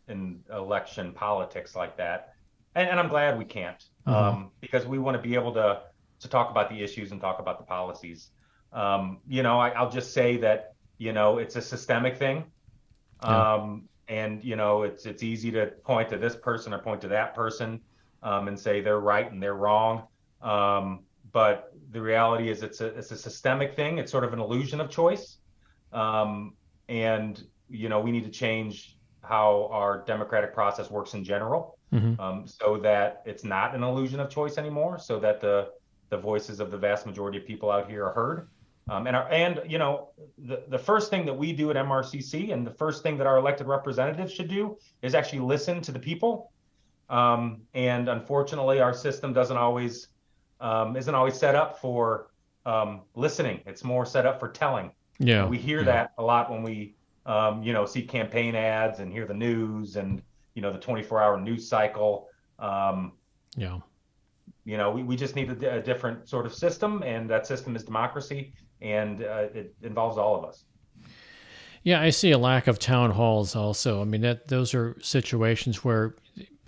in 0.07 0.43
election 0.51 1.13
politics 1.13 1.75
like 1.75 1.95
that, 1.97 2.33
and, 2.75 2.89
and 2.89 2.99
I'm 2.99 3.07
glad 3.07 3.37
we 3.37 3.45
can't 3.45 3.83
mm-hmm. 4.05 4.13
um, 4.13 4.51
because 4.59 4.85
we 4.85 4.99
want 4.99 5.15
to 5.15 5.23
be 5.23 5.35
able 5.35 5.53
to 5.53 5.83
to 6.19 6.27
talk 6.27 6.51
about 6.51 6.69
the 6.69 6.81
issues 6.81 7.11
and 7.11 7.21
talk 7.21 7.39
about 7.39 7.59
the 7.59 7.65
policies. 7.65 8.29
Um, 8.73 9.19
you 9.27 9.41
know, 9.41 9.59
I, 9.59 9.81
will 9.81 9.89
just 9.89 10.13
say 10.13 10.37
that 10.37 10.73
you 10.97 11.13
know 11.13 11.37
it's 11.37 11.55
a 11.55 11.61
systemic 11.61 12.17
thing. 12.17 12.43
Yeah. 13.23 13.53
Um, 13.53 13.87
and 14.07 14.43
you 14.43 14.55
know 14.55 14.83
it's 14.83 15.05
it's 15.05 15.23
easy 15.23 15.51
to 15.51 15.67
point 15.83 16.09
to 16.09 16.17
this 16.17 16.35
person 16.35 16.73
or 16.73 16.79
point 16.79 17.01
to 17.01 17.07
that 17.09 17.33
person 17.33 17.79
um, 18.23 18.47
and 18.47 18.59
say 18.59 18.81
they're 18.81 18.99
right 18.99 19.31
and 19.31 19.41
they're 19.41 19.55
wrong. 19.55 20.03
Um, 20.41 21.01
but 21.31 21.73
the 21.91 22.01
reality 22.01 22.49
is 22.49 22.63
it's 22.63 22.81
a 22.81 22.87
it's 22.87 23.11
a 23.11 23.17
systemic 23.17 23.75
thing. 23.75 23.97
It's 23.97 24.11
sort 24.11 24.23
of 24.23 24.33
an 24.33 24.39
illusion 24.39 24.81
of 24.81 24.89
choice. 24.89 25.37
Um, 25.93 26.53
and 26.89 27.43
you 27.69 27.89
know 27.89 27.99
we 27.99 28.11
need 28.11 28.25
to 28.25 28.29
change 28.29 28.97
how 29.23 29.69
our 29.71 30.03
democratic 30.05 30.53
process 30.53 30.89
works 30.89 31.13
in 31.13 31.23
general 31.23 31.77
mm-hmm. 31.93 32.19
Um, 32.19 32.47
so 32.47 32.77
that 32.77 33.21
it's 33.25 33.43
not 33.43 33.75
an 33.75 33.83
illusion 33.83 34.19
of 34.19 34.29
choice 34.29 34.57
anymore 34.57 34.99
so 34.99 35.19
that 35.19 35.39
the 35.39 35.69
the 36.09 36.17
voices 36.17 36.59
of 36.59 36.71
the 36.71 36.77
vast 36.77 37.05
majority 37.05 37.37
of 37.37 37.45
people 37.45 37.71
out 37.71 37.89
here 37.89 38.05
are 38.05 38.13
heard 38.13 38.47
um, 38.89 39.07
and 39.07 39.15
our, 39.15 39.31
and 39.31 39.61
you 39.67 39.77
know 39.77 40.09
the 40.37 40.63
the 40.69 40.77
first 40.77 41.09
thing 41.09 41.25
that 41.25 41.33
we 41.33 41.53
do 41.53 41.69
at 41.69 41.75
MRCC 41.75 42.51
and 42.51 42.65
the 42.65 42.71
first 42.71 43.03
thing 43.03 43.17
that 43.17 43.27
our 43.27 43.37
elected 43.37 43.67
representatives 43.67 44.33
should 44.33 44.49
do 44.49 44.77
is 45.01 45.15
actually 45.15 45.39
listen 45.39 45.81
to 45.81 45.91
the 45.91 45.99
people. 45.99 46.51
Um, 47.09 47.61
and 47.73 48.09
unfortunately, 48.09 48.79
our 48.79 48.93
system 48.93 49.33
doesn't 49.33 49.57
always 49.57 50.07
um, 50.59 50.95
isn't 50.95 51.13
always 51.13 51.37
set 51.37 51.55
up 51.55 51.79
for 51.79 52.31
um, 52.65 53.01
listening. 53.15 53.61
It's 53.65 53.83
more 53.83 54.05
set 54.05 54.25
up 54.25 54.39
for 54.39 54.49
telling. 54.49 54.91
Yeah, 55.19 55.45
we 55.45 55.57
hear 55.57 55.79
yeah. 55.79 55.85
that 55.85 56.13
a 56.17 56.23
lot 56.23 56.49
when 56.49 56.63
we 56.63 56.95
um, 57.25 57.61
you 57.61 57.73
know 57.73 57.85
see 57.85 58.01
campaign 58.01 58.55
ads 58.55 58.99
and 58.99 59.11
hear 59.11 59.25
the 59.25 59.33
news 59.33 59.95
and 59.95 60.21
you 60.55 60.61
know 60.61 60.71
the 60.71 60.79
24 60.79 61.21
hour 61.21 61.39
news 61.39 61.67
cycle. 61.67 62.27
Um, 62.57 63.13
yeah 63.55 63.79
you 64.65 64.77
know, 64.77 64.91
we, 64.91 65.03
we 65.03 65.15
just 65.15 65.35
need 65.35 65.63
a, 65.63 65.75
a, 65.77 65.81
different 65.81 66.27
sort 66.29 66.45
of 66.45 66.53
system, 66.53 67.03
and 67.03 67.29
that 67.29 67.47
system 67.47 67.75
is 67.75 67.83
democracy 67.83 68.53
and 68.81 69.23
uh, 69.23 69.47
it 69.53 69.75
involves 69.83 70.17
all 70.17 70.35
of 70.35 70.43
us. 70.45 70.65
Yeah, 71.83 72.01
I 72.01 72.11
see 72.11 72.31
a 72.31 72.37
lack 72.37 72.67
of 72.67 72.77
town 72.77 73.11
halls 73.11 73.55
also. 73.55 74.01
I 74.01 74.05
mean, 74.05 74.21
that 74.21 74.47
those 74.47 74.73
are 74.73 74.97
situations 75.01 75.83
where 75.83 76.15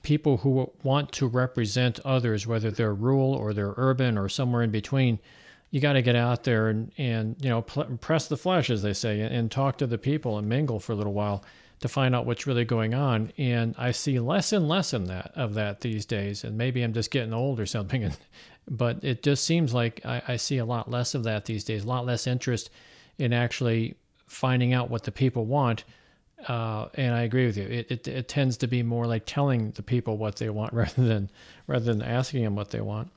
people 0.02 0.38
who 0.38 0.72
want 0.84 1.12
to 1.14 1.28
represent 1.28 2.00
others, 2.04 2.48
whether 2.48 2.72
they're 2.72 2.94
rural 2.94 3.34
or 3.34 3.54
they're 3.54 3.74
urban 3.78 4.18
or 4.18 4.28
somewhere 4.28 4.64
in 4.64 4.72
between, 4.72 5.20
you 5.70 5.80
got 5.80 5.94
to 5.94 6.02
get 6.02 6.16
out 6.16 6.44
there 6.44 6.70
and, 6.70 6.92
and 6.98 7.36
you 7.42 7.50
know 7.50 7.62
pl- 7.62 7.98
press 8.00 8.28
the 8.28 8.38
flesh, 8.38 8.70
as 8.70 8.82
they 8.82 8.94
say, 8.94 9.22
and, 9.22 9.34
and 9.34 9.52
talk 9.52 9.78
to 9.80 9.88
the 9.88 9.98
people 9.98 10.38
and 10.38 10.48
mingle 10.48 10.80
for 10.80 10.94
a 10.94 10.96
little 10.96 11.14
while 11.14 11.44
to 11.80 11.88
find 11.88 12.16
out 12.16 12.26
what's 12.26 12.48
really 12.48 12.66
going 12.66 12.94
on. 12.94 13.32
And 13.38 13.76
I 13.78 13.92
see 13.92 14.20
less 14.20 14.54
and 14.54 14.68
less 14.68 14.94
in 14.94 15.06
that 15.06 15.32
of 15.36 15.54
that 15.56 15.82
these 15.82 16.06
days. 16.06 16.44
And 16.44 16.58
maybe 16.58 16.82
I'm 16.82 16.94
just 16.94 17.12
getting 17.12 17.34
old 17.34 17.60
or 17.60 17.66
something. 17.66 18.04
And, 18.04 18.18
but 18.70 19.04
it 19.04 19.24
just 19.24 19.44
seems 19.44 19.74
like 19.74 20.02
I, 20.06 20.22
I 20.28 20.36
see 20.38 20.58
a 20.58 20.66
lot 20.66 20.90
less 20.90 21.16
of 21.16 21.24
that 21.24 21.46
these 21.46 21.64
days. 21.64 21.84
A 21.84 21.88
lot 21.88 22.06
less 22.06 22.28
interest 22.28 22.70
in 23.18 23.34
actually 23.34 23.96
finding 24.28 24.74
out 24.74 24.90
what 24.90 25.04
the 25.04 25.12
people 25.12 25.46
want. 25.46 25.84
Uh, 26.48 26.88
and 26.96 27.14
I 27.14 27.22
agree 27.22 27.46
with 27.46 27.58
you. 27.58 27.64
It, 27.64 27.92
it, 27.92 28.08
it 28.08 28.28
tends 28.28 28.58
to 28.58 28.68
be 28.68 28.84
more 28.84 29.06
like 29.06 29.24
telling 29.26 29.72
the 29.72 29.84
people 29.84 30.18
what 30.18 30.38
they 30.38 30.50
want 30.50 30.74
rather 30.74 31.04
than 31.04 31.30
rather 31.68 31.86
than 31.86 32.02
asking 32.02 32.44
them 32.44 32.56
what 32.56 32.72
they 32.72 32.82
want. 32.82 33.10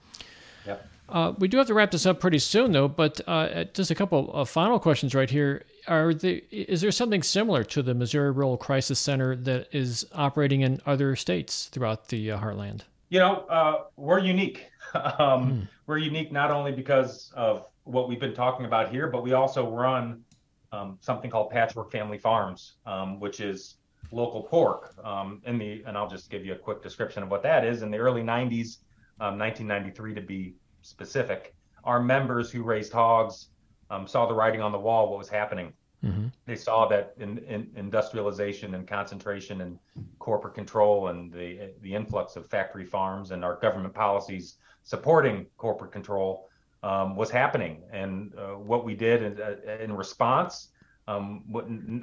Yep. 0.66 0.88
Uh, 1.08 1.32
we 1.38 1.46
do 1.48 1.56
have 1.58 1.66
to 1.68 1.74
wrap 1.74 1.90
this 1.90 2.06
up 2.06 2.20
pretty 2.20 2.38
soon, 2.38 2.72
though. 2.72 2.88
But 2.88 3.20
uh, 3.26 3.64
just 3.74 3.90
a 3.90 3.94
couple 3.94 4.32
of 4.32 4.48
final 4.48 4.78
questions 4.78 5.14
right 5.14 5.30
here. 5.30 5.64
Are 5.86 6.12
the 6.12 6.42
is 6.50 6.80
there 6.80 6.90
something 6.90 7.22
similar 7.22 7.62
to 7.64 7.82
the 7.82 7.94
Missouri 7.94 8.32
Rural 8.32 8.56
Crisis 8.56 8.98
Center 8.98 9.36
that 9.36 9.68
is 9.72 10.04
operating 10.14 10.62
in 10.62 10.80
other 10.86 11.14
states 11.14 11.66
throughout 11.66 12.08
the 12.08 12.32
uh, 12.32 12.40
Heartland? 12.40 12.82
You 13.08 13.20
know, 13.20 13.46
uh, 13.48 13.84
we're 13.96 14.18
unique. 14.18 14.68
um, 15.18 15.50
hmm. 15.50 15.60
We're 15.86 15.98
unique 15.98 16.32
not 16.32 16.50
only 16.50 16.72
because 16.72 17.32
of 17.36 17.66
what 17.84 18.08
we've 18.08 18.18
been 18.18 18.34
talking 18.34 18.66
about 18.66 18.90
here, 18.90 19.06
but 19.06 19.22
we 19.22 19.32
also 19.32 19.70
run 19.70 20.24
um, 20.72 20.98
something 21.00 21.30
called 21.30 21.50
Patchwork 21.50 21.92
Family 21.92 22.18
Farms, 22.18 22.74
um, 22.84 23.20
which 23.20 23.38
is 23.38 23.76
local 24.10 24.42
pork. 24.42 24.94
Um, 25.04 25.40
in 25.46 25.58
the 25.58 25.84
and 25.86 25.96
I'll 25.96 26.08
just 26.08 26.30
give 26.30 26.44
you 26.44 26.54
a 26.54 26.58
quick 26.58 26.82
description 26.82 27.22
of 27.22 27.30
what 27.30 27.44
that 27.44 27.64
is. 27.64 27.82
In 27.82 27.92
the 27.92 27.98
early 27.98 28.22
90s, 28.22 28.78
1993 29.18 30.10
um, 30.10 30.14
to 30.16 30.20
be 30.20 30.54
specific, 30.86 31.54
our 31.84 32.00
members 32.00 32.50
who 32.50 32.62
raised 32.62 32.92
hogs 32.92 33.48
um, 33.90 34.06
saw 34.06 34.26
the 34.26 34.34
writing 34.34 34.60
on 34.60 34.72
the 34.72 34.78
wall, 34.78 35.08
what 35.10 35.18
was 35.18 35.28
happening. 35.28 35.72
Mm-hmm. 36.04 36.26
They 36.44 36.56
saw 36.56 36.86
that 36.88 37.14
in, 37.18 37.38
in 37.38 37.70
industrialization 37.76 38.74
and 38.74 38.86
concentration 38.86 39.62
and 39.62 39.78
corporate 40.18 40.54
control 40.54 41.08
and 41.08 41.32
the 41.32 41.72
the 41.82 41.94
influx 41.94 42.36
of 42.36 42.46
factory 42.46 42.84
farms 42.84 43.30
and 43.30 43.44
our 43.44 43.56
government 43.56 43.94
policies 43.94 44.58
supporting 44.82 45.46
corporate 45.56 45.92
control 45.92 46.48
um, 46.82 47.16
was 47.16 47.30
happening. 47.30 47.82
And 47.92 48.32
uh, 48.36 48.58
what 48.70 48.84
we 48.84 48.94
did 48.94 49.22
in, 49.22 49.40
uh, 49.40 49.82
in 49.82 49.92
response, 49.96 50.68
um, 51.08 51.44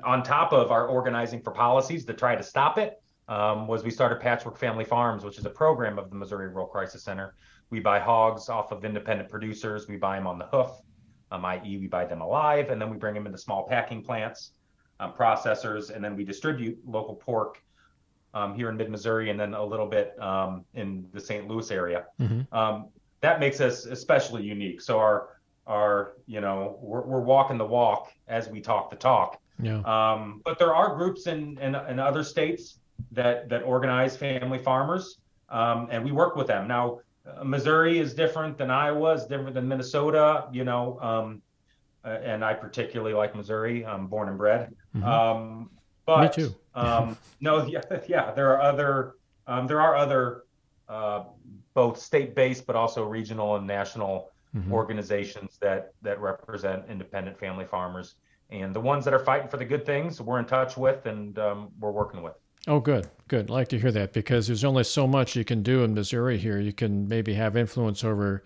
on 0.03 0.23
top 0.23 0.51
of 0.53 0.71
our 0.71 0.88
organizing 0.88 1.41
for 1.41 1.51
policies 1.51 2.03
to 2.05 2.13
try 2.13 2.36
to 2.36 2.43
stop 2.43 2.77
it, 2.77 3.01
um, 3.29 3.67
was 3.67 3.84
we 3.84 3.91
started 3.91 4.19
Patchwork 4.19 4.57
Family 4.57 4.84
Farms, 4.84 5.23
which 5.23 5.38
is 5.38 5.45
a 5.45 5.49
program 5.49 5.97
of 5.97 6.09
the 6.09 6.15
Missouri 6.15 6.49
Rural 6.49 6.67
Crisis 6.67 7.03
Center. 7.03 7.36
We 7.74 7.80
buy 7.80 7.97
hogs 7.97 8.49
off 8.49 8.71
of 8.71 8.86
independent 8.86 9.30
producers. 9.30 9.88
We 9.88 9.97
buy 9.97 10.15
them 10.17 10.28
on 10.28 10.38
the 10.38 10.45
hoof, 10.45 10.69
um, 11.32 11.43
i.e., 11.43 11.80
we 11.80 11.88
buy 11.88 12.05
them 12.05 12.21
alive, 12.21 12.69
and 12.69 12.80
then 12.80 12.91
we 12.91 12.97
bring 12.97 13.15
them 13.15 13.26
into 13.26 13.39
small 13.39 13.67
packing 13.67 14.03
plants, 14.03 14.51
um, 14.99 15.11
processors, 15.13 15.89
and 15.89 16.05
then 16.05 16.15
we 16.15 16.24
distribute 16.24 16.78
local 16.86 17.15
pork 17.15 17.63
um, 18.36 18.53
here 18.53 18.69
in 18.69 18.78
mid 18.78 18.91
Missouri 18.91 19.32
and 19.32 19.39
then 19.39 19.55
a 19.55 19.65
little 19.65 19.88
bit 19.88 20.15
um, 20.21 20.63
in 20.76 21.07
the 21.13 21.19
St. 21.19 21.47
Louis 21.47 21.71
area. 21.71 22.05
Mm-hmm. 22.21 22.55
Um, 22.55 22.89
that 23.21 23.39
makes 23.39 23.59
us 23.59 23.88
especially 23.88 24.43
unique. 24.43 24.80
So 24.80 24.99
our 24.99 25.30
our 25.65 26.13
you 26.28 26.41
know 26.41 26.78
we're, 26.80 27.01
we're 27.01 27.21
walking 27.21 27.57
the 27.57 27.65
walk 27.65 28.13
as 28.28 28.49
we 28.49 28.61
talk 28.61 28.91
the 28.91 28.97
talk. 28.97 29.41
Yeah. 29.59 29.80
Um, 29.80 30.41
but 30.45 30.59
there 30.59 30.76
are 30.76 30.95
groups 30.95 31.26
in, 31.26 31.57
in 31.57 31.74
in 31.74 31.97
other 31.97 32.24
states 32.24 32.78
that 33.13 33.49
that 33.49 33.63
organize 33.63 34.15
family 34.15 34.59
farmers, 34.59 35.17
um, 35.49 35.88
and 35.89 36.05
we 36.05 36.11
work 36.11 36.36
with 36.36 36.45
them. 36.45 36.67
Now, 36.67 36.99
Missouri 37.43 37.99
is 37.99 38.13
different 38.13 38.57
than 38.57 38.69
Iowa, 38.69 39.13
is 39.13 39.26
different 39.26 39.53
than 39.53 39.67
Minnesota. 39.67 40.47
You 40.51 40.65
know, 40.65 40.99
um, 41.01 41.41
uh, 42.03 42.19
and 42.24 42.43
I 42.43 42.53
particularly 42.53 43.13
like 43.13 43.36
Missouri. 43.36 43.86
I'm 43.86 44.07
born 44.07 44.30
and 44.30 44.38
bred. 44.38 44.76
Mm-hmm. 44.95 45.07
Um, 45.07 45.69
but 46.05 46.38
Me 46.38 46.43
too. 46.43 46.55
um, 46.76 47.17
no, 47.41 47.65
yeah, 47.67 47.82
yeah, 48.07 48.32
there 48.32 48.51
are 48.53 48.61
other 48.61 49.15
um, 49.47 49.67
there 49.67 49.82
are 49.82 49.95
other 49.95 50.43
uh, 50.89 51.24
both 51.74 51.97
state-based 51.97 52.65
but 52.65 52.76
also 52.76 53.05
regional 53.05 53.55
and 53.55 53.65
national 53.65 54.32
mm-hmm. 54.55 54.74
organizations 54.74 55.57
that 55.61 55.93
that 56.01 56.19
represent 56.19 56.84
independent 56.89 57.39
family 57.39 57.65
farmers. 57.65 58.15
And 58.49 58.76
the 58.76 58.82
ones 58.82 59.03
that 59.05 59.13
are 59.13 59.24
fighting 59.24 59.47
for 59.47 59.57
the 59.57 59.65
good 59.65 59.86
things, 59.86 60.21
we're 60.21 60.38
in 60.38 60.45
touch 60.45 60.78
with 60.78 61.05
and 61.05 61.39
um, 61.39 61.69
we're 61.80 61.91
working 61.91 62.21
with. 62.21 62.36
Oh, 62.68 62.80
good, 62.80 63.09
good. 63.28 63.49
I 63.49 63.53
like 63.53 63.68
to 63.70 63.80
hear 63.80 63.91
that 63.91 64.14
because 64.14 64.47
there's 64.47 64.64
only 64.64 64.84
so 64.84 65.05
much 65.05 65.36
you 65.36 65.43
can 65.43 65.64
do 65.64 65.84
in 65.84 65.93
Missouri 65.93 66.38
here. 66.38 66.59
You 66.59 66.74
can 66.74 67.07
maybe 67.07 67.34
have 67.34 67.57
influence 67.57 68.03
over 68.03 68.43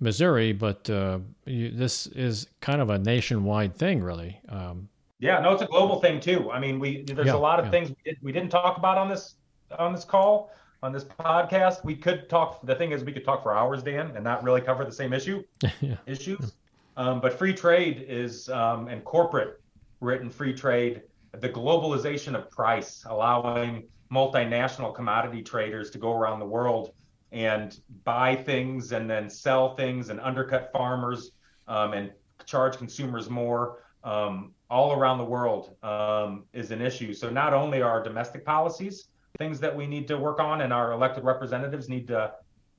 Missouri, 0.00 0.52
but 0.52 0.88
uh, 0.90 1.20
you, 1.46 1.70
this 1.70 2.06
is 2.08 2.48
kind 2.60 2.80
of 2.80 2.90
a 2.90 2.98
nationwide 2.98 3.76
thing, 3.76 4.02
really. 4.02 4.38
Um, 4.48 4.88
yeah, 5.18 5.40
no, 5.40 5.52
it's 5.52 5.62
a 5.62 5.66
global 5.66 6.00
thing 6.00 6.20
too. 6.20 6.50
I 6.50 6.58
mean, 6.58 6.78
we 6.78 7.02
there's 7.04 7.28
yeah, 7.28 7.34
a 7.34 7.36
lot 7.36 7.58
of 7.58 7.66
yeah. 7.66 7.70
things 7.70 7.88
we, 7.88 7.96
did, 8.04 8.18
we 8.22 8.32
didn't 8.32 8.50
talk 8.50 8.76
about 8.76 8.98
on 8.98 9.08
this 9.08 9.36
on 9.78 9.94
this 9.94 10.04
call, 10.04 10.52
on 10.82 10.92
this 10.92 11.04
podcast. 11.04 11.84
We 11.84 11.94
could 11.94 12.28
talk. 12.28 12.64
The 12.66 12.74
thing 12.74 12.92
is, 12.92 13.04
we 13.04 13.12
could 13.12 13.24
talk 13.24 13.42
for 13.42 13.54
hours, 13.54 13.82
Dan, 13.82 14.12
and 14.14 14.22
not 14.22 14.44
really 14.44 14.60
cover 14.60 14.84
the 14.84 14.92
same 14.92 15.12
issue 15.14 15.42
yeah. 15.80 15.96
issues. 16.06 16.52
Um, 16.96 17.20
but 17.20 17.38
free 17.38 17.54
trade 17.54 18.04
is 18.08 18.48
um, 18.50 18.88
and 18.88 19.02
corporate 19.04 19.60
written 20.00 20.28
free 20.28 20.52
trade, 20.52 21.02
the 21.40 21.48
globalization 21.48 22.34
of 22.34 22.50
price, 22.50 23.04
allowing 23.08 23.88
multinational 24.12 24.94
commodity 24.94 25.42
traders 25.42 25.90
to 25.90 25.98
go 25.98 26.12
around 26.12 26.38
the 26.38 26.46
world 26.46 26.92
and 27.32 27.80
buy 28.04 28.36
things 28.36 28.92
and 28.92 29.10
then 29.10 29.28
sell 29.28 29.74
things 29.74 30.08
and 30.10 30.20
undercut 30.20 30.70
farmers 30.72 31.32
um, 31.66 31.92
and 31.92 32.12
charge 32.46 32.76
consumers 32.76 33.28
more 33.28 33.84
um, 34.04 34.52
all 34.70 34.92
around 34.92 35.18
the 35.18 35.24
world 35.24 35.74
um, 35.82 36.44
is 36.52 36.70
an 36.70 36.80
issue. 36.80 37.12
So 37.12 37.30
not 37.30 37.52
only 37.54 37.82
are 37.82 38.02
domestic 38.02 38.44
policies 38.44 39.08
things 39.38 39.58
that 39.60 39.74
we 39.74 39.86
need 39.86 40.06
to 40.08 40.16
work 40.16 40.38
on 40.38 40.60
and 40.60 40.72
our 40.72 40.92
elected 40.92 41.24
representatives 41.24 41.88
need 41.88 42.06
to 42.06 42.32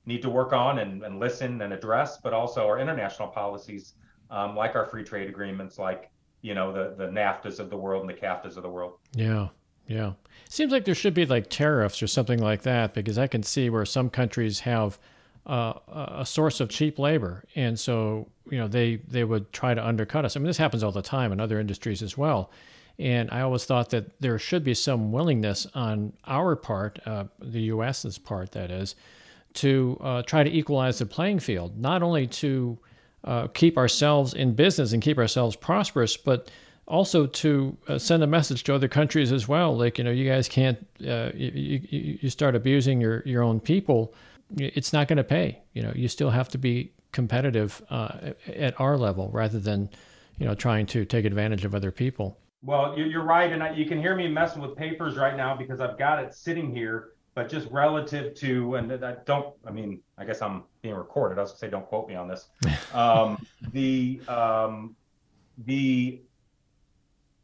need 0.06 0.22
to 0.22 0.30
work 0.30 0.52
on 0.52 0.78
and, 0.78 1.02
and 1.02 1.18
listen 1.18 1.60
and 1.60 1.72
address, 1.72 2.18
but 2.18 2.32
also 2.32 2.66
our 2.66 2.78
international 2.78 3.28
policies, 3.28 3.94
um, 4.30 4.54
like 4.54 4.76
our 4.76 4.86
free 4.86 5.02
trade 5.02 5.28
agreements, 5.28 5.78
like 5.78 6.10
you 6.46 6.54
know 6.54 6.72
the 6.72 6.94
the 6.96 7.10
NAFTAs 7.10 7.58
of 7.58 7.70
the 7.70 7.76
world 7.76 8.02
and 8.02 8.08
the 8.08 8.14
CAFTAs 8.14 8.56
of 8.56 8.62
the 8.62 8.68
world. 8.68 8.92
Yeah, 9.14 9.48
yeah. 9.88 10.12
Seems 10.48 10.70
like 10.70 10.84
there 10.84 10.94
should 10.94 11.12
be 11.12 11.26
like 11.26 11.50
tariffs 11.50 12.00
or 12.00 12.06
something 12.06 12.38
like 12.38 12.62
that 12.62 12.94
because 12.94 13.18
I 13.18 13.26
can 13.26 13.42
see 13.42 13.68
where 13.68 13.84
some 13.84 14.08
countries 14.08 14.60
have 14.60 14.96
uh, 15.44 15.74
a 15.88 16.24
source 16.24 16.60
of 16.60 16.68
cheap 16.68 17.00
labor, 17.00 17.44
and 17.56 17.78
so 17.78 18.28
you 18.48 18.58
know 18.58 18.68
they 18.68 19.00
they 19.08 19.24
would 19.24 19.52
try 19.52 19.74
to 19.74 19.84
undercut 19.84 20.24
us. 20.24 20.36
I 20.36 20.38
mean, 20.38 20.46
this 20.46 20.56
happens 20.56 20.84
all 20.84 20.92
the 20.92 21.02
time 21.02 21.32
in 21.32 21.40
other 21.40 21.58
industries 21.58 22.00
as 22.00 22.16
well. 22.16 22.52
And 22.98 23.28
I 23.30 23.40
always 23.42 23.64
thought 23.64 23.90
that 23.90 24.18
there 24.20 24.38
should 24.38 24.64
be 24.64 24.72
some 24.72 25.12
willingness 25.12 25.66
on 25.74 26.14
our 26.26 26.56
part, 26.56 26.98
uh, 27.04 27.24
the 27.40 27.60
U.S.'s 27.62 28.16
part, 28.16 28.52
that 28.52 28.70
is, 28.70 28.94
to 29.54 29.98
uh, 30.00 30.22
try 30.22 30.42
to 30.42 30.50
equalize 30.50 31.00
the 31.00 31.04
playing 31.04 31.40
field, 31.40 31.78
not 31.78 32.02
only 32.02 32.26
to 32.26 32.78
uh, 33.24 33.48
keep 33.48 33.76
ourselves 33.76 34.34
in 34.34 34.54
business 34.54 34.92
and 34.92 35.02
keep 35.02 35.18
ourselves 35.18 35.56
prosperous, 35.56 36.16
but 36.16 36.50
also 36.86 37.26
to 37.26 37.76
uh, 37.88 37.98
send 37.98 38.22
a 38.22 38.26
message 38.26 38.62
to 38.64 38.74
other 38.74 38.88
countries 38.88 39.32
as 39.32 39.48
well. 39.48 39.76
Like, 39.76 39.98
you 39.98 40.04
know, 40.04 40.10
you 40.10 40.28
guys 40.28 40.48
can't, 40.48 40.78
uh, 41.06 41.30
you, 41.34 41.80
you, 41.90 42.18
you 42.22 42.30
start 42.30 42.54
abusing 42.54 43.00
your, 43.00 43.22
your 43.26 43.42
own 43.42 43.58
people, 43.58 44.14
it's 44.56 44.92
not 44.92 45.08
going 45.08 45.16
to 45.16 45.24
pay. 45.24 45.60
You 45.72 45.82
know, 45.82 45.92
you 45.96 46.06
still 46.08 46.30
have 46.30 46.48
to 46.50 46.58
be 46.58 46.92
competitive 47.12 47.82
uh, 47.90 48.32
at 48.54 48.80
our 48.80 48.96
level 48.96 49.30
rather 49.32 49.58
than, 49.58 49.90
you 50.38 50.46
know, 50.46 50.54
trying 50.54 50.86
to 50.86 51.04
take 51.04 51.24
advantage 51.24 51.64
of 51.64 51.74
other 51.74 51.90
people. 51.90 52.38
Well, 52.62 52.98
you're 52.98 53.24
right, 53.24 53.52
and 53.52 53.76
you 53.76 53.86
can 53.86 54.00
hear 54.00 54.16
me 54.16 54.28
messing 54.28 54.62
with 54.62 54.76
papers 54.76 55.16
right 55.16 55.36
now 55.36 55.56
because 55.56 55.80
I've 55.80 55.98
got 55.98 56.22
it 56.22 56.34
sitting 56.34 56.74
here. 56.74 57.10
But 57.36 57.50
just 57.50 57.70
relative 57.70 58.34
to, 58.36 58.76
and 58.76 58.90
I 59.04 59.16
don't, 59.26 59.54
I 59.66 59.70
mean, 59.70 60.00
I 60.16 60.24
guess 60.24 60.40
I'm 60.40 60.64
being 60.80 60.94
recorded. 60.94 61.38
I 61.38 61.42
was 61.42 61.50
gonna 61.50 61.58
say, 61.58 61.68
don't 61.68 61.86
quote 61.86 62.08
me 62.08 62.16
on 62.16 62.26
this. 62.26 62.48
Um, 62.94 63.46
the 63.72 64.22
um, 64.26 64.96
the 65.66 66.22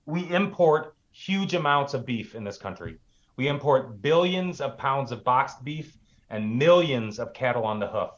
we 0.07 0.31
import 0.31 0.95
huge 1.11 1.53
amounts 1.53 1.93
of 1.93 2.07
beef 2.07 2.35
in 2.35 2.43
this 2.43 2.57
country. 2.57 2.97
We 3.37 3.49
import 3.49 4.01
billions 4.01 4.63
of 4.63 4.79
pounds 4.79 5.13
of 5.13 5.25
boxed 5.25 5.63
beef 5.63 5.99
and 6.31 6.57
millions 6.59 7.19
of 7.19 7.35
cattle 7.35 7.65
on 7.65 7.79
the 7.79 7.87
hoof. 7.87 8.11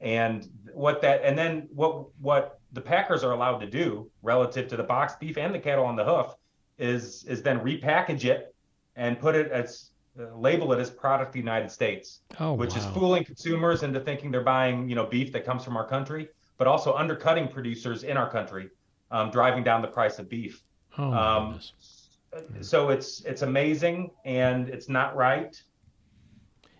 And 0.00 0.48
what 0.74 1.00
that, 1.02 1.20
and 1.22 1.38
then 1.38 1.68
what 1.72 2.06
what 2.20 2.58
the 2.72 2.80
packers 2.80 3.22
are 3.22 3.32
allowed 3.32 3.58
to 3.58 3.70
do 3.70 4.10
relative 4.22 4.66
to 4.68 4.76
the 4.76 4.82
boxed 4.82 5.20
beef 5.20 5.38
and 5.38 5.54
the 5.54 5.60
cattle 5.60 5.84
on 5.84 5.94
the 5.94 6.04
hoof 6.04 6.34
is 6.76 7.22
is 7.24 7.40
then 7.40 7.60
repackage 7.60 8.24
it 8.24 8.52
and 8.96 9.20
put 9.20 9.36
it 9.36 9.52
as 9.52 9.89
label 10.16 10.72
it 10.72 10.78
as 10.78 10.90
product 10.90 11.28
of 11.28 11.32
the 11.32 11.38
United 11.38 11.70
States, 11.70 12.20
oh, 12.40 12.54
which 12.54 12.72
wow. 12.72 12.76
is 12.76 12.86
fooling 12.86 13.24
consumers 13.24 13.82
into 13.82 14.00
thinking 14.00 14.30
they're 14.30 14.42
buying 14.42 14.88
you 14.88 14.94
know 14.94 15.06
beef 15.06 15.32
that 15.32 15.44
comes 15.44 15.64
from 15.64 15.76
our 15.76 15.86
country, 15.86 16.28
but 16.58 16.66
also 16.66 16.94
undercutting 16.94 17.48
producers 17.48 18.02
in 18.02 18.16
our 18.16 18.30
country, 18.30 18.70
um, 19.10 19.30
driving 19.30 19.62
down 19.62 19.82
the 19.82 19.88
price 19.88 20.18
of 20.18 20.28
beef. 20.28 20.64
Oh, 20.98 21.12
um, 21.12 21.60
so 22.60 22.90
it's 22.90 23.22
it's 23.24 23.42
amazing 23.42 24.10
and 24.24 24.68
it's 24.68 24.88
not 24.88 25.16
right. 25.16 25.60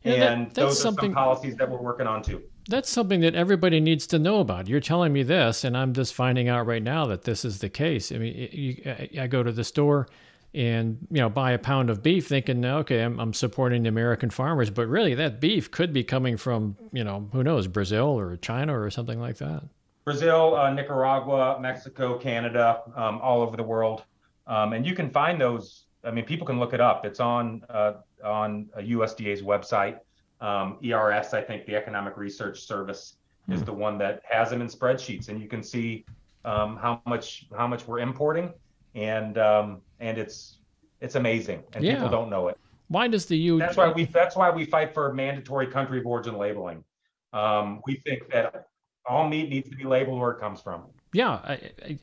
Yeah, 0.03 0.33
and 0.33 0.47
that- 0.47 0.55
those 0.55 0.79
are 0.79 0.83
something- 0.83 1.11
some 1.11 1.15
policies 1.15 1.57
that 1.57 1.71
we're 1.71 1.83
working 1.83 2.07
on 2.07 2.23
too. 2.23 2.43
That's 2.69 2.89
something 2.89 3.21
that 3.21 3.35
everybody 3.35 3.81
needs 3.81 4.07
to 4.09 4.19
know 4.19 4.41
about. 4.41 4.69
You're 4.69 4.81
telling 4.81 5.13
me 5.13 5.23
this, 5.23 5.65
and 5.65 5.77
I'm 5.77 5.93
just 5.93 6.15
finding 6.15 6.49
out 6.49 6.67
right 6.67 6.83
now 6.83 7.05
that 7.07 7.23
this 7.23 7.45
is 7.45 7.59
the 7.59 7.69
case. 7.69 8.13
I 8.13 8.19
mean, 8.19 8.49
you, 8.53 9.21
I 9.21 9.27
go 9.27 9.43
to 9.43 9.51
the 9.51 9.65
store 9.65 10.07
and 10.55 10.99
you 11.11 11.21
know 11.21 11.29
buy 11.29 11.53
a 11.53 11.59
pound 11.59 11.91
of 11.91 12.03
beef, 12.03 12.27
thinking, 12.27 12.65
okay, 12.65 13.03
I'm, 13.03 13.21
I'm 13.21 13.33
supporting 13.33 13.85
the 13.85 13.89
American 13.89 14.31
farmers, 14.31 14.71
but 14.71 14.87
really 14.89 15.15
that 15.15 15.41
beef 15.41 15.71
could 15.71 15.93
be 15.93 16.03
coming 16.03 16.37
from 16.37 16.77
you 16.93 17.05
know 17.05 17.29
who 17.33 17.43
knows 17.43 17.67
Brazil 17.67 18.19
or 18.19 18.37
China 18.37 18.79
or 18.79 18.91
something 18.91 19.21
like 19.21 19.37
that. 19.39 19.63
Brazil, 20.05 20.57
uh, 20.57 20.73
Nicaragua, 20.73 21.61
Mexico, 21.61 22.19
Canada, 22.19 22.83
um, 22.97 23.21
all 23.23 23.43
over 23.43 23.57
the 23.57 23.63
world, 23.63 24.05
um, 24.47 24.73
and 24.73 24.85
you 24.85 24.95
can 24.95 25.11
find 25.11 25.41
those. 25.41 25.85
I 26.03 26.11
mean, 26.11 26.25
people 26.25 26.47
can 26.47 26.59
look 26.59 26.73
it 26.73 26.81
up. 26.81 27.05
It's 27.05 27.21
on 27.21 27.63
uh, 27.69 27.95
on 28.25 28.69
uh, 28.77 28.81
USDA's 28.81 29.43
website. 29.43 29.99
Um, 30.41 30.79
ERS, 30.83 31.35
I 31.35 31.43
think, 31.43 31.67
the 31.67 31.77
Economic 31.77 32.17
Research 32.17 32.61
Service, 32.61 33.17
is 33.51 33.63
the 33.63 33.73
one 33.73 33.99
that 33.99 34.23
has 34.25 34.49
them 34.49 34.63
in 34.63 34.69
spreadsheets, 34.69 35.29
and 35.29 35.41
you 35.41 35.49
can 35.49 35.63
see 35.63 36.05
um, 36.45 36.77
how 36.77 37.03
much 37.07 37.47
how 37.57 37.67
much 37.67 37.87
we're 37.87 37.99
importing, 37.99 38.53
and 38.95 39.39
um, 39.39 39.81
and 40.01 40.19
it's 40.19 40.59
it's 41.01 41.15
amazing, 41.15 41.63
and 41.73 41.85
Yeah. 41.85 41.95
people 41.95 42.09
don't 42.09 42.31
know 42.31 42.49
it. 42.49 42.59
Why 42.89 43.07
does 43.09 43.27
the 43.27 43.37
U? 43.37 43.59
That's 43.59 43.77
why 43.77 43.91
we 43.91 44.05
that's 44.07 44.37
why 44.37 44.51
we 44.51 44.65
fight 44.65 44.93
for 44.93 45.13
mandatory 45.13 45.67
country 45.67 45.99
of 46.01 46.07
origin 46.07 46.37
labeling. 46.37 46.85
Um, 47.33 47.81
we 47.87 47.97
think 48.05 48.29
that 48.33 48.69
all 49.07 49.29
meat 49.29 49.49
needs 49.49 49.69
to 49.71 49.77
be 49.77 49.85
labeled 49.85 50.19
where 50.21 50.33
it 50.33 50.41
comes 50.41 50.61
from. 50.61 50.83
yeah, 51.13 51.31
I, 51.31 51.53
I, 51.85 51.99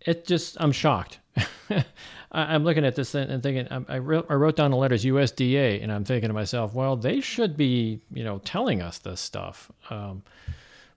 it 0.00 0.26
just 0.26 0.56
I'm 0.60 0.72
shocked. 0.72 1.20
I, 1.70 1.84
I'm 2.32 2.64
looking 2.64 2.84
at 2.84 2.94
this 2.94 3.14
and 3.14 3.42
thinking 3.42 3.68
I, 3.70 3.94
I, 3.94 3.98
wrote, 3.98 4.26
I 4.28 4.34
wrote 4.34 4.56
down 4.56 4.70
the 4.70 4.76
letters 4.76 5.04
USDA, 5.04 5.82
and 5.82 5.92
I'm 5.92 6.04
thinking 6.04 6.28
to 6.28 6.34
myself, 6.34 6.74
well, 6.74 6.96
they 6.96 7.20
should 7.20 7.56
be 7.56 8.00
you 8.12 8.24
know 8.24 8.38
telling 8.38 8.80
us 8.82 8.98
this 8.98 9.20
stuff, 9.20 9.70
um, 9.90 10.22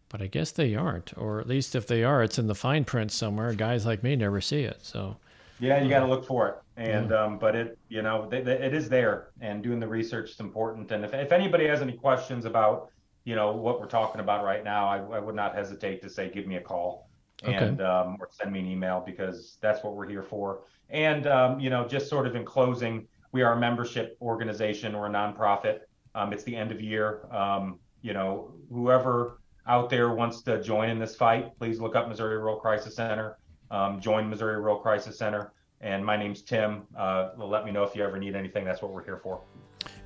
but 0.09 0.21
I 0.21 0.27
guess 0.27 0.51
they 0.51 0.75
aren't, 0.75 1.17
or 1.17 1.39
at 1.39 1.47
least 1.47 1.75
if 1.75 1.87
they 1.87 2.03
are, 2.03 2.23
it's 2.23 2.39
in 2.39 2.47
the 2.47 2.55
fine 2.55 2.85
print 2.85 3.11
somewhere. 3.11 3.53
Guys 3.53 3.85
like 3.85 4.03
me 4.03 4.15
never 4.15 4.41
see 4.41 4.61
it, 4.63 4.79
so 4.81 5.17
Yeah, 5.59 5.81
you 5.81 5.89
got 5.89 5.99
to 6.01 6.07
look 6.07 6.25
for 6.25 6.47
it, 6.49 6.55
and 6.77 7.11
um, 7.11 7.39
but 7.39 7.55
it 7.55 7.79
you 7.89 8.01
know 8.01 8.27
they, 8.29 8.41
they, 8.41 8.53
it 8.53 8.73
is 8.73 8.89
there, 8.89 9.29
and 9.41 9.63
doing 9.63 9.79
the 9.79 9.87
research 9.87 10.31
is 10.31 10.39
important. 10.39 10.91
And 10.91 11.03
if 11.03 11.13
if 11.13 11.31
anybody 11.31 11.67
has 11.67 11.81
any 11.81 11.93
questions 11.93 12.45
about 12.45 12.89
you 13.25 13.35
know 13.35 13.51
what 13.53 13.79
we're 13.79 13.87
talking 13.87 14.21
about 14.21 14.43
right 14.45 14.63
now, 14.63 14.87
I, 14.87 14.97
I 14.97 15.19
would 15.19 15.35
not 15.35 15.55
hesitate 15.55 16.01
to 16.03 16.09
say 16.09 16.29
give 16.29 16.47
me 16.47 16.55
a 16.57 16.61
call 16.61 17.09
Okay. 17.43 17.55
and 17.55 17.81
um, 17.81 18.17
or 18.19 18.27
send 18.31 18.51
me 18.51 18.59
an 18.59 18.65
email 18.67 19.03
because 19.05 19.57
that's 19.61 19.83
what 19.83 19.95
we're 19.95 20.07
here 20.07 20.23
for. 20.23 20.61
And 20.89 21.27
um, 21.27 21.59
you 21.59 21.69
know, 21.69 21.87
just 21.87 22.09
sort 22.09 22.25
of 22.27 22.35
in 22.35 22.45
closing, 22.45 23.07
we 23.31 23.41
are 23.43 23.53
a 23.53 23.59
membership 23.59 24.17
organization 24.21 24.95
or 24.95 25.07
a 25.07 25.09
nonprofit. 25.09 25.79
Um, 26.15 26.33
it's 26.33 26.43
the 26.43 26.55
end 26.55 26.71
of 26.71 26.81
year. 26.81 27.27
Um, 27.31 27.79
you 28.01 28.13
know, 28.13 28.53
whoever 28.71 29.39
out 29.67 29.89
there 29.89 30.13
wants 30.13 30.41
to 30.43 30.61
join 30.61 30.89
in 30.89 30.99
this 30.99 31.15
fight, 31.15 31.57
please 31.59 31.79
look 31.79 31.95
up 31.95 32.07
Missouri 32.07 32.37
Rural 32.37 32.57
Crisis 32.57 32.95
Center. 32.95 33.37
Um, 33.69 33.99
join 33.99 34.29
Missouri 34.29 34.57
Rural 34.57 34.77
Crisis 34.77 35.17
Center. 35.17 35.51
And 35.81 36.03
my 36.05 36.17
name's 36.17 36.41
Tim. 36.41 36.83
Uh, 36.97 37.29
let 37.37 37.65
me 37.65 37.71
know 37.71 37.83
if 37.83 37.95
you 37.95 38.03
ever 38.03 38.17
need 38.17 38.35
anything. 38.35 38.65
That's 38.65 38.81
what 38.81 38.91
we're 38.91 39.03
here 39.03 39.17
for. 39.17 39.41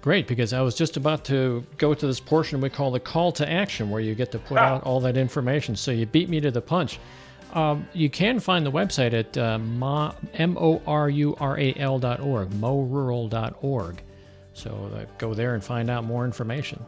Great, 0.01 0.28
because 0.28 0.51
I 0.51 0.62
was 0.62 0.76
just 0.76 0.97
about 0.97 1.24
to 1.26 1.64
go 1.78 1.93
to 1.93 2.07
this 2.07 2.20
portion 2.20 2.59
we 2.59 2.70
call 2.70 2.91
the 2.91 2.99
call 2.99 3.32
to 3.34 3.49
action, 3.49 3.89
where 3.89 4.01
you 4.01 4.16
get 4.16 4.32
to 4.32 4.39
put 4.39 4.57
Ah. 4.57 4.76
out 4.76 4.84
all 4.84 4.99
that 5.01 5.16
information. 5.16 5.76
So 5.76 5.91
you 5.91 6.05
beat 6.05 6.28
me 6.28 6.41
to 6.41 6.51
the 6.51 6.62
punch. 6.62 6.99
Um, 7.53 7.88
you 7.93 8.09
can 8.09 8.39
find 8.39 8.66
the 8.66 8.72
website 8.72 9.14
at 9.14 9.38
uh, 9.38 9.59
mo- 9.59 10.16
M-O-R-U-R-A-L 10.34 11.99
dot 11.99 12.20
org, 12.20 12.49
morural.org. 12.51 14.01
So 14.53 14.91
uh, 14.95 15.05
go 15.18 15.34
there 15.34 15.53
and 15.53 15.64
find 15.64 15.89
out 15.89 16.03
more 16.03 16.26
information. 16.26 16.84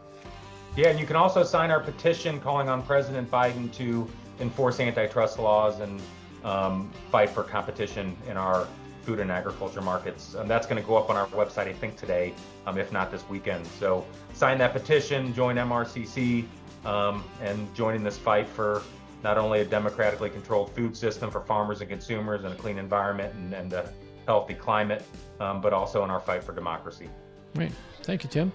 Yeah, 0.76 0.88
and 0.88 1.00
you 1.00 1.06
can 1.06 1.16
also 1.16 1.44
sign 1.44 1.70
our 1.70 1.80
petition 1.80 2.40
calling 2.40 2.68
on 2.68 2.82
President 2.82 3.30
Biden 3.30 3.72
to 3.74 4.10
enforce 4.40 4.80
antitrust 4.80 5.38
laws 5.38 5.80
and 5.80 6.02
um, 6.44 6.92
fight 7.12 7.30
for 7.30 7.44
competition 7.44 8.18
in 8.28 8.38
our 8.38 8.68
food 9.04 9.20
and 9.20 9.32
agriculture 9.32 9.82
markets. 9.82 10.36
That's 10.46 10.66
going 10.66 10.82
to 10.82 10.88
go 10.88 10.96
up 10.96 11.12
on 11.12 11.16
our 11.16 11.28
website, 11.28 11.68
I 11.68 11.74
think, 11.74 11.96
today, 11.96 12.34
um, 12.66 12.80
if 12.80 12.92
not 12.92 13.12
this 13.12 13.28
weekend. 13.30 13.68
So 13.68 14.04
sign 14.34 14.58
that 14.60 14.74
petition, 14.74 15.32
join 15.36 15.58
MRCC, 15.58 16.46
um, 16.86 17.24
and 17.42 17.74
join 17.76 17.96
in 17.96 18.04
this 18.04 18.18
fight 18.18 18.48
for 18.48 18.82
not 19.24 19.38
only 19.38 19.62
a 19.62 19.66
democratically 19.66 20.32
controlled 20.32 20.74
food 20.74 20.98
system 20.98 21.30
for 21.30 21.42
farmers 21.42 21.82
and 21.82 21.90
consumers 21.90 22.46
and 22.46 22.54
a 22.54 22.58
clean 22.58 22.80
environment 22.80 23.34
and, 23.36 23.54
and 23.54 23.74
a 23.74 23.94
healthy 24.26 24.56
climate, 24.56 25.04
um, 25.40 25.62
but 25.62 25.72
also 25.72 26.04
in 26.04 26.10
our 26.10 26.20
fight 26.20 26.44
for 26.44 26.54
democracy. 26.54 27.10
Great. 27.56 27.72
Thank 28.02 28.24
you, 28.24 28.30
Tim. 28.30 28.52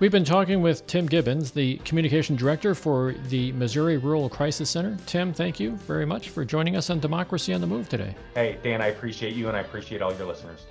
We've 0.00 0.10
been 0.10 0.24
talking 0.24 0.60
with 0.60 0.84
Tim 0.88 1.06
Gibbons, 1.06 1.52
the 1.52 1.76
communication 1.78 2.34
director 2.34 2.74
for 2.74 3.14
the 3.28 3.52
Missouri 3.52 3.96
Rural 3.96 4.28
Crisis 4.28 4.68
Center. 4.68 4.98
Tim, 5.06 5.32
thank 5.32 5.60
you 5.60 5.76
very 5.76 6.04
much 6.04 6.30
for 6.30 6.44
joining 6.44 6.74
us 6.74 6.90
on 6.90 6.98
Democracy 6.98 7.54
on 7.54 7.60
the 7.60 7.66
Move 7.68 7.88
today. 7.88 8.16
Hey, 8.34 8.58
Dan, 8.64 8.82
I 8.82 8.88
appreciate 8.88 9.34
you 9.34 9.46
and 9.46 9.56
I 9.56 9.60
appreciate 9.60 10.02
all 10.02 10.12
your 10.12 10.26
listeners. 10.26 10.66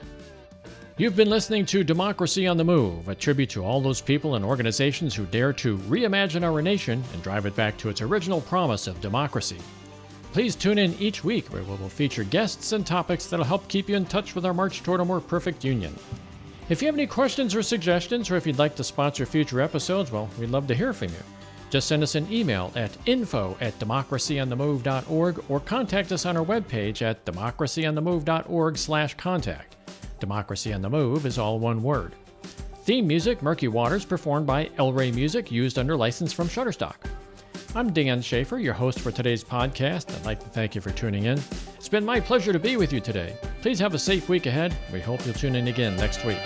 You've 0.98 1.16
been 1.16 1.30
listening 1.30 1.66
to 1.68 1.86
Democracy 1.86 2.48
on 2.48 2.58
the 2.58 2.66
Move, 2.66 3.08
a 3.08 3.16
tribute 3.16 3.50
to 3.52 3.64
all 3.64 3.80
those 3.80 4.02
people 4.02 4.36
and 4.36 4.44
organizations 4.44 5.16
who 5.16 5.26
dare 5.28 5.54
to 5.54 5.78
reimagine 5.78 6.44
our 6.44 6.62
nation 6.62 7.02
and 7.14 7.24
drive 7.24 7.46
it 7.46 7.56
back 7.56 7.78
to 7.78 7.90
its 7.90 8.02
original 8.02 8.42
promise 8.42 8.88
of 8.88 9.00
democracy. 9.00 9.58
Please 10.34 10.54
tune 10.54 10.78
in 10.78 10.94
each 10.96 11.24
week 11.24 11.46
where 11.54 11.64
we 11.64 11.76
will 11.78 11.88
feature 11.88 12.26
guests 12.26 12.74
and 12.74 12.86
topics 12.86 13.28
that'll 13.28 13.46
help 13.46 13.70
keep 13.70 13.88
you 13.88 13.96
in 13.96 14.06
touch 14.06 14.36
with 14.36 14.46
our 14.46 14.54
march 14.54 14.84
toward 14.84 15.00
a 15.00 15.06
more 15.06 15.22
perfect 15.22 15.64
union. 15.64 15.96
If 16.70 16.82
you 16.82 16.86
have 16.86 16.96
any 16.96 17.08
questions 17.08 17.56
or 17.56 17.62
suggestions, 17.62 18.32
or 18.32 18.38
if 18.38 18.48
you'd 18.48 18.58
like 18.58 18.76
to 18.76 18.84
sponsor 18.84 19.26
future 19.26 19.60
episodes, 19.60 20.12
well, 20.12 20.30
we'd 20.40 20.50
love 20.50 20.66
to 20.68 20.76
hear 20.76 20.94
from 20.94 21.10
you. 21.10 21.24
Just 21.70 21.88
send 21.88 22.04
us 22.04 22.16
an 22.16 22.32
email 22.32 22.72
at 22.76 22.96
info 23.06 23.58
at 23.60 23.78
democracyonthemove.org 23.80 25.44
or 25.50 25.60
contact 25.60 26.12
us 26.12 26.26
on 26.26 26.38
our 26.38 26.46
webpage 26.46 27.02
at 27.02 27.26
democracyonthemove.org 27.26 28.78
slash 28.78 29.16
contact. 29.16 29.76
Democracy 30.20 30.72
on 30.72 30.82
the 30.82 30.90
Move 30.90 31.26
is 31.26 31.38
all 31.38 31.60
one 31.60 31.84
word. 31.84 32.14
Theme 32.84 33.08
music, 33.08 33.42
Murky 33.42 33.68
Waters, 33.68 34.06
performed 34.06 34.48
by 34.48 34.70
El 34.78 34.94
Rey 34.94 35.12
Music, 35.12 35.52
used 35.52 35.78
under 35.78 35.98
license 35.98 36.32
from 36.32 36.48
Shutterstock. 36.48 36.96
I'm 37.76 37.92
Dan 37.92 38.22
Schaefer, 38.22 38.60
your 38.60 38.76
host 38.76 39.00
for 39.00 39.12
today's 39.12 39.44
podcast. 39.44 40.16
I'd 40.16 40.26
like 40.26 40.40
to 40.42 40.46
thank 40.50 40.76
you 40.76 40.82
for 40.82 40.92
tuning 40.92 41.26
in. 41.26 41.40
It's 41.76 41.90
been 41.90 42.06
my 42.06 42.20
pleasure 42.20 42.54
to 42.54 42.60
be 42.60 42.78
with 42.78 42.94
you 42.94 43.00
today. 43.00 43.36
Please 43.64 43.80
have 43.80 43.96
a 43.96 44.00
safe 44.00 44.30
week 44.30 44.46
ahead. 44.46 44.76
We 44.92 45.02
hope 45.02 45.26
you'll 45.26 45.34
tune 45.34 45.56
in 45.56 45.68
again 45.68 45.96
next 45.96 46.24
week. 46.24 46.38